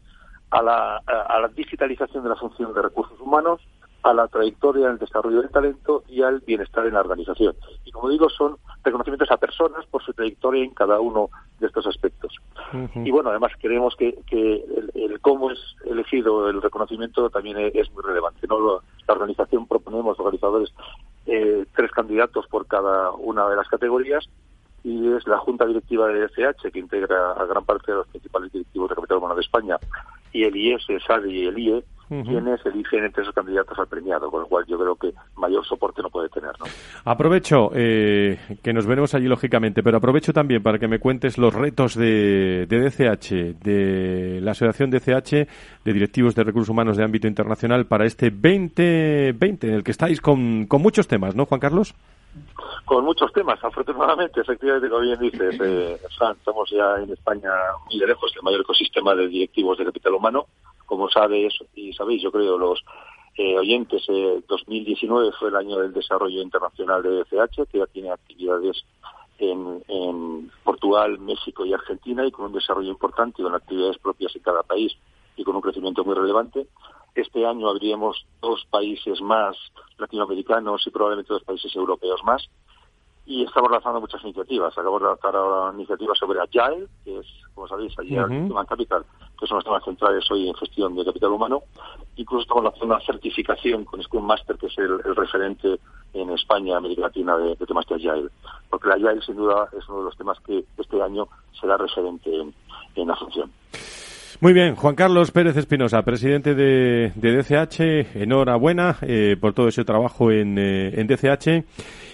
a 0.49 0.63
la, 0.63 0.97
a 0.97 1.39
la 1.39 1.47
digitalización 1.49 2.23
de 2.23 2.29
la 2.29 2.35
función 2.35 2.73
de 2.73 2.81
recursos 2.81 3.19
humanos, 3.21 3.61
a 4.03 4.13
la 4.13 4.27
trayectoria 4.27 4.85
en 4.85 4.93
el 4.93 4.97
desarrollo 4.97 5.41
del 5.41 5.51
talento 5.51 6.03
y 6.07 6.21
al 6.21 6.39
bienestar 6.39 6.85
en 6.85 6.93
la 6.93 7.01
organización. 7.01 7.55
Y 7.85 7.91
como 7.91 8.09
digo, 8.09 8.29
son 8.29 8.57
reconocimientos 8.83 9.29
a 9.31 9.37
personas 9.37 9.85
por 9.87 10.03
su 10.03 10.13
trayectoria 10.13 10.63
en 10.63 10.73
cada 10.73 10.99
uno 10.99 11.29
de 11.59 11.67
estos 11.67 11.85
aspectos. 11.85 12.35
Y 12.95 13.11
bueno, 13.11 13.29
además 13.29 13.51
creemos 13.59 13.95
que, 13.95 14.17
el, 14.31 15.19
cómo 15.21 15.51
es 15.51 15.59
elegido 15.85 16.49
el 16.49 16.61
reconocimiento 16.61 17.29
también 17.29 17.57
es, 17.73 17.91
muy 17.91 18.03
relevante. 18.03 18.47
¿no? 18.47 18.81
La 19.07 19.13
organización 19.13 19.67
proponemos, 19.67 20.17
los 20.17 20.19
organizadores, 20.19 20.73
eh, 21.25 21.65
tres 21.75 21.91
candidatos 21.91 22.47
por 22.47 22.67
cada 22.67 23.11
una 23.11 23.49
de 23.49 23.55
las 23.55 23.67
categorías 23.67 24.29
y 24.83 25.11
es 25.11 25.27
la 25.27 25.37
Junta 25.37 25.65
Directiva 25.65 26.07
de 26.07 26.21
DCH, 26.21 26.71
que 26.71 26.79
integra 26.79 27.33
a 27.33 27.45
gran 27.45 27.65
parte 27.65 27.91
de 27.91 27.97
los 27.97 28.07
principales 28.07 28.51
directivos 28.51 28.89
de 28.89 28.95
capital 28.95 29.17
humano 29.17 29.35
de 29.35 29.41
España, 29.41 29.77
y 30.31 30.43
el 30.43 30.55
IES, 30.55 30.83
el 30.87 31.01
SADI 31.01 31.31
y 31.31 31.45
el 31.47 31.59
IE, 31.59 31.83
quienes 32.09 32.65
eligen 32.65 33.05
entre 33.05 33.21
esos 33.21 33.35
candidatos 33.35 33.77
al 33.77 33.87
premiado, 33.87 34.31
con 34.31 34.41
lo 34.41 34.47
cual 34.47 34.65
yo 34.67 34.77
creo 34.79 34.95
que 34.95 35.13
mayor 35.35 35.65
soporte 35.65 36.01
no 36.01 36.09
puede 36.09 36.29
tener. 36.29 36.51
¿no? 36.59 36.65
Aprovecho 37.05 37.69
eh, 37.73 38.39
que 38.63 38.73
nos 38.73 38.87
veremos 38.87 39.13
allí 39.13 39.27
lógicamente, 39.27 39.83
pero 39.83 39.97
aprovecho 39.97 40.33
también 40.33 40.63
para 40.63 40.79
que 40.79 40.87
me 40.87 40.99
cuentes 40.99 41.37
los 41.37 41.53
retos 41.53 41.95
de, 41.95 42.65
de 42.67 42.79
DCH, 42.79 43.63
de 43.63 44.39
la 44.41 44.51
Asociación 44.51 44.89
DCH, 44.89 45.47
de 45.85 45.93
directivos 45.93 46.33
de 46.33 46.43
recursos 46.43 46.69
humanos 46.69 46.97
de 46.97 47.03
ámbito 47.03 47.27
internacional 47.27 47.85
para 47.85 48.05
este 48.05 48.31
2020, 48.31 49.67
en 49.67 49.73
el 49.73 49.83
que 49.83 49.91
estáis 49.91 50.19
con, 50.19 50.65
con 50.65 50.81
muchos 50.81 51.07
temas, 51.07 51.35
¿no, 51.35 51.45
Juan 51.45 51.59
Carlos? 51.59 51.93
con 52.85 53.05
muchos 53.05 53.31
temas, 53.33 53.63
afortunadamente, 53.63 54.41
efectivamente, 54.41 54.89
como 54.89 55.01
bien 55.01 55.19
dices, 55.19 55.59
eh, 55.63 55.99
estamos 56.09 56.69
ya 56.71 56.95
en 57.03 57.11
España 57.11 57.51
muy 57.85 57.99
lejos 57.99 58.33
del 58.33 58.43
mayor 58.43 58.61
ecosistema 58.61 59.13
de 59.13 59.27
directivos 59.27 59.77
de 59.77 59.85
capital 59.85 60.15
humano. 60.15 60.47
Como 60.89 61.07
sabes 61.07 61.53
y 61.75 61.93
sabéis, 61.93 62.23
yo 62.23 62.31
creo, 62.31 62.57
los 62.57 62.83
eh, 63.37 63.55
oyentes, 63.55 64.03
eh, 64.09 64.41
2019 64.47 65.31
fue 65.39 65.49
el 65.49 65.55
año 65.55 65.77
del 65.77 65.93
desarrollo 65.93 66.41
internacional 66.41 67.03
de 67.03 67.11
DCH, 67.11 67.69
que 67.71 67.77
ya 67.77 67.85
tiene 67.85 68.09
actividades 68.09 68.83
en, 69.37 69.83
en 69.87 70.51
Portugal, 70.63 71.19
México 71.19 71.63
y 71.63 71.73
Argentina, 71.73 72.25
y 72.25 72.31
con 72.31 72.45
un 72.45 72.53
desarrollo 72.53 72.89
importante 72.89 73.39
y 73.39 73.45
con 73.45 73.53
actividades 73.53 73.99
propias 73.99 74.35
en 74.35 74.41
cada 74.41 74.63
país 74.63 74.91
y 75.37 75.43
con 75.43 75.55
un 75.55 75.61
crecimiento 75.61 76.03
muy 76.03 76.15
relevante. 76.15 76.65
Este 77.13 77.45
año 77.45 77.69
abriremos 77.69 78.25
dos 78.41 78.65
países 78.71 79.21
más 79.21 79.55
latinoamericanos 79.99 80.87
y 80.87 80.89
probablemente 80.89 81.33
dos 81.33 81.43
países 81.43 81.75
europeos 81.75 82.23
más. 82.23 82.49
Y 83.29 83.43
estamos 83.43 83.69
lanzando 83.69 84.01
muchas 84.01 84.23
iniciativas. 84.23 84.73
Acabamos 84.73 85.03
de 85.03 85.07
lanzar 85.07 85.35
ahora 85.35 85.71
iniciativas 85.75 86.17
sobre 86.17 86.39
Agile, 86.39 86.87
que 87.05 87.19
es, 87.19 87.27
como 87.53 87.67
sabéis, 87.67 87.93
Agile 87.99 88.23
Human 88.23 88.65
Capital, 88.65 89.05
que 89.39 89.45
son 89.45 89.57
los 89.57 89.63
temas 89.65 89.83
centrales 89.83 90.25
hoy 90.31 90.49
en 90.49 90.55
gestión 90.55 90.95
de 90.95 91.05
capital 91.05 91.29
humano. 91.29 91.61
Incluso 92.15 92.41
estamos 92.41 92.63
lanzando 92.63 92.95
una 92.95 93.05
certificación 93.05 93.85
con 93.85 94.01
Scrum 94.01 94.25
Master, 94.25 94.57
que 94.57 94.65
es 94.65 94.75
el, 94.79 94.97
referente 95.15 95.79
en 96.13 96.31
España, 96.31 96.77
América 96.77 97.03
Latina, 97.03 97.37
de, 97.37 97.55
temas 97.67 97.85
de 97.85 97.95
Agile. 97.97 98.29
Porque 98.67 98.87
la 98.87 98.95
Agile, 98.95 99.21
sin 99.21 99.35
duda, 99.35 99.69
es 99.77 99.87
uno 99.87 99.99
de 99.99 100.05
los 100.05 100.17
temas 100.17 100.39
que 100.39 100.65
este 100.75 100.99
año 100.99 101.27
será 101.61 101.77
referente 101.77 102.31
en 102.95 103.07
la 103.07 103.15
función. 103.15 103.51
Muy 104.41 104.53
bien, 104.53 104.75
Juan 104.75 104.95
Carlos 104.95 105.31
Pérez 105.31 105.57
Espinosa, 105.57 106.01
presidente 106.03 106.55
de, 106.55 107.11
DCH, 107.13 108.15
enhorabuena 108.15 108.95
eh, 109.01 109.35
por 109.39 109.51
todo 109.51 109.67
ese 109.67 109.83
trabajo 109.83 110.31
en, 110.31 110.57
eh, 110.57 110.93
en, 110.97 111.07
DCH 111.07 111.65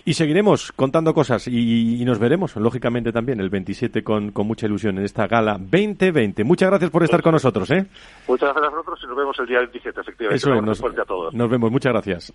y 0.05 0.13
seguiremos 0.15 0.71
contando 0.71 1.13
cosas 1.13 1.47
y, 1.47 2.03
nos 2.03 2.17
veremos, 2.17 2.55
lógicamente 2.55 3.11
también, 3.11 3.39
el 3.41 3.51
27 3.51 4.03
con, 4.03 4.31
con, 4.31 4.47
mucha 4.47 4.65
ilusión 4.65 4.97
en 4.97 5.05
esta 5.05 5.27
gala 5.27 5.59
2020. 5.59 6.43
Muchas 6.43 6.69
gracias 6.71 6.89
por 6.89 7.03
estar 7.03 7.21
con 7.21 7.33
nosotros. 7.33 7.69
¿eh? 7.69 7.85
Muchas 8.27 8.49
gracias 8.49 8.73
a 8.73 8.75
nosotros 8.75 8.99
y 9.03 9.07
nos 9.07 9.17
vemos 9.17 9.39
el 9.39 9.45
día 9.45 9.59
27, 9.59 10.01
efectivamente. 10.01 10.35
Eso 10.37 10.61
nos, 10.61 10.83
a 10.83 11.05
todos. 11.05 11.31
nos 11.31 11.47
vemos, 11.47 11.69
muchas 11.69 11.93
gracias. 11.93 12.33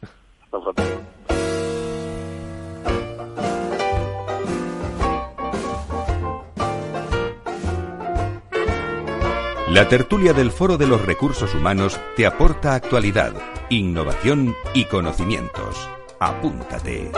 La 9.70 9.86
tertulia 9.86 10.32
del 10.32 10.50
Foro 10.50 10.76
de 10.76 10.88
los 10.88 11.00
Recursos 11.06 11.54
Humanos 11.54 12.00
te 12.16 12.26
aporta 12.26 12.74
actualidad, 12.74 13.32
innovación 13.68 14.52
y 14.74 14.86
conocimientos. 14.86 15.88
Apúntate. 16.18 17.12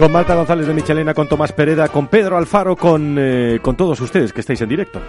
Con 0.00 0.10
Marta 0.10 0.34
González 0.34 0.66
de 0.66 0.74
Michelena, 0.74 1.14
con 1.14 1.28
Tomás 1.28 1.52
Pereda, 1.52 1.86
con 1.90 2.08
Pedro 2.08 2.36
Alfaro, 2.36 2.74
con, 2.74 3.14
eh, 3.20 3.60
con 3.62 3.76
todos 3.76 4.00
ustedes 4.00 4.32
que 4.32 4.40
estáis 4.40 4.60
en 4.62 4.68
directo. 4.68 5.00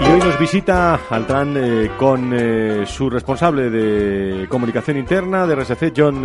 Y 0.00 0.10
hoy 0.10 0.18
nos 0.18 0.38
visita 0.38 0.98
Altran 1.10 1.54
eh, 1.54 1.90
con 1.98 2.32
eh, 2.32 2.86
su 2.86 3.10
responsable 3.10 3.68
de 3.68 4.48
comunicación 4.48 4.96
interna 4.96 5.46
de 5.46 5.54
RSC, 5.54 5.92
John 5.94 6.22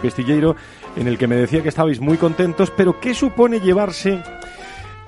Vestilleiro, 0.00 0.54
en 0.94 1.08
el 1.08 1.18
que 1.18 1.26
me 1.26 1.34
decía 1.34 1.64
que 1.64 1.70
estabais 1.70 1.98
muy 1.98 2.16
contentos, 2.16 2.70
pero 2.70 3.00
¿qué 3.00 3.12
supone 3.12 3.58
llevarse 3.58 4.22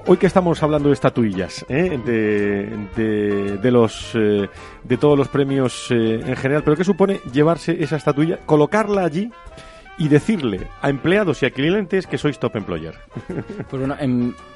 Hoy 0.06 0.18
que 0.18 0.26
estamos 0.26 0.62
hablando 0.62 0.90
de 0.90 0.92
estatuillas, 0.92 1.64
¿eh? 1.66 1.98
de, 2.04 3.56
de, 3.56 3.70
los, 3.70 4.14
eh, 4.14 4.50
de 4.82 4.96
todos 4.98 5.16
los 5.16 5.28
premios 5.28 5.90
eh, 5.90 6.20
en 6.26 6.36
general, 6.36 6.62
pero 6.62 6.76
¿qué 6.76 6.84
supone 6.84 7.20
llevarse 7.32 7.82
esa 7.82 7.96
estatuilla, 7.96 8.36
colocarla 8.44 9.02
allí 9.02 9.30
y 9.96 10.08
decirle 10.08 10.68
a 10.82 10.90
empleados 10.90 11.42
y 11.42 11.46
a 11.46 11.50
clientes 11.50 12.06
que 12.06 12.18
sois 12.18 12.38
top 12.38 12.56
employer. 12.56 12.94
Pues 13.70 13.86
bueno, 13.86 13.96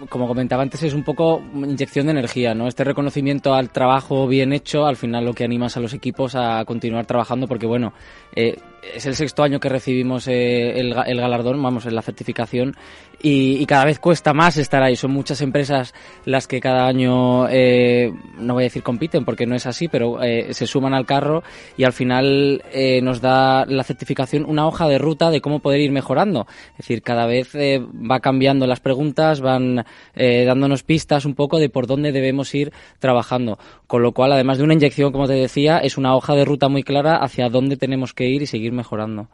como 0.09 0.29
comentaba 0.29 0.63
antes, 0.63 0.83
es 0.83 0.95
un 0.95 1.03
poco 1.03 1.43
inyección 1.55 2.07
de 2.07 2.13
energía, 2.13 2.55
¿no? 2.55 2.69
Este 2.69 2.85
reconocimiento 2.85 3.55
al 3.55 3.71
trabajo 3.71 4.27
bien 4.27 4.53
hecho, 4.53 4.87
al 4.87 4.97
final 4.97 5.25
lo 5.25 5.33
que 5.33 5.45
animas 5.45 5.77
a 5.77 5.81
los 5.81 5.95
equipos 5.95 6.35
a 6.35 6.65
continuar 6.65 7.07
trabajando, 7.07 7.47
porque 7.47 7.67
bueno, 7.67 7.93
eh, 8.35 8.57
es 8.83 9.07
el 9.07 9.15
sexto 9.15 9.43
año 9.43 9.61
que 9.61 9.69
recibimos 9.69 10.29
eh, 10.29 10.79
el, 10.79 10.95
el, 11.07 11.21
galardón, 11.21 11.63
vamos, 11.63 11.87
en 11.87 11.95
la 11.95 12.03
certificación, 12.03 12.77
y, 13.21 13.57
y, 13.61 13.67
cada 13.67 13.85
vez 13.85 13.99
cuesta 13.99 14.33
más 14.33 14.57
estar 14.57 14.83
ahí. 14.83 14.95
Son 14.95 15.11
muchas 15.11 15.41
empresas 15.41 15.93
las 16.25 16.47
que 16.47 16.61
cada 16.61 16.87
año, 16.87 17.49
eh, 17.49 18.13
no 18.39 18.55
voy 18.55 18.63
a 18.63 18.67
decir 18.67 18.83
compiten 18.83 19.25
porque 19.25 19.47
no 19.47 19.57
es 19.57 19.67
así, 19.67 19.89
pero 19.89 20.23
eh, 20.23 20.55
se 20.55 20.67
suman 20.67 20.95
al 20.95 21.05
carro 21.05 21.43
y 21.77 21.85
al 21.85 21.93
final 21.93 22.63
eh, 22.73 23.01
nos 23.03 23.21
da 23.21 23.67
la 23.67 23.83
certificación 23.83 24.45
una 24.47 24.67
hoja 24.67 24.87
de 24.87 24.99
ruta 24.99 25.31
de 25.31 25.41
cómo 25.41 25.59
poder 25.59 25.81
ir 25.81 25.91
mejorando. 25.91 26.47
Es 26.73 26.79
decir, 26.79 27.03
cada 27.03 27.27
vez 27.27 27.55
eh, 27.55 27.81
va 27.81 28.21
cambiando 28.21 28.67
las 28.67 28.81
preguntas, 28.81 29.41
van 29.41 29.85
dándonos 30.15 30.83
pistas 30.83 31.25
un 31.25 31.35
poco 31.35 31.59
de 31.59 31.69
por 31.69 31.87
dónde 31.87 32.13
debemos 32.13 32.55
ir 32.55 32.73
trabajando. 32.99 33.59
Con 33.87 34.03
lo 34.03 34.13
cual, 34.13 34.33
además 34.33 34.59
de 34.59 34.65
una 34.65 34.75
inyección, 34.75 35.13
como 35.13 35.27
te 35.27 35.35
decía, 35.35 35.79
es 35.79 35.97
una 35.97 36.15
hoja 36.15 36.35
de 36.35 36.45
ruta 36.45 36.69
muy 36.69 36.83
clara 36.83 37.17
hacia 37.17 37.49
dónde 37.49 37.77
tenemos 37.77 38.15
que 38.15 38.29
ir 38.29 38.43
y 38.43 38.47
seguir 38.47 38.68
mejorando. 38.73 39.29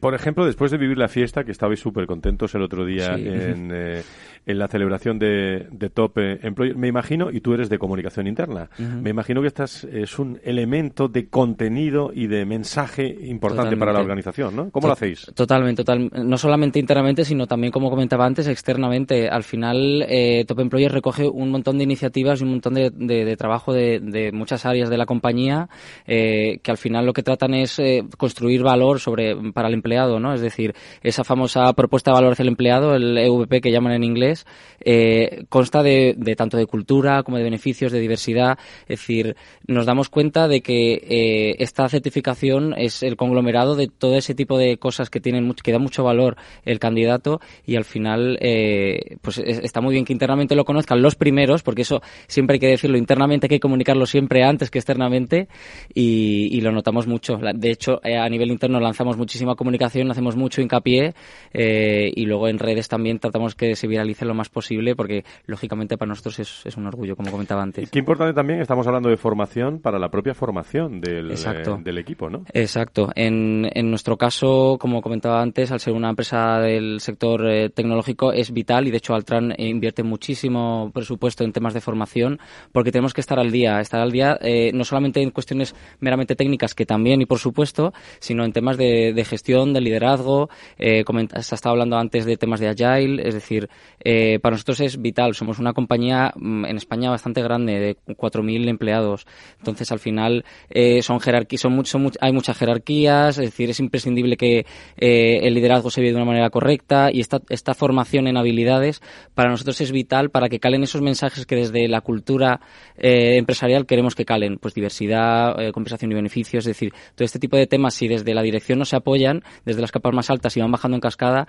por 0.00 0.14
ejemplo, 0.14 0.46
después 0.46 0.70
de 0.70 0.78
vivir 0.78 0.98
la 0.98 1.08
fiesta, 1.08 1.44
que 1.44 1.52
estabais 1.52 1.80
súper 1.80 2.06
contentos 2.06 2.54
el 2.54 2.62
otro 2.62 2.84
día 2.84 3.16
sí. 3.16 3.26
en, 3.26 3.70
eh, 3.72 4.02
en, 4.46 4.58
la 4.58 4.68
celebración 4.68 5.18
de, 5.18 5.66
de 5.70 5.90
Top 5.90 6.18
Employer, 6.18 6.76
me 6.76 6.88
imagino, 6.88 7.30
y 7.30 7.40
tú 7.40 7.54
eres 7.54 7.68
de 7.68 7.78
comunicación 7.78 8.26
interna, 8.26 8.68
uh 8.78 8.82
-huh. 8.82 9.02
me 9.02 9.10
imagino 9.10 9.40
que 9.40 9.48
estás 9.48 9.84
es 9.84 10.18
un 10.18 10.40
elemento 10.44 11.08
de 11.08 11.28
contenido 11.28 12.10
y 12.14 12.26
de 12.26 12.44
mensaje 12.44 13.06
importante 13.06 13.70
totalmente. 13.70 13.80
para 13.80 13.92
la 13.92 14.00
organización, 14.00 14.56
¿no? 14.56 14.70
¿Cómo 14.70 14.82
to 14.82 14.88
lo 14.88 14.92
hacéis? 14.92 15.30
Totalmente, 15.34 15.84
total, 15.84 16.10
no 16.12 16.36
solamente 16.36 16.78
internamente, 16.78 17.24
sino 17.24 17.46
también, 17.46 17.72
como 17.72 17.90
comentaba 17.90 18.26
antes, 18.26 18.46
externamente. 18.48 19.28
Al 19.28 19.42
final, 19.42 20.04
eh, 20.08 20.44
Top 20.46 20.60
Employer 20.60 20.92
recoge 20.92 21.28
un 21.28 21.50
montón 21.50 21.78
de 21.78 21.84
iniciativas 21.84 22.40
y 22.40 22.44
un 22.44 22.50
montón 22.50 22.74
de, 22.74 22.90
de, 22.90 23.24
de 23.24 23.36
trabajo 23.36 23.72
de, 23.72 24.00
de, 24.00 24.32
muchas 24.32 24.66
áreas 24.66 24.90
de 24.90 24.96
la 24.96 25.06
compañía 25.06 25.68
eh, 26.06 26.58
que 26.62 26.70
al 26.70 26.78
final 26.78 27.06
lo 27.06 27.12
que 27.12 27.22
tratan 27.22 27.54
es 27.54 27.78
eh, 27.78 28.04
construir 28.16 28.62
valor 28.62 29.00
sobre 29.00 29.36
para 29.52 29.68
el 29.68 29.74
empleado, 29.74 30.18
¿no? 30.18 30.34
Es 30.34 30.40
decir, 30.40 30.74
esa 31.02 31.24
famosa 31.24 31.72
propuesta 31.74 32.10
de 32.10 32.14
valor 32.16 32.32
hacia 32.32 32.42
el 32.42 32.48
empleado, 32.48 32.94
el 32.94 33.16
EVP 33.16 33.60
que 33.60 33.70
llaman 33.70 33.92
en 33.92 34.04
inglés, 34.04 34.33
eh, 34.80 35.44
consta 35.48 35.82
de, 35.82 36.14
tanto 36.36 36.56
de 36.56 36.66
cultura 36.66 37.22
como 37.22 37.36
de 37.36 37.44
beneficios, 37.44 37.92
de 37.92 38.00
diversidad. 38.00 38.58
Es 38.82 39.00
decir, 39.00 39.36
nos 39.66 39.86
damos 39.86 40.08
cuenta 40.08 40.48
de 40.48 40.60
que 40.60 40.94
eh, 40.94 41.56
esta 41.58 41.88
certificación 41.88 42.74
es 42.76 43.02
el 43.02 43.16
conglomerado 43.16 43.76
de 43.76 43.88
todo 43.88 44.16
ese 44.16 44.34
tipo 44.34 44.58
de 44.58 44.78
cosas 44.78 45.10
que 45.10 45.20
tienen 45.20 45.52
que 45.62 45.72
da 45.72 45.78
mucho 45.78 46.04
valor 46.04 46.36
el 46.64 46.78
candidato 46.78 47.40
y 47.66 47.76
al 47.76 47.84
final 47.84 48.38
eh, 48.40 49.16
pues 49.22 49.38
está 49.38 49.80
muy 49.80 49.92
bien 49.92 50.04
que 50.04 50.12
internamente 50.12 50.54
lo 50.54 50.64
conozcan 50.64 51.02
los 51.02 51.14
primeros, 51.14 51.62
porque 51.62 51.82
eso 51.82 52.02
siempre 52.26 52.54
hay 52.54 52.60
que 52.60 52.68
decirlo 52.68 52.98
internamente, 52.98 53.46
hay 53.46 53.50
que 53.50 53.60
comunicarlo 53.60 54.06
siempre 54.06 54.42
antes 54.42 54.70
que 54.70 54.78
externamente 54.78 55.48
y, 55.92 56.48
y 56.56 56.60
lo 56.60 56.72
notamos 56.72 57.06
mucho. 57.06 57.38
De 57.54 57.70
hecho, 57.70 58.00
a 58.02 58.28
nivel 58.28 58.50
interno 58.50 58.80
lanzamos 58.80 59.16
muchísima 59.16 59.54
comunicación, 59.54 60.10
hacemos 60.10 60.36
mucho 60.36 60.60
hincapié 60.60 61.14
y 61.52 62.26
luego 62.26 62.48
en 62.48 62.58
redes 62.58 62.88
también 62.88 63.18
tratamos 63.18 63.54
que 63.54 63.76
se 63.76 63.86
viralice 63.86 64.23
lo 64.24 64.34
más 64.34 64.48
posible 64.48 64.94
porque 64.96 65.24
lógicamente 65.46 65.96
para 65.96 66.08
nosotros 66.08 66.38
es, 66.38 66.66
es 66.66 66.76
un 66.76 66.86
orgullo, 66.86 67.16
como 67.16 67.30
comentaba 67.30 67.62
antes. 67.62 67.84
Y 67.84 67.90
qué 67.90 67.98
importante 67.98 68.34
también, 68.34 68.60
estamos 68.60 68.86
hablando 68.86 69.08
de 69.08 69.16
formación 69.16 69.80
para 69.80 69.98
la 69.98 70.08
propia 70.08 70.34
formación 70.34 71.00
del, 71.00 71.30
eh, 71.30 71.76
del 71.82 71.98
equipo, 71.98 72.30
¿no? 72.30 72.44
Exacto. 72.52 73.10
En, 73.14 73.68
en, 73.72 73.90
nuestro 73.90 74.16
caso, 74.16 74.76
como 74.78 75.02
comentaba 75.02 75.40
antes, 75.40 75.70
al 75.72 75.80
ser 75.80 75.94
una 75.94 76.10
empresa 76.10 76.58
del 76.60 77.00
sector 77.00 77.46
eh, 77.48 77.70
tecnológico 77.70 78.32
es 78.32 78.52
vital 78.52 78.86
y 78.88 78.90
de 78.90 78.98
hecho 78.98 79.14
Altran 79.14 79.54
invierte 79.58 80.02
muchísimo 80.02 80.90
presupuesto 80.92 81.44
en 81.44 81.52
temas 81.52 81.74
de 81.74 81.80
formación 81.80 82.38
porque 82.72 82.92
tenemos 82.92 83.14
que 83.14 83.20
estar 83.20 83.38
al 83.38 83.50
día, 83.50 83.80
estar 83.80 84.00
al 84.00 84.10
día 84.10 84.38
eh, 84.40 84.72
no 84.74 84.84
solamente 84.84 85.22
en 85.22 85.30
cuestiones 85.30 85.74
meramente 86.00 86.36
técnicas 86.36 86.74
que 86.74 86.86
también 86.86 87.20
y 87.22 87.26
por 87.26 87.38
supuesto, 87.38 87.92
sino 88.18 88.44
en 88.44 88.52
temas 88.52 88.76
de, 88.76 89.12
de 89.14 89.24
gestión, 89.24 89.72
de 89.72 89.80
liderazgo, 89.80 90.48
eh, 90.78 91.04
se 91.40 91.54
ha 91.54 91.56
estado 91.56 91.72
hablando 91.72 91.96
antes 91.96 92.24
de 92.24 92.36
temas 92.36 92.60
de 92.60 92.68
agile, 92.68 93.26
es 93.26 93.34
decir, 93.34 93.68
eh, 94.16 94.38
para 94.38 94.54
nosotros 94.54 94.78
es 94.78 95.02
vital, 95.02 95.34
somos 95.34 95.58
una 95.58 95.72
compañía 95.72 96.32
mm, 96.36 96.66
en 96.66 96.76
España 96.76 97.10
bastante 97.10 97.42
grande 97.42 97.80
de 97.80 97.96
4.000 98.14 98.68
empleados, 98.68 99.26
entonces 99.58 99.90
al 99.90 99.98
final 99.98 100.44
eh, 100.70 101.02
son 101.02 101.18
jerarquías, 101.18 101.62
son, 101.62 101.72
mucho, 101.72 101.98
hay 102.20 102.32
muchas 102.32 102.56
jerarquías, 102.56 103.38
es 103.38 103.46
decir, 103.46 103.70
es 103.70 103.80
imprescindible 103.80 104.36
que 104.36 104.66
eh, 104.96 105.40
el 105.42 105.54
liderazgo 105.54 105.90
se 105.90 106.00
vive 106.00 106.12
de 106.12 106.16
una 106.18 106.26
manera 106.26 106.50
correcta 106.50 107.10
y 107.12 107.18
esta, 107.18 107.40
esta 107.48 107.74
formación 107.74 108.28
en 108.28 108.36
habilidades 108.36 109.02
para 109.34 109.50
nosotros 109.50 109.80
es 109.80 109.90
vital 109.90 110.30
para 110.30 110.48
que 110.48 110.60
calen 110.60 110.84
esos 110.84 111.02
mensajes 111.02 111.44
que 111.44 111.56
desde 111.56 111.88
la 111.88 112.00
cultura 112.00 112.60
empresarial 112.96 113.86
queremos 113.86 114.14
que 114.14 114.24
calen, 114.24 114.58
pues 114.58 114.74
diversidad, 114.74 115.56
compensación 115.72 116.12
y 116.12 116.14
beneficios, 116.14 116.64
es 116.64 116.76
decir, 116.76 116.92
todo 117.16 117.24
este 117.24 117.40
tipo 117.40 117.56
de 117.56 117.66
temas 117.66 117.94
si 117.94 118.06
desde 118.06 118.32
la 118.32 118.42
dirección 118.42 118.78
no 118.78 118.84
se 118.84 118.94
apoyan, 118.94 119.42
desde 119.64 119.80
las 119.80 119.90
capas 119.90 120.14
más 120.14 120.30
altas 120.30 120.56
y 120.56 120.60
van 120.60 120.70
bajando 120.70 120.96
en 120.96 121.00
cascada, 121.00 121.48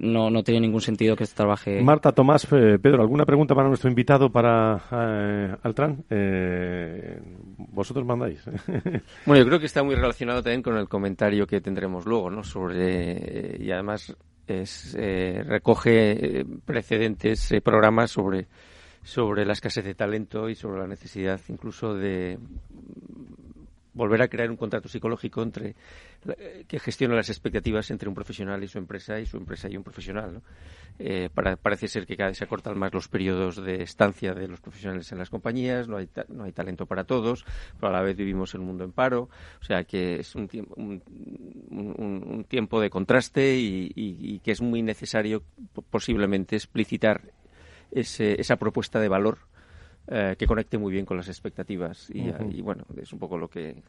no, 0.00 0.30
no 0.30 0.42
tiene 0.42 0.60
ningún 0.60 0.80
sentido 0.80 1.14
que 1.14 1.26
se 1.26 1.34
trabaje. 1.34 1.67
Marta, 1.82 2.12
Tomás, 2.12 2.46
eh, 2.52 2.78
Pedro, 2.80 3.02
¿alguna 3.02 3.24
pregunta 3.24 3.54
para 3.54 3.68
nuestro 3.68 3.88
invitado 3.88 4.30
para 4.30 4.82
eh, 4.90 5.56
Altran? 5.62 6.04
Eh, 6.10 7.20
vosotros 7.56 8.04
mandáis. 8.04 8.44
bueno, 9.26 9.42
yo 9.42 9.46
creo 9.46 9.60
que 9.60 9.66
está 9.66 9.82
muy 9.82 9.94
relacionado 9.94 10.42
también 10.42 10.62
con 10.62 10.76
el 10.76 10.88
comentario 10.88 11.46
que 11.46 11.60
tendremos 11.60 12.06
luego, 12.06 12.30
¿no? 12.30 12.42
Sobre, 12.44 13.56
y 13.60 13.70
además 13.70 14.16
es, 14.46 14.96
eh, 14.98 15.42
recoge 15.46 16.44
precedentes 16.64 17.52
programas 17.62 18.10
sobre, 18.10 18.46
sobre 19.02 19.44
la 19.44 19.52
escasez 19.52 19.84
de 19.84 19.94
talento 19.94 20.48
y 20.48 20.54
sobre 20.54 20.80
la 20.80 20.86
necesidad 20.86 21.40
incluso 21.48 21.94
de 21.94 22.38
volver 23.98 24.22
a 24.22 24.28
crear 24.28 24.50
un 24.50 24.56
contrato 24.56 24.88
psicológico 24.88 25.42
entre 25.42 25.74
eh, 26.38 26.64
que 26.66 26.78
gestione 26.78 27.14
las 27.14 27.28
expectativas 27.28 27.90
entre 27.90 28.08
un 28.08 28.14
profesional 28.14 28.62
y 28.62 28.68
su 28.68 28.78
empresa 28.78 29.20
y 29.20 29.26
su 29.26 29.36
empresa 29.36 29.68
y 29.68 29.76
un 29.76 29.82
profesional. 29.82 30.40
Eh, 31.00 31.28
para, 31.32 31.56
parece 31.56 31.86
ser 31.86 32.06
que 32.06 32.16
cada 32.16 32.30
vez 32.30 32.38
se 32.38 32.44
acortan 32.44 32.78
más 32.78 32.94
los 32.94 33.08
periodos 33.08 33.62
de 33.62 33.82
estancia 33.82 34.34
de 34.34 34.48
los 34.48 34.60
profesionales 34.60 35.12
en 35.12 35.18
las 35.18 35.30
compañías, 35.30 35.86
no 35.86 35.96
hay, 35.96 36.08
no 36.28 36.44
hay 36.44 36.52
talento 36.52 36.86
para 36.86 37.04
todos, 37.04 37.44
pero 37.78 37.88
a 37.88 37.92
la 37.92 38.02
vez 38.02 38.16
vivimos 38.16 38.54
en 38.54 38.62
un 38.62 38.68
mundo 38.68 38.84
en 38.84 38.92
paro, 38.92 39.28
o 39.60 39.64
sea 39.64 39.84
que 39.84 40.20
es 40.20 40.34
un, 40.34 40.48
un, 40.76 41.02
un, 41.70 42.44
tiempo 42.44 42.80
de 42.80 42.90
contraste 42.90 43.56
y, 43.56 43.92
y, 43.94 44.38
que 44.40 44.52
es 44.52 44.60
muy 44.60 44.82
necesario 44.82 45.42
posiblemente 45.90 46.56
explicitar 46.56 47.22
ese, 47.92 48.40
esa 48.40 48.56
propuesta 48.56 49.00
de 49.00 49.08
valor 49.08 49.38
eh, 50.10 50.36
que 50.38 50.46
conecte 50.46 50.78
muy 50.78 50.92
bien 50.92 51.04
con 51.04 51.16
las 51.16 51.28
expectativas 51.28 52.10
y, 52.10 52.28
uh 52.28 52.32
-huh. 52.32 52.54
y, 52.54 52.60
bueno, 52.62 52.84
es 53.00 53.12
un 53.12 53.18
poco 53.18 53.36
lo 53.36 53.48
que 53.48 53.82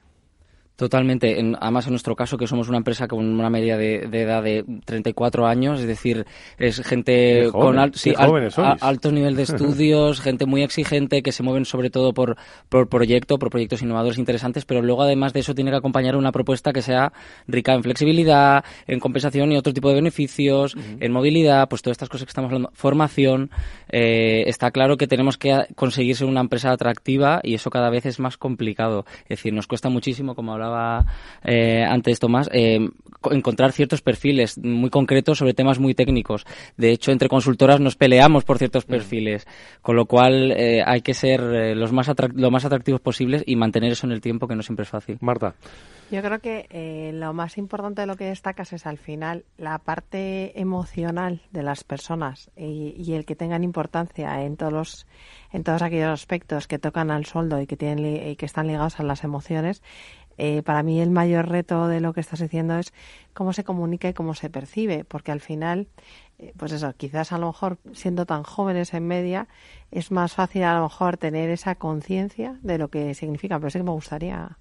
Totalmente. 0.79 1.41
En, 1.41 1.57
además, 1.59 1.87
en 1.87 1.91
nuestro 1.91 2.15
caso, 2.15 2.37
que 2.37 2.47
somos 2.47 2.69
una 2.69 2.77
empresa 2.77 3.05
con 3.09 3.19
una 3.19 3.49
media 3.49 3.75
de, 3.75 4.07
de 4.07 4.21
edad 4.21 4.41
de 4.41 4.63
34 4.85 5.45
años, 5.45 5.81
es 5.81 5.87
decir, 5.87 6.25
es 6.57 6.81
gente 6.85 7.49
joven, 7.51 7.67
con 7.67 7.79
al, 7.79 7.93
sí, 7.95 8.13
al, 8.15 8.49
a, 8.55 8.77
alto 8.79 9.11
nivel 9.11 9.35
de 9.35 9.43
estudios, 9.49 10.21
gente 10.21 10.45
muy 10.45 10.63
exigente, 10.63 11.21
que 11.21 11.33
se 11.33 11.43
mueven 11.43 11.65
sobre 11.65 11.89
todo 11.89 12.13
por, 12.13 12.37
por 12.69 12.87
proyecto, 12.87 13.37
por 13.39 13.49
proyectos 13.49 13.81
innovadores 13.81 14.17
interesantes, 14.17 14.63
pero 14.63 14.81
luego, 14.81 15.01
además 15.01 15.33
de 15.33 15.41
eso, 15.41 15.53
tiene 15.53 15.69
que 15.69 15.75
acompañar 15.75 16.15
una 16.15 16.31
propuesta 16.31 16.71
que 16.71 16.81
sea 16.81 17.11
rica 17.45 17.73
en 17.73 17.83
flexibilidad, 17.83 18.63
en 18.87 19.01
compensación 19.01 19.51
y 19.51 19.57
otro 19.57 19.73
tipo 19.73 19.89
de 19.89 19.95
beneficios, 19.95 20.75
uh 20.75 20.79
-huh. 20.79 20.97
en 21.01 21.11
movilidad, 21.11 21.67
pues 21.67 21.81
todas 21.81 21.95
estas 21.95 22.07
cosas 22.07 22.25
que 22.25 22.29
estamos 22.29 22.47
hablando, 22.47 22.71
formación. 22.73 23.49
Eh, 23.91 24.43
está 24.47 24.71
claro 24.71 24.95
que 24.95 25.07
tenemos 25.07 25.37
que 25.37 25.65
conseguir 25.75 26.15
ser 26.15 26.27
una 26.27 26.39
empresa 26.39 26.71
atractiva 26.71 27.41
y 27.43 27.55
eso 27.55 27.69
cada 27.69 27.89
vez 27.89 28.05
es 28.05 28.17
más 28.17 28.37
complicado. 28.37 29.03
Es 29.23 29.39
decir, 29.39 29.51
nos 29.51 29.67
cuesta 29.67 29.89
muchísimo, 29.89 30.35
como 30.35 30.53
hablaba 30.53 30.68
hablaba 30.69 31.05
eh, 31.43 31.83
antes 31.83 32.19
Tomás, 32.19 32.49
eh, 32.53 32.79
encontrar 33.31 33.71
ciertos 33.71 34.01
perfiles 34.01 34.57
muy 34.57 34.89
concretos 34.89 35.37
sobre 35.37 35.53
temas 35.53 35.79
muy 35.79 35.93
técnicos. 35.93 36.45
De 36.77 36.91
hecho, 36.91 37.11
entre 37.11 37.29
consultoras 37.29 37.79
nos 37.79 37.95
peleamos 37.95 38.43
por 38.43 38.57
ciertos 38.57 38.85
perfiles, 38.85 39.47
con 39.81 39.95
lo 39.95 40.05
cual 40.05 40.51
eh, 40.51 40.81
hay 40.85 41.01
que 41.01 41.13
ser 41.13 41.41
eh, 41.41 41.75
los 41.75 41.91
más 41.91 42.09
lo 42.33 42.51
más 42.51 42.65
atractivos 42.65 43.01
posibles 43.01 43.43
y 43.45 43.55
mantener 43.55 43.91
eso 43.91 44.07
en 44.07 44.13
el 44.13 44.21
tiempo, 44.21 44.47
que 44.47 44.55
no 44.55 44.63
siempre 44.63 44.83
es 44.83 44.89
fácil. 44.89 45.17
Marta. 45.21 45.55
Yo 46.11 46.23
creo 46.23 46.39
que 46.39 46.65
eh, 46.71 47.11
lo 47.13 47.33
más 47.33 47.59
importante 47.59 48.01
de 48.01 48.07
lo 48.07 48.15
que 48.15 48.25
destacas 48.25 48.73
es 48.73 48.87
al 48.87 48.97
final 48.97 49.45
la 49.57 49.77
parte 49.77 50.59
emocional 50.59 51.41
de 51.51 51.61
las 51.61 51.83
personas 51.83 52.49
y, 52.57 52.95
y, 52.97 53.13
el 53.13 53.25
que 53.25 53.35
tengan 53.35 53.63
importancia 53.63 54.41
en 54.41 54.57
todos 54.57 54.73
los, 54.73 55.07
en 55.51 55.63
todos 55.63 55.83
aquellos 55.83 56.09
aspectos 56.09 56.67
que 56.67 56.79
tocan 56.79 57.11
al 57.11 57.25
sueldo 57.25 57.61
y 57.61 57.67
que 57.67 57.77
tienen 57.77 58.27
y 58.27 58.35
que 58.37 58.47
están 58.47 58.65
ligados 58.65 58.99
a 58.99 59.03
las 59.03 59.23
emociones 59.23 59.83
eh, 60.39 60.63
para 60.63 60.83
mí 60.83 61.01
el 61.01 61.11
mayor 61.11 61.49
reto 61.49 61.87
de 61.87 61.99
lo 61.99 62.13
que 62.13 62.21
estás 62.21 62.39
diciendo 62.39 62.79
es 62.79 62.93
cómo 63.33 63.51
se 63.51 63.65
comunica 63.65 64.07
y 64.07 64.13
cómo 64.13 64.33
se 64.33 64.49
percibe, 64.49 65.03
porque 65.03 65.33
al 65.33 65.41
final, 65.41 65.87
eh, 66.37 66.53
pues 66.55 66.71
eso, 66.71 66.93
quizás 66.95 67.33
a 67.33 67.37
lo 67.37 67.47
mejor 67.47 67.77
siendo 67.91 68.25
tan 68.25 68.43
jóvenes 68.43 68.93
en 68.93 69.05
media, 69.05 69.49
es 69.91 70.11
más 70.11 70.33
fácil 70.33 70.63
a 70.63 70.75
lo 70.75 70.83
mejor 70.83 71.17
tener 71.17 71.49
esa 71.49 71.75
conciencia 71.75 72.57
de 72.63 72.77
lo 72.77 72.87
que 72.87 73.13
significa, 73.15 73.59
pero 73.59 73.69
sí 73.69 73.79
que 73.79 73.83
me 73.83 73.91
gustaría 73.91 74.57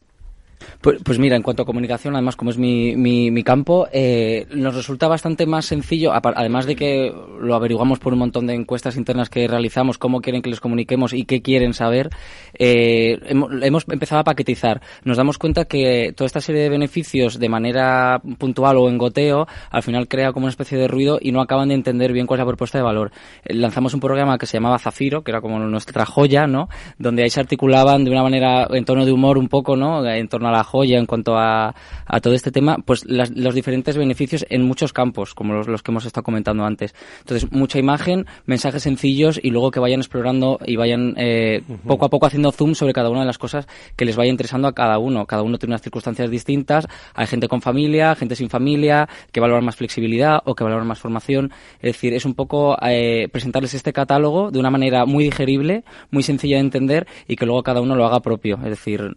Pues, 0.80 0.98
pues, 1.04 1.18
mira, 1.18 1.36
en 1.36 1.42
cuanto 1.42 1.62
a 1.62 1.66
comunicación, 1.66 2.14
además 2.14 2.36
como 2.36 2.50
es 2.50 2.58
mi, 2.58 2.96
mi, 2.96 3.42
campo, 3.42 3.88
eh, 3.92 4.46
nos 4.54 4.74
resulta 4.74 5.08
bastante 5.08 5.46
más 5.46 5.66
sencillo, 5.66 6.12
además 6.12 6.66
de 6.66 6.76
que 6.76 7.12
lo 7.40 7.54
averiguamos 7.54 7.98
por 7.98 8.12
un 8.12 8.20
montón 8.20 8.46
de 8.46 8.54
encuestas 8.54 8.96
internas 8.96 9.30
que 9.30 9.46
realizamos, 9.46 9.98
cómo 9.98 10.20
quieren 10.20 10.42
que 10.42 10.50
les 10.50 10.60
comuniquemos 10.60 11.12
y 11.12 11.24
qué 11.24 11.40
quieren 11.40 11.74
saber, 11.74 12.10
eh, 12.58 13.18
hemos, 13.28 13.84
empezado 13.88 14.20
a 14.20 14.24
paquetizar. 14.24 14.80
Nos 15.04 15.16
damos 15.16 15.38
cuenta 15.38 15.64
que 15.64 16.12
toda 16.16 16.26
esta 16.26 16.40
serie 16.40 16.62
de 16.62 16.68
beneficios 16.68 17.38
de 17.38 17.48
manera 17.48 18.20
puntual 18.38 18.76
o 18.76 18.88
en 18.88 18.98
goteo, 18.98 19.46
al 19.70 19.82
final 19.82 20.08
crea 20.08 20.32
como 20.32 20.44
una 20.44 20.50
especie 20.50 20.78
de 20.78 20.88
ruido 20.88 21.18
y 21.20 21.32
no 21.32 21.40
acaban 21.40 21.68
de 21.68 21.74
entender 21.74 22.12
bien 22.12 22.26
cuál 22.26 22.38
es 22.38 22.42
la 22.42 22.46
propuesta 22.46 22.78
de 22.78 22.84
valor. 22.84 23.12
Eh, 23.44 23.54
lanzamos 23.54 23.94
un 23.94 24.00
programa 24.00 24.38
que 24.38 24.46
se 24.46 24.56
llamaba 24.56 24.78
Zafiro, 24.78 25.22
que 25.22 25.30
era 25.30 25.40
como 25.40 25.58
nuestra 25.58 26.04
joya, 26.04 26.46
¿no? 26.46 26.68
Donde 26.98 27.22
ahí 27.22 27.30
se 27.30 27.40
articulaban 27.40 28.04
de 28.04 28.10
una 28.10 28.22
manera 28.22 28.66
en 28.70 28.84
tono 28.84 29.04
de 29.04 29.12
humor 29.12 29.38
un 29.38 29.48
poco, 29.48 29.76
¿no? 29.76 30.04
En 30.06 30.28
torno 30.28 30.47
a 30.48 30.52
la 30.52 30.64
joya 30.64 30.98
en 30.98 31.06
cuanto 31.06 31.36
a, 31.36 31.74
a 32.06 32.20
todo 32.20 32.34
este 32.34 32.50
tema, 32.50 32.76
pues 32.84 33.04
los 33.06 33.54
diferentes 33.54 33.96
beneficios 33.96 34.44
en 34.48 34.62
muchos 34.62 34.92
campos, 34.92 35.34
como 35.34 35.54
los, 35.54 35.68
los, 35.68 35.82
que 35.82 35.90
hemos 35.90 36.04
estado 36.04 36.24
comentando 36.24 36.64
antes. 36.64 36.94
Entonces, 37.20 37.50
mucha 37.52 37.78
imagen, 37.78 38.26
mensajes 38.46 38.82
sencillos 38.82 39.38
y 39.42 39.50
luego 39.50 39.70
que 39.70 39.80
vayan 39.80 40.00
explorando 40.00 40.58
y 40.64 40.76
vayan 40.76 41.14
eh, 41.16 41.62
poco 41.86 42.06
a 42.06 42.08
poco 42.08 42.26
haciendo 42.26 42.52
zoom 42.52 42.74
sobre 42.74 42.92
cada 42.92 43.10
una 43.10 43.20
de 43.20 43.26
las 43.26 43.38
cosas 43.38 43.66
que 43.96 44.04
les 44.04 44.16
vaya 44.16 44.30
interesando 44.30 44.68
a 44.68 44.72
cada 44.72 44.98
uno. 44.98 45.26
Cada 45.26 45.42
uno 45.42 45.58
tiene 45.58 45.72
unas 45.72 45.82
circunstancias 45.82 46.30
distintas. 46.30 46.86
Hay 47.14 47.26
gente 47.26 47.48
con 47.48 47.60
familia, 47.60 48.14
gente 48.14 48.36
sin 48.36 48.48
familia, 48.48 49.08
que 49.32 49.40
valoran 49.40 49.64
más 49.64 49.76
flexibilidad 49.76 50.40
o 50.44 50.54
que 50.54 50.64
valoran 50.64 50.86
más 50.86 50.98
formación. 50.98 51.52
Es 51.76 51.94
decir, 51.94 52.14
es 52.14 52.24
un 52.24 52.34
poco 52.34 52.76
eh, 52.82 53.28
presentarles 53.30 53.74
este 53.74 53.92
catálogo 53.92 54.50
de 54.50 54.58
una 54.58 54.70
manera 54.70 55.04
muy 55.06 55.24
digerible, 55.24 55.84
muy 56.10 56.22
sencilla 56.22 56.56
de 56.56 56.62
entender 56.62 57.06
y 57.26 57.36
que 57.36 57.46
luego 57.46 57.62
cada 57.62 57.80
uno 57.80 57.94
lo 57.94 58.06
haga 58.06 58.20
propio. 58.20 58.56
Es 58.62 58.70
decir, 58.70 59.16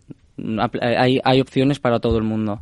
hay, 0.82 1.20
hay 1.24 1.42
opciones 1.42 1.80
para 1.80 2.00
todo 2.00 2.18
el 2.18 2.24
mundo. 2.24 2.62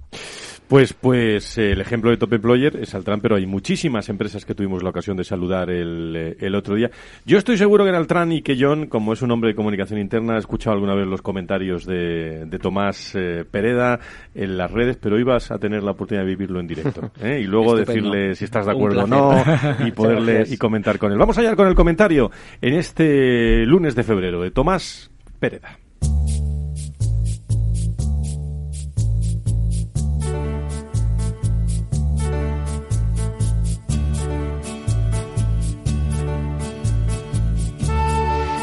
Pues, 0.70 0.94
pues 0.94 1.58
el 1.58 1.82
ejemplo 1.82 2.12
de 2.12 2.18
Top 2.18 2.32
Employer 2.32 2.76
es 2.76 2.94
Altran, 2.94 3.22
pero 3.22 3.38
hay 3.38 3.48
muchísimas 3.48 4.08
empresas 4.08 4.46
que 4.46 4.54
tuvimos 4.54 4.84
la 4.84 4.92
ocasión 4.92 5.18
de 5.18 5.24
saludar 5.24 5.72
el, 5.72 6.16
eh, 6.16 6.38
el 6.40 6.54
otro 6.54 6.76
día. 6.76 6.92
Yo 7.26 7.40
estoy 7.40 7.58
seguro 7.58 7.86
que 7.86 7.90
en 7.90 7.96
Altran 7.96 8.32
y 8.32 8.44
que 8.44 8.56
John, 8.56 8.86
como 8.86 9.14
es 9.14 9.24
un 9.24 9.32
hombre 9.32 9.50
de 9.50 9.56
comunicación 9.56 10.00
interna, 10.00 10.36
ha 10.36 10.38
escuchado 10.38 10.76
alguna 10.76 10.94
vez 10.94 11.08
los 11.08 11.24
comentarios 11.24 11.88
de, 11.88 12.46
de 12.46 12.60
Tomás 12.60 13.16
eh, 13.16 13.46
Pereda 13.50 14.00
en 14.36 14.58
las 14.60 14.70
redes, 14.70 14.98
pero 14.98 15.18
vas 15.26 15.50
a 15.50 15.58
tener 15.58 15.82
la 15.82 15.92
oportunidad 15.92 16.24
de 16.24 16.30
vivirlo 16.30 16.60
en 16.60 16.68
directo. 16.68 17.12
¿eh? 17.20 17.40
Y 17.42 17.46
luego 17.46 17.76
decirle 17.76 18.36
si 18.36 18.46
estás 18.46 18.68
de 18.68 18.72
acuerdo 18.72 19.06
o 19.06 19.08
no 19.08 19.44
y 19.88 19.92
poderle 19.94 20.44
y 20.48 20.56
comentar 20.58 21.00
con 21.00 21.12
él. 21.12 21.18
Vamos 21.18 21.36
allá 21.40 21.56
con 21.56 21.68
el 21.68 21.74
comentario 21.74 22.30
en 22.62 22.76
este 22.76 23.66
lunes 23.66 23.96
de 23.96 24.04
febrero 24.04 24.40
de 24.44 24.52
Tomás 24.52 25.10
Pereda. 25.40 25.80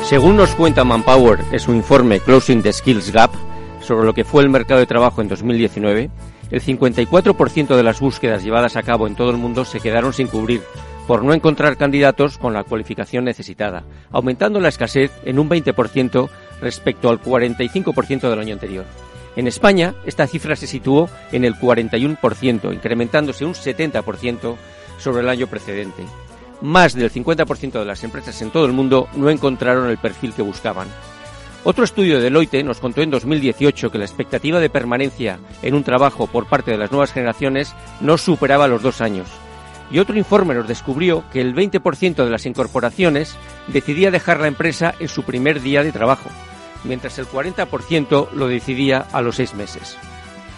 Según 0.06 0.36
nos 0.36 0.54
cuenta 0.54 0.84
Manpower 0.84 1.40
en 1.50 1.58
su 1.58 1.74
informe 1.74 2.20
Closing 2.20 2.62
the 2.62 2.72
Skills 2.72 3.10
Gap 3.10 3.32
sobre 3.80 4.06
lo 4.06 4.14
que 4.14 4.22
fue 4.22 4.44
el 4.44 4.48
mercado 4.48 4.78
de 4.78 4.86
trabajo 4.86 5.20
en 5.20 5.26
2019, 5.26 6.10
el 6.52 6.62
54% 6.62 7.74
de 7.74 7.82
las 7.82 7.98
búsquedas 7.98 8.44
llevadas 8.44 8.76
a 8.76 8.84
cabo 8.84 9.08
en 9.08 9.16
todo 9.16 9.30
el 9.30 9.36
mundo 9.36 9.64
se 9.64 9.80
quedaron 9.80 10.12
sin 10.12 10.28
cubrir 10.28 10.62
por 11.08 11.24
no 11.24 11.34
encontrar 11.34 11.76
candidatos 11.76 12.38
con 12.38 12.52
la 12.52 12.62
cualificación 12.62 13.24
necesitada, 13.24 13.82
aumentando 14.12 14.60
la 14.60 14.68
escasez 14.68 15.10
en 15.24 15.40
un 15.40 15.48
20% 15.50 16.28
respecto 16.60 17.08
al 17.08 17.20
45% 17.20 18.30
del 18.30 18.38
año 18.38 18.52
anterior. 18.52 18.84
En 19.34 19.48
España, 19.48 19.96
esta 20.06 20.28
cifra 20.28 20.54
se 20.54 20.68
situó 20.68 21.10
en 21.32 21.44
el 21.44 21.56
41%, 21.56 22.72
incrementándose 22.72 23.44
un 23.44 23.54
70% 23.54 24.54
sobre 24.98 25.22
el 25.22 25.28
año 25.28 25.48
precedente 25.48 26.04
más 26.60 26.94
del 26.94 27.12
50% 27.12 27.72
de 27.72 27.84
las 27.84 28.04
empresas 28.04 28.40
en 28.42 28.50
todo 28.50 28.66
el 28.66 28.72
mundo 28.72 29.08
no 29.14 29.30
encontraron 29.30 29.88
el 29.88 29.98
perfil 29.98 30.32
que 30.32 30.42
buscaban. 30.42 30.88
Otro 31.64 31.82
estudio 31.82 32.16
de 32.16 32.22
Deloitte 32.22 32.62
nos 32.62 32.78
contó 32.78 33.02
en 33.02 33.10
2018 33.10 33.90
que 33.90 33.98
la 33.98 34.04
expectativa 34.04 34.60
de 34.60 34.70
permanencia 34.70 35.40
en 35.62 35.74
un 35.74 35.82
trabajo 35.82 36.28
por 36.28 36.46
parte 36.46 36.70
de 36.70 36.78
las 36.78 36.92
nuevas 36.92 37.12
generaciones 37.12 37.74
no 38.00 38.18
superaba 38.18 38.68
los 38.68 38.82
dos 38.82 39.00
años. 39.00 39.28
Y 39.90 39.98
otro 39.98 40.16
informe 40.16 40.54
nos 40.54 40.68
descubrió 40.68 41.24
que 41.32 41.40
el 41.40 41.54
20% 41.54 42.24
de 42.24 42.30
las 42.30 42.46
incorporaciones 42.46 43.36
decidía 43.66 44.12
dejar 44.12 44.40
la 44.40 44.48
empresa 44.48 44.94
en 45.00 45.08
su 45.08 45.24
primer 45.24 45.60
día 45.60 45.82
de 45.82 45.92
trabajo, 45.92 46.30
mientras 46.84 47.18
el 47.18 47.26
40% 47.26 48.30
lo 48.32 48.46
decidía 48.46 49.06
a 49.12 49.20
los 49.20 49.36
seis 49.36 49.54
meses. 49.54 49.96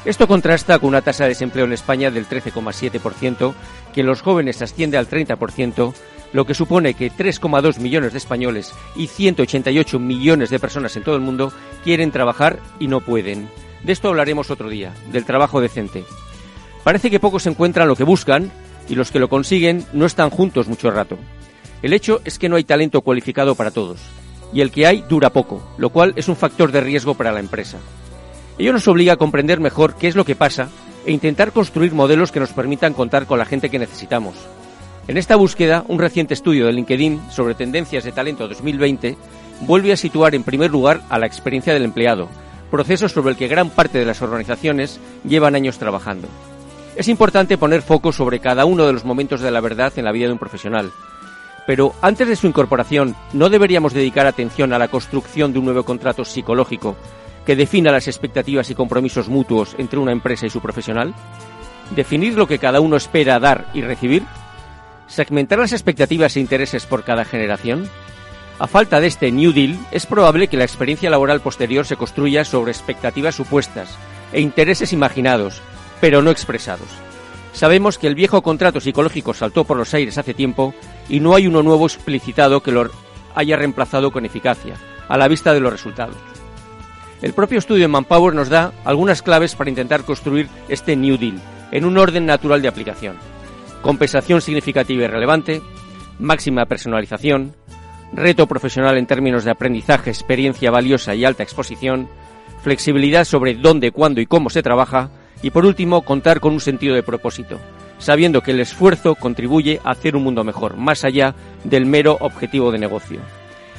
Esto 0.05 0.28
contrasta 0.28 0.78
con 0.78 0.90
una 0.90 1.03
tasa 1.03 1.24
de 1.24 1.30
desempleo 1.30 1.64
en 1.64 1.72
España 1.72 2.11
del 2.11 2.28
13,7%, 2.28 3.55
que 3.92 4.01
en 4.01 4.07
los 4.07 4.22
jóvenes 4.22 4.62
asciende 4.62 4.96
al 4.96 5.09
30%, 5.09 5.92
lo 6.32 6.44
que 6.44 6.55
supone 6.55 6.94
que 6.94 7.11
3,2 7.11 7.78
millones 7.78 8.12
de 8.12 8.18
españoles 8.18 8.72
y 8.94 9.09
188 9.09 9.99
millones 9.99 10.51
de 10.51 10.61
personas 10.61 10.96
en 10.96 11.03
todo 11.03 11.16
el 11.16 11.22
mundo 11.22 11.53
quieren 11.82 12.11
trabajar 12.11 12.59
y 12.78 12.86
no 12.86 13.01
pueden. 13.01 13.49
De 13.82 13.92
esto 13.92 14.09
hablaremos 14.09 14.51
otro 14.51 14.68
día, 14.68 14.92
del 15.12 15.24
trabajo 15.24 15.61
decente. 15.61 16.05
Parece 16.84 17.11
que 17.11 17.20
pocos 17.20 17.46
encuentran 17.46 17.88
lo 17.88 17.96
que 17.96 18.05
buscan 18.05 18.51
y 18.88 18.94
los 18.94 19.11
que 19.11 19.18
lo 19.18 19.28
consiguen 19.28 19.84
no 19.92 20.07
están 20.07 20.30
juntos 20.30 20.68
mucho 20.68 20.90
rato. 20.90 21.18
El 21.82 21.92
hecho 21.92 22.20
es 22.24 22.38
que 22.38 22.49
no 22.49 22.57
hay 22.57 22.64
talento 22.64 23.03
cualificado 23.03 23.55
para 23.55 23.70
todos, 23.70 24.01
y 24.53 24.61
el 24.61 24.70
que 24.70 24.86
hay 24.86 25.05
dura 25.09 25.30
poco, 25.30 25.62
lo 25.76 25.90
cual 25.90 26.12
es 26.16 26.28
un 26.28 26.36
factor 26.36 26.72
de 26.72 26.80
riesgo 26.80 27.14
para 27.14 27.32
la 27.32 27.40
empresa. 27.40 27.78
Ello 28.59 28.73
nos 28.73 28.89
obliga 28.89 29.13
a 29.13 29.17
comprender 29.17 29.61
mejor 29.61 29.95
qué 29.95 30.09
es 30.09 30.17
lo 30.17 30.25
que 30.25 30.35
pasa 30.35 30.69
e 31.07 31.13
intentar 31.13 31.53
construir 31.53 31.95
modelos 31.95 32.33
que 32.33 32.41
nos 32.41 32.53
permitan 32.53 32.93
contar 32.93 33.27
con 33.27 33.39
la 33.39 33.45
gente 33.45 33.71
que 33.71 33.79
necesitamos. 33.79 34.35
En 35.07 35.17
esta 35.17 35.37
búsqueda, 35.37 35.85
un 35.87 36.01
reciente 36.01 36.35
estudio 36.35 36.67
de 36.67 36.73
LinkedIn 36.73 37.31
sobre 37.31 37.55
tendencias 37.55 38.03
de 38.03 38.11
talento 38.11 38.49
2020 38.49 39.17
vuelve 39.61 39.93
a 39.93 39.97
situar 39.97 40.35
en 40.35 40.43
primer 40.43 40.73
lugar 40.73 41.03
a 41.09 41.21
la 41.21 41.27
experiencia 41.27 41.73
del 41.73 41.85
empleado, 41.85 42.29
proceso 42.69 43.09
sobre 43.09 43.31
el 43.31 43.37
que 43.37 43.47
gran 43.47 43.71
parte 43.71 43.99
de 43.99 44.05
las 44.05 44.23
organizaciones 44.23 44.99
llevan 45.25 45.55
años 45.55 45.79
trabajando. 45.79 46.27
Es 46.97 47.07
importante 47.07 47.59
poner 47.59 47.83
foco 47.83 48.13
sobre 48.13 48.41
cada 48.41 48.65
uno 48.65 48.87
de 48.87 48.93
los 48.93 49.05
momentos 49.05 49.41
de 49.41 49.53
la 49.53 49.61
verdad 49.61 49.93
en 49.97 50.05
la 50.05 50.13
vida 50.13 50.27
de 50.27 50.33
un 50.33 50.39
profesional. 50.39 50.91
Pero 51.65 51.95
antes 52.03 52.27
de 52.27 52.35
su 52.35 52.49
incorporación, 52.49 53.15
¿no 53.33 53.51
deberíamos 53.51 53.95
dedicar 53.95 54.27
atención 54.27 54.73
a 54.73 54.79
la 54.79 54.89
construcción 54.89 55.53
de 55.53 55.61
un 55.61 55.67
nuevo 55.67 55.85
contrato 55.85 56.25
psicológico 56.25 56.97
que 57.49 57.57
defina 57.57 57.90
las 57.90 58.09
expectativas 58.09 58.68
y 58.68 58.74
compromisos 58.74 59.30
mutuos 59.30 59.74
entre 59.78 59.99
una 59.99 60.12
empresa 60.12 60.44
y 60.44 60.51
su 60.51 60.61
profesional? 60.61 61.14
¿Definir 61.96 62.34
lo 62.34 62.46
que 62.46 62.59
cada 62.59 62.82
uno 62.82 62.94
espera 62.94 63.40
dar 63.40 63.70
y 63.72 63.80
recibir? 63.80 64.22
¿Segmentar 65.07 65.59
las 65.59 65.72
expectativas 65.72 66.36
e 66.36 66.40
intereses 66.40 66.84
por 66.84 67.05
cada 67.05 67.24
generación? 67.24 67.88
A 68.59 68.66
falta 68.66 69.01
de 69.01 69.07
este 69.07 69.32
New 69.32 69.55
Deal, 69.55 69.78
es 69.92 70.05
probable 70.05 70.49
que 70.49 70.59
la 70.59 70.64
experiencia 70.64 71.09
laboral 71.09 71.40
posterior 71.40 71.86
se 71.86 71.96
construya 71.96 72.44
sobre 72.44 72.70
expectativas 72.70 73.36
supuestas 73.36 73.96
e 74.34 74.42
intereses 74.42 74.92
imaginados, 74.92 75.62
pero 76.03 76.20
no 76.20 76.30
expresados. 76.30 76.90
Sabemos 77.55 77.96
que 77.96 78.09
el 78.09 78.14
viejo 78.14 78.42
contrato 78.42 78.78
psicológico 78.78 79.32
saltó 79.32 79.64
por 79.64 79.78
los 79.78 79.94
aires 79.94 80.18
hace 80.18 80.34
tiempo 80.34 80.74
y 81.09 81.20
no 81.20 81.34
hay 81.34 81.46
uno 81.46 81.62
nuevo 81.62 81.86
explicitado 81.86 82.62
que 82.62 82.72
lo 82.72 82.90
haya 83.34 83.57
reemplazado 83.57 84.11
con 84.11 84.26
eficacia, 84.26 84.74
a 85.09 85.16
la 85.16 85.28
vista 85.28 85.55
de 85.55 85.61
los 85.61 85.72
resultados. 85.72 86.38
El 87.21 87.33
propio 87.33 87.59
estudio 87.59 87.83
de 87.83 87.89
Manpower 87.89 88.33
nos 88.33 88.49
da 88.49 88.73
algunas 88.85 89.23
claves 89.23 89.57
para 89.57 89.71
intentar 89.71 90.05
construir 90.05 90.49
este 90.69 90.95
New 90.95 91.16
Deal 91.16 91.41
en 91.73 91.85
un 91.85 91.99
orden 91.99 92.27
natural 92.27 92.62
de 92.62 92.69
aplicación. 92.69 93.16
Compensación 93.83 94.41
significativa 94.41 95.05
y 95.05 95.07
relevante, 95.09 95.61
máxima 96.21 96.66
personalización, 96.66 97.55
reto 98.12 98.47
profesional 98.47 98.97
en 98.99 99.07
términos 99.07 99.45
de 99.45 99.51
aprendizaje, 99.51 100.11
experiencia 100.11 100.71
valiosa 100.71 101.14
y 101.16 101.25
alta 101.25 101.43
exposición, 101.43 102.09
flexibilidad 102.62 103.25
sobre 103.25 103.55
dónde, 103.55 103.91
cuándo 103.91 104.21
y 104.21 104.27
cómo 104.27 104.49
se 104.49 104.62
trabaja 104.62 105.11
y 105.43 105.51
por 105.51 105.66
último 105.66 106.03
contar 106.03 106.39
con 106.39 106.53
un 106.53 106.61
sentido 106.61 106.95
de 106.95 107.03
propósito, 107.03 107.59
sabiendo 107.99 108.43
que 108.43 108.53
el 108.53 108.61
esfuerzo 108.61 109.16
contribuye 109.16 109.81
a 109.85 109.91
hacer 109.91 110.14
un 110.14 110.23
mundo 110.23 110.45
mejor, 110.45 110.77
más 110.77 111.05
allá 111.05 111.35
del 111.64 111.85
mero 111.85 112.16
objetivo 112.21 112.71
de 112.71 112.79
negocio. 112.79 113.21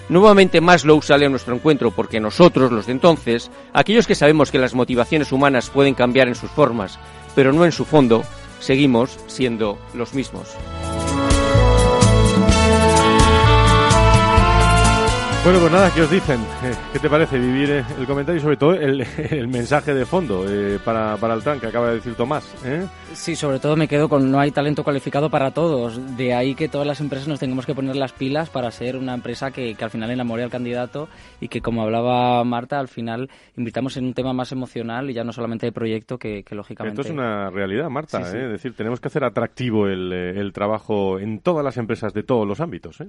Nuevamente 0.09 0.59
Maslow 0.59 1.03
sale 1.03 1.27
a 1.27 1.29
nuestro 1.29 1.53
encuentro 1.55 1.91
porque 1.91 2.19
nosotros, 2.19 2.71
los 2.71 2.87
de 2.87 2.93
entonces, 2.93 3.51
aquellos 3.73 4.07
que 4.07 4.15
sabemos 4.15 4.49
que 4.49 4.57
las 4.57 4.73
motivaciones 4.73 5.31
humanas 5.31 5.69
pueden 5.69 5.93
cambiar 5.93 6.27
en 6.27 6.35
sus 6.35 6.49
formas, 6.49 6.97
pero 7.35 7.53
no 7.53 7.63
en 7.63 7.71
su 7.71 7.85
fondo, 7.85 8.23
seguimos 8.59 9.19
siendo 9.27 9.77
los 9.93 10.15
mismos. 10.15 10.47
Bueno, 15.41 15.61
pues 15.61 15.71
nada, 15.71 15.89
¿qué 15.95 16.01
os 16.01 16.11
dicen? 16.11 16.41
Eh, 16.63 16.73
¿Qué 16.91 16.99
te 16.99 17.09
parece 17.09 17.39
vivir 17.39 17.71
eh, 17.71 17.83
el 17.97 18.05
comentario 18.05 18.39
y 18.39 18.41
sobre 18.41 18.57
todo 18.57 18.73
el, 18.73 19.01
el 19.31 19.47
mensaje 19.47 19.93
de 19.93 20.05
fondo 20.05 20.45
eh, 20.47 20.79
para, 20.83 21.15
para 21.15 21.33
el 21.33 21.41
TRAN 21.41 21.61
que 21.61 21.67
acaba 21.67 21.87
de 21.87 21.95
decir 21.95 22.13
Tomás? 22.15 22.53
¿eh? 22.65 22.85
Sí, 23.13 23.37
sobre 23.37 23.57
todo 23.59 23.77
me 23.77 23.87
quedo 23.87 24.09
con 24.09 24.29
no 24.29 24.37
hay 24.37 24.51
talento 24.51 24.83
cualificado 24.83 25.29
para 25.29 25.51
todos. 25.51 26.17
De 26.17 26.33
ahí 26.33 26.55
que 26.55 26.67
todas 26.67 26.85
las 26.85 26.99
empresas 26.99 27.29
nos 27.29 27.39
tengamos 27.39 27.65
que 27.65 27.73
poner 27.73 27.95
las 27.95 28.11
pilas 28.11 28.49
para 28.49 28.69
ser 28.69 28.97
una 28.97 29.13
empresa 29.13 29.49
que, 29.49 29.75
que 29.75 29.83
al 29.83 29.89
final 29.89 30.11
enamore 30.11 30.43
al 30.43 30.49
candidato 30.49 31.07
y 31.39 31.47
que, 31.47 31.61
como 31.61 31.83
hablaba 31.83 32.43
Marta, 32.43 32.77
al 32.77 32.89
final 32.89 33.29
invitamos 33.55 33.95
en 33.95 34.07
un 34.07 34.13
tema 34.13 34.33
más 34.33 34.51
emocional 34.51 35.09
y 35.09 35.13
ya 35.13 35.23
no 35.23 35.31
solamente 35.31 35.65
de 35.65 35.71
proyecto 35.71 36.17
que, 36.17 36.43
que 36.43 36.53
lógicamente... 36.53 36.99
Esto 37.01 37.13
es 37.13 37.17
una 37.17 37.49
realidad, 37.49 37.89
Marta. 37.89 38.25
Sí, 38.25 38.31
sí. 38.31 38.37
¿eh? 38.37 38.45
Es 38.45 38.51
decir, 38.51 38.73
tenemos 38.75 38.99
que 38.99 39.07
hacer 39.07 39.23
atractivo 39.23 39.87
el, 39.87 40.11
el 40.11 40.51
trabajo 40.51 41.17
en 41.17 41.39
todas 41.39 41.63
las 41.63 41.77
empresas 41.77 42.13
de 42.13 42.23
todos 42.23 42.45
los 42.45 42.59
ámbitos. 42.59 42.99
¿eh? 42.99 43.07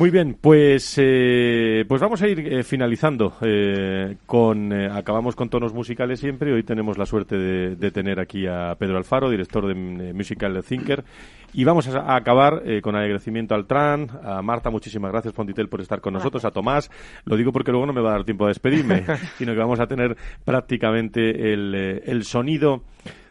Muy 0.00 0.08
bien, 0.08 0.34
pues 0.40 0.94
eh, 0.96 1.84
pues 1.86 2.00
vamos 2.00 2.22
a 2.22 2.26
ir 2.26 2.40
eh, 2.40 2.64
finalizando 2.64 3.34
eh, 3.42 4.16
con 4.24 4.72
eh, 4.72 4.88
acabamos 4.90 5.36
con 5.36 5.50
tonos 5.50 5.74
musicales 5.74 6.20
siempre. 6.20 6.54
Hoy 6.54 6.62
tenemos 6.62 6.96
la 6.96 7.04
suerte 7.04 7.36
de, 7.36 7.76
de 7.76 7.90
tener 7.90 8.18
aquí 8.18 8.46
a 8.46 8.74
Pedro 8.78 8.96
Alfaro, 8.96 9.28
director 9.28 9.66
de 9.66 10.14
Musical 10.14 10.64
Thinker, 10.66 11.04
y 11.52 11.64
vamos 11.64 11.86
a, 11.88 12.00
a 12.00 12.16
acabar 12.16 12.62
eh, 12.64 12.80
con 12.80 12.96
agradecimiento 12.96 13.54
al 13.54 13.66
Tran, 13.66 14.08
a 14.24 14.40
Marta, 14.40 14.70
muchísimas 14.70 15.12
gracias 15.12 15.34
Pontitel 15.34 15.68
por 15.68 15.82
estar 15.82 16.00
con 16.00 16.14
nosotros, 16.14 16.46
a 16.46 16.50
Tomás, 16.50 16.90
lo 17.26 17.36
digo 17.36 17.52
porque 17.52 17.70
luego 17.70 17.86
no 17.86 17.92
me 17.92 18.00
va 18.00 18.10
a 18.10 18.12
dar 18.12 18.24
tiempo 18.24 18.46
a 18.46 18.48
despedirme, 18.48 19.04
sino 19.36 19.52
que 19.52 19.58
vamos 19.58 19.80
a 19.80 19.86
tener 19.86 20.16
prácticamente 20.46 21.52
el, 21.52 21.74
eh, 21.74 22.02
el 22.06 22.24
sonido 22.24 22.84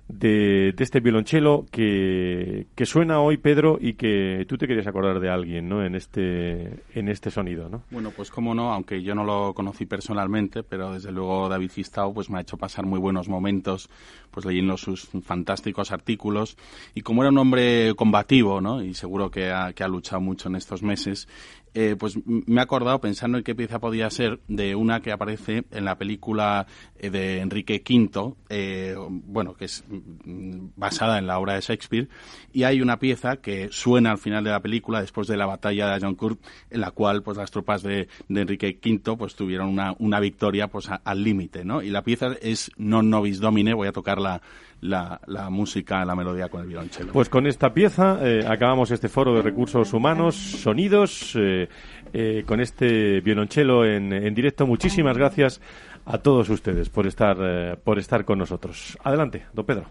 de, 0.10 0.74
de 0.76 0.84
este 0.84 0.99
violonchelo 0.99 1.66
que, 1.72 2.68
que 2.76 2.86
suena 2.86 3.22
hoy, 3.22 3.38
Pedro, 3.38 3.78
y 3.80 3.93
que 3.93 4.45
tú 4.47 4.57
te 4.57 4.68
querías 4.68 4.88
acordar 4.88 5.20
de 5.20 5.30
alguien, 5.30 5.70
¿no? 5.70 5.86
En 5.86 5.95
este, 5.95 6.84
en 6.93 7.07
este 7.07 7.32
sonido, 7.32 7.70
¿no? 7.70 7.84
Bueno, 7.91 8.12
pues 8.16 8.32
cómo 8.32 8.55
no, 8.55 8.74
aunque 8.74 9.03
yo 9.03 9.14
no 9.14 9.24
lo 9.24 9.53
conocí 9.53 9.86
personalmente, 9.86 10.64
pero 10.64 10.93
desde 10.93 11.12
luego 11.12 11.47
David 11.47 11.70
Cistao 11.72 12.14
pues 12.14 12.30
me 12.30 12.39
ha 12.39 12.41
hecho 12.41 12.57
pasar 12.57 12.86
muy 12.86 12.99
buenos 12.99 13.30
momentos, 13.30 13.89
pues 14.32 14.45
leyendo 14.45 14.78
sus 14.78 15.10
fantásticos 15.24 15.91
artículos 15.91 16.57
y 16.95 17.01
como 17.01 17.22
era 17.22 17.30
un 17.30 17.38
hombre 17.38 17.93
combativo, 17.95 18.62
¿no? 18.62 18.84
Y 18.84 18.95
seguro 18.95 19.30
que 19.30 19.51
ha, 19.51 19.74
que 19.74 19.84
ha 19.84 19.88
luchado 19.88 20.22
mucho 20.22 20.49
en 20.49 20.55
estos 20.55 20.82
meses, 20.82 21.28
eh, 21.74 21.95
pues 21.97 22.18
me 22.26 22.62
he 22.62 22.64
acordado 22.64 22.99
pensando 22.99 23.38
en 23.38 23.43
qué 23.43 23.53
pieza 23.53 23.80
podía 23.80 24.10
ser 24.10 24.39
de 24.47 24.76
una 24.76 25.01
que 25.01 25.12
aparece 25.12 25.66
en 25.72 25.86
la 25.86 25.97
película 25.97 26.66
eh, 26.97 27.10
de 27.10 27.41
Enrique 27.41 27.84
V, 27.88 28.34
eh, 28.49 28.95
bueno, 28.97 29.53
que 29.53 29.66
es 29.66 29.84
basada 30.76 31.18
en 31.18 31.28
la 31.28 31.39
obra 31.39 31.54
de 31.54 31.62
Shakespeare, 31.62 32.08
y 32.52 32.64
hay 32.64 32.82
una 32.82 32.97
pieza 32.97 33.38
que 33.38 33.70
suena 33.72 34.12
al 34.12 34.18
final 34.18 34.43
de 34.43 34.52
la 34.52 34.62
película 34.62 35.02
después 35.02 35.28
de 35.28 35.38
la 35.38 35.45
batalla 35.45 35.88
de 35.88 35.93
Agincourt, 35.95 36.39
en 36.70 36.82
la 36.82 36.91
cual 36.91 37.22
pues 37.24 37.38
las 37.38 37.52
tropas 37.52 37.84
de, 37.84 38.08
de 38.28 38.41
Enrique 38.41 38.80
V 38.84 39.18
pues 39.18 39.36
tuvieron 39.36 39.68
una, 39.68 39.95
una 40.00 40.20
victoria 40.20 40.68
pues 40.68 40.89
al 41.04 41.24
límite, 41.24 41.66
¿no? 41.66 41.82
Y 41.82 41.89
la 41.89 42.04
pieza 42.04 42.36
es 42.41 42.72
Non 42.78 43.10
Nobis 43.10 43.39
Domine, 43.39 43.74
voy 43.74 43.88
a 43.88 43.91
tocar 43.91 44.20
la, 44.20 44.41
la, 44.82 45.20
la 45.28 45.50
música, 45.50 46.04
la 46.06 46.16
melodía 46.16 46.50
con 46.50 46.62
el 46.62 46.68
violonchelo. 46.68 47.12
Pues 47.12 47.30
con 47.30 47.47
esta 47.47 47.74
pieza 47.74 48.20
eh, 48.22 48.45
acabamos 48.47 48.91
este 48.91 49.10
foro 49.10 49.34
de 49.34 49.41
recursos 49.41 49.93
humanos, 49.93 50.36
sonidos, 50.36 51.36
eh, 51.36 51.68
eh, 52.14 52.43
con 52.45 52.60
este 52.60 53.22
violonchelo 53.22 53.86
en, 53.86 54.12
en 54.14 54.34
directo. 54.34 54.66
Muchísimas 54.66 55.18
gracias 55.18 55.62
a 56.06 56.18
todos 56.18 56.50
ustedes 56.50 56.89
por 56.89 57.08
estar, 57.08 57.38
eh, 57.39 57.78
por 57.84 58.00
estar 58.00 58.26
con 58.26 58.39
nosotros. 58.39 58.97
Adelante, 59.04 59.45
don 59.54 59.66
Pedro. 59.66 59.86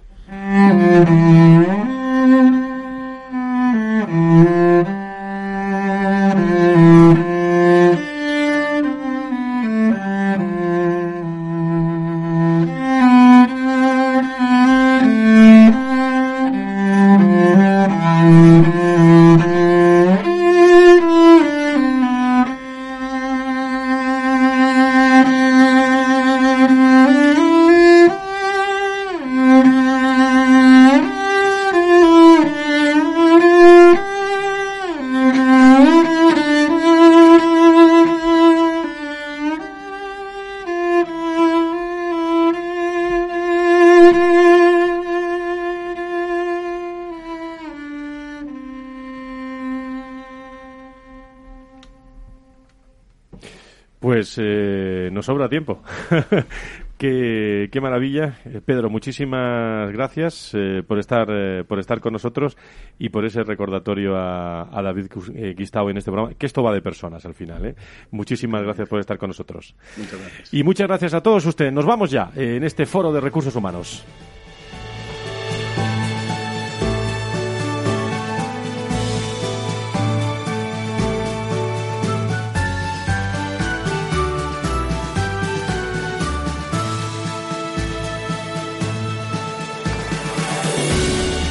Sobra 55.28 55.46
tiempo. 55.46 55.82
qué, 56.96 57.68
qué 57.70 57.80
maravilla. 57.82 58.38
Eh, 58.46 58.62
Pedro, 58.64 58.88
muchísimas 58.88 59.92
gracias 59.92 60.52
eh, 60.54 60.82
por 60.88 60.98
estar 60.98 61.28
eh, 61.30 61.64
por 61.68 61.78
estar 61.78 62.00
con 62.00 62.14
nosotros 62.14 62.56
y 62.98 63.10
por 63.10 63.26
ese 63.26 63.42
recordatorio 63.42 64.16
a, 64.16 64.62
a 64.62 64.82
David 64.82 65.08
Guistao 65.54 65.90
en 65.90 65.98
este 65.98 66.10
programa, 66.10 66.34
que 66.34 66.46
esto 66.46 66.62
va 66.62 66.72
de 66.72 66.80
personas 66.80 67.26
al 67.26 67.34
final. 67.34 67.66
¿eh? 67.66 67.74
Muchísimas 68.10 68.62
gracias 68.62 68.88
por 68.88 69.00
estar 69.00 69.18
con 69.18 69.28
nosotros. 69.28 69.74
Muchas 69.98 70.18
gracias. 70.18 70.54
Y 70.54 70.64
muchas 70.64 70.88
gracias 70.88 71.12
a 71.12 71.22
todos 71.22 71.44
ustedes. 71.44 71.74
Nos 71.74 71.84
vamos 71.84 72.10
ya 72.10 72.30
en 72.34 72.64
este 72.64 72.86
foro 72.86 73.12
de 73.12 73.20
recursos 73.20 73.54
humanos. 73.54 74.06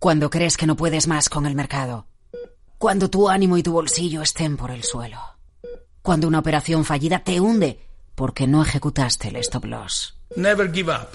Cuando 0.00 0.30
crees 0.30 0.56
que 0.56 0.66
no 0.66 0.76
puedes 0.76 1.06
más 1.06 1.28
con 1.28 1.44
el 1.44 1.54
mercado. 1.54 2.06
Cuando 2.78 3.10
tu 3.10 3.28
ánimo 3.28 3.58
y 3.58 3.62
tu 3.62 3.72
bolsillo 3.72 4.22
estén 4.22 4.56
por 4.56 4.70
el 4.70 4.82
suelo. 4.82 5.18
Cuando 6.00 6.26
una 6.26 6.38
operación 6.38 6.86
fallida 6.86 7.18
te 7.18 7.38
hunde 7.38 7.86
porque 8.14 8.46
no 8.46 8.62
ejecutaste 8.62 9.28
el 9.28 9.36
stop 9.36 9.66
loss. 9.66 10.18
Never 10.36 10.72
give 10.72 10.90
up. 10.90 11.08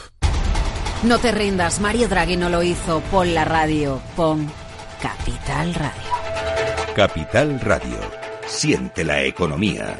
No 1.02 1.18
te 1.18 1.32
rindas, 1.32 1.80
Mario 1.80 2.08
Draghi 2.08 2.38
no 2.38 2.50
lo 2.50 2.62
hizo. 2.62 3.00
Pon 3.10 3.34
la 3.34 3.44
radio, 3.44 4.00
pon 4.16 4.48
Capital 5.02 5.74
Radio. 5.74 6.94
Capital 6.96 7.60
Radio. 7.62 7.98
Siente 8.46 9.04
la 9.04 9.24
economía. 9.24 10.00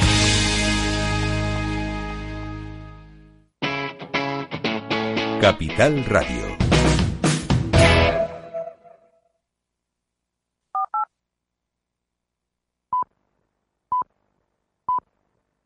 Capital 5.41 6.05
Radio. 6.05 6.50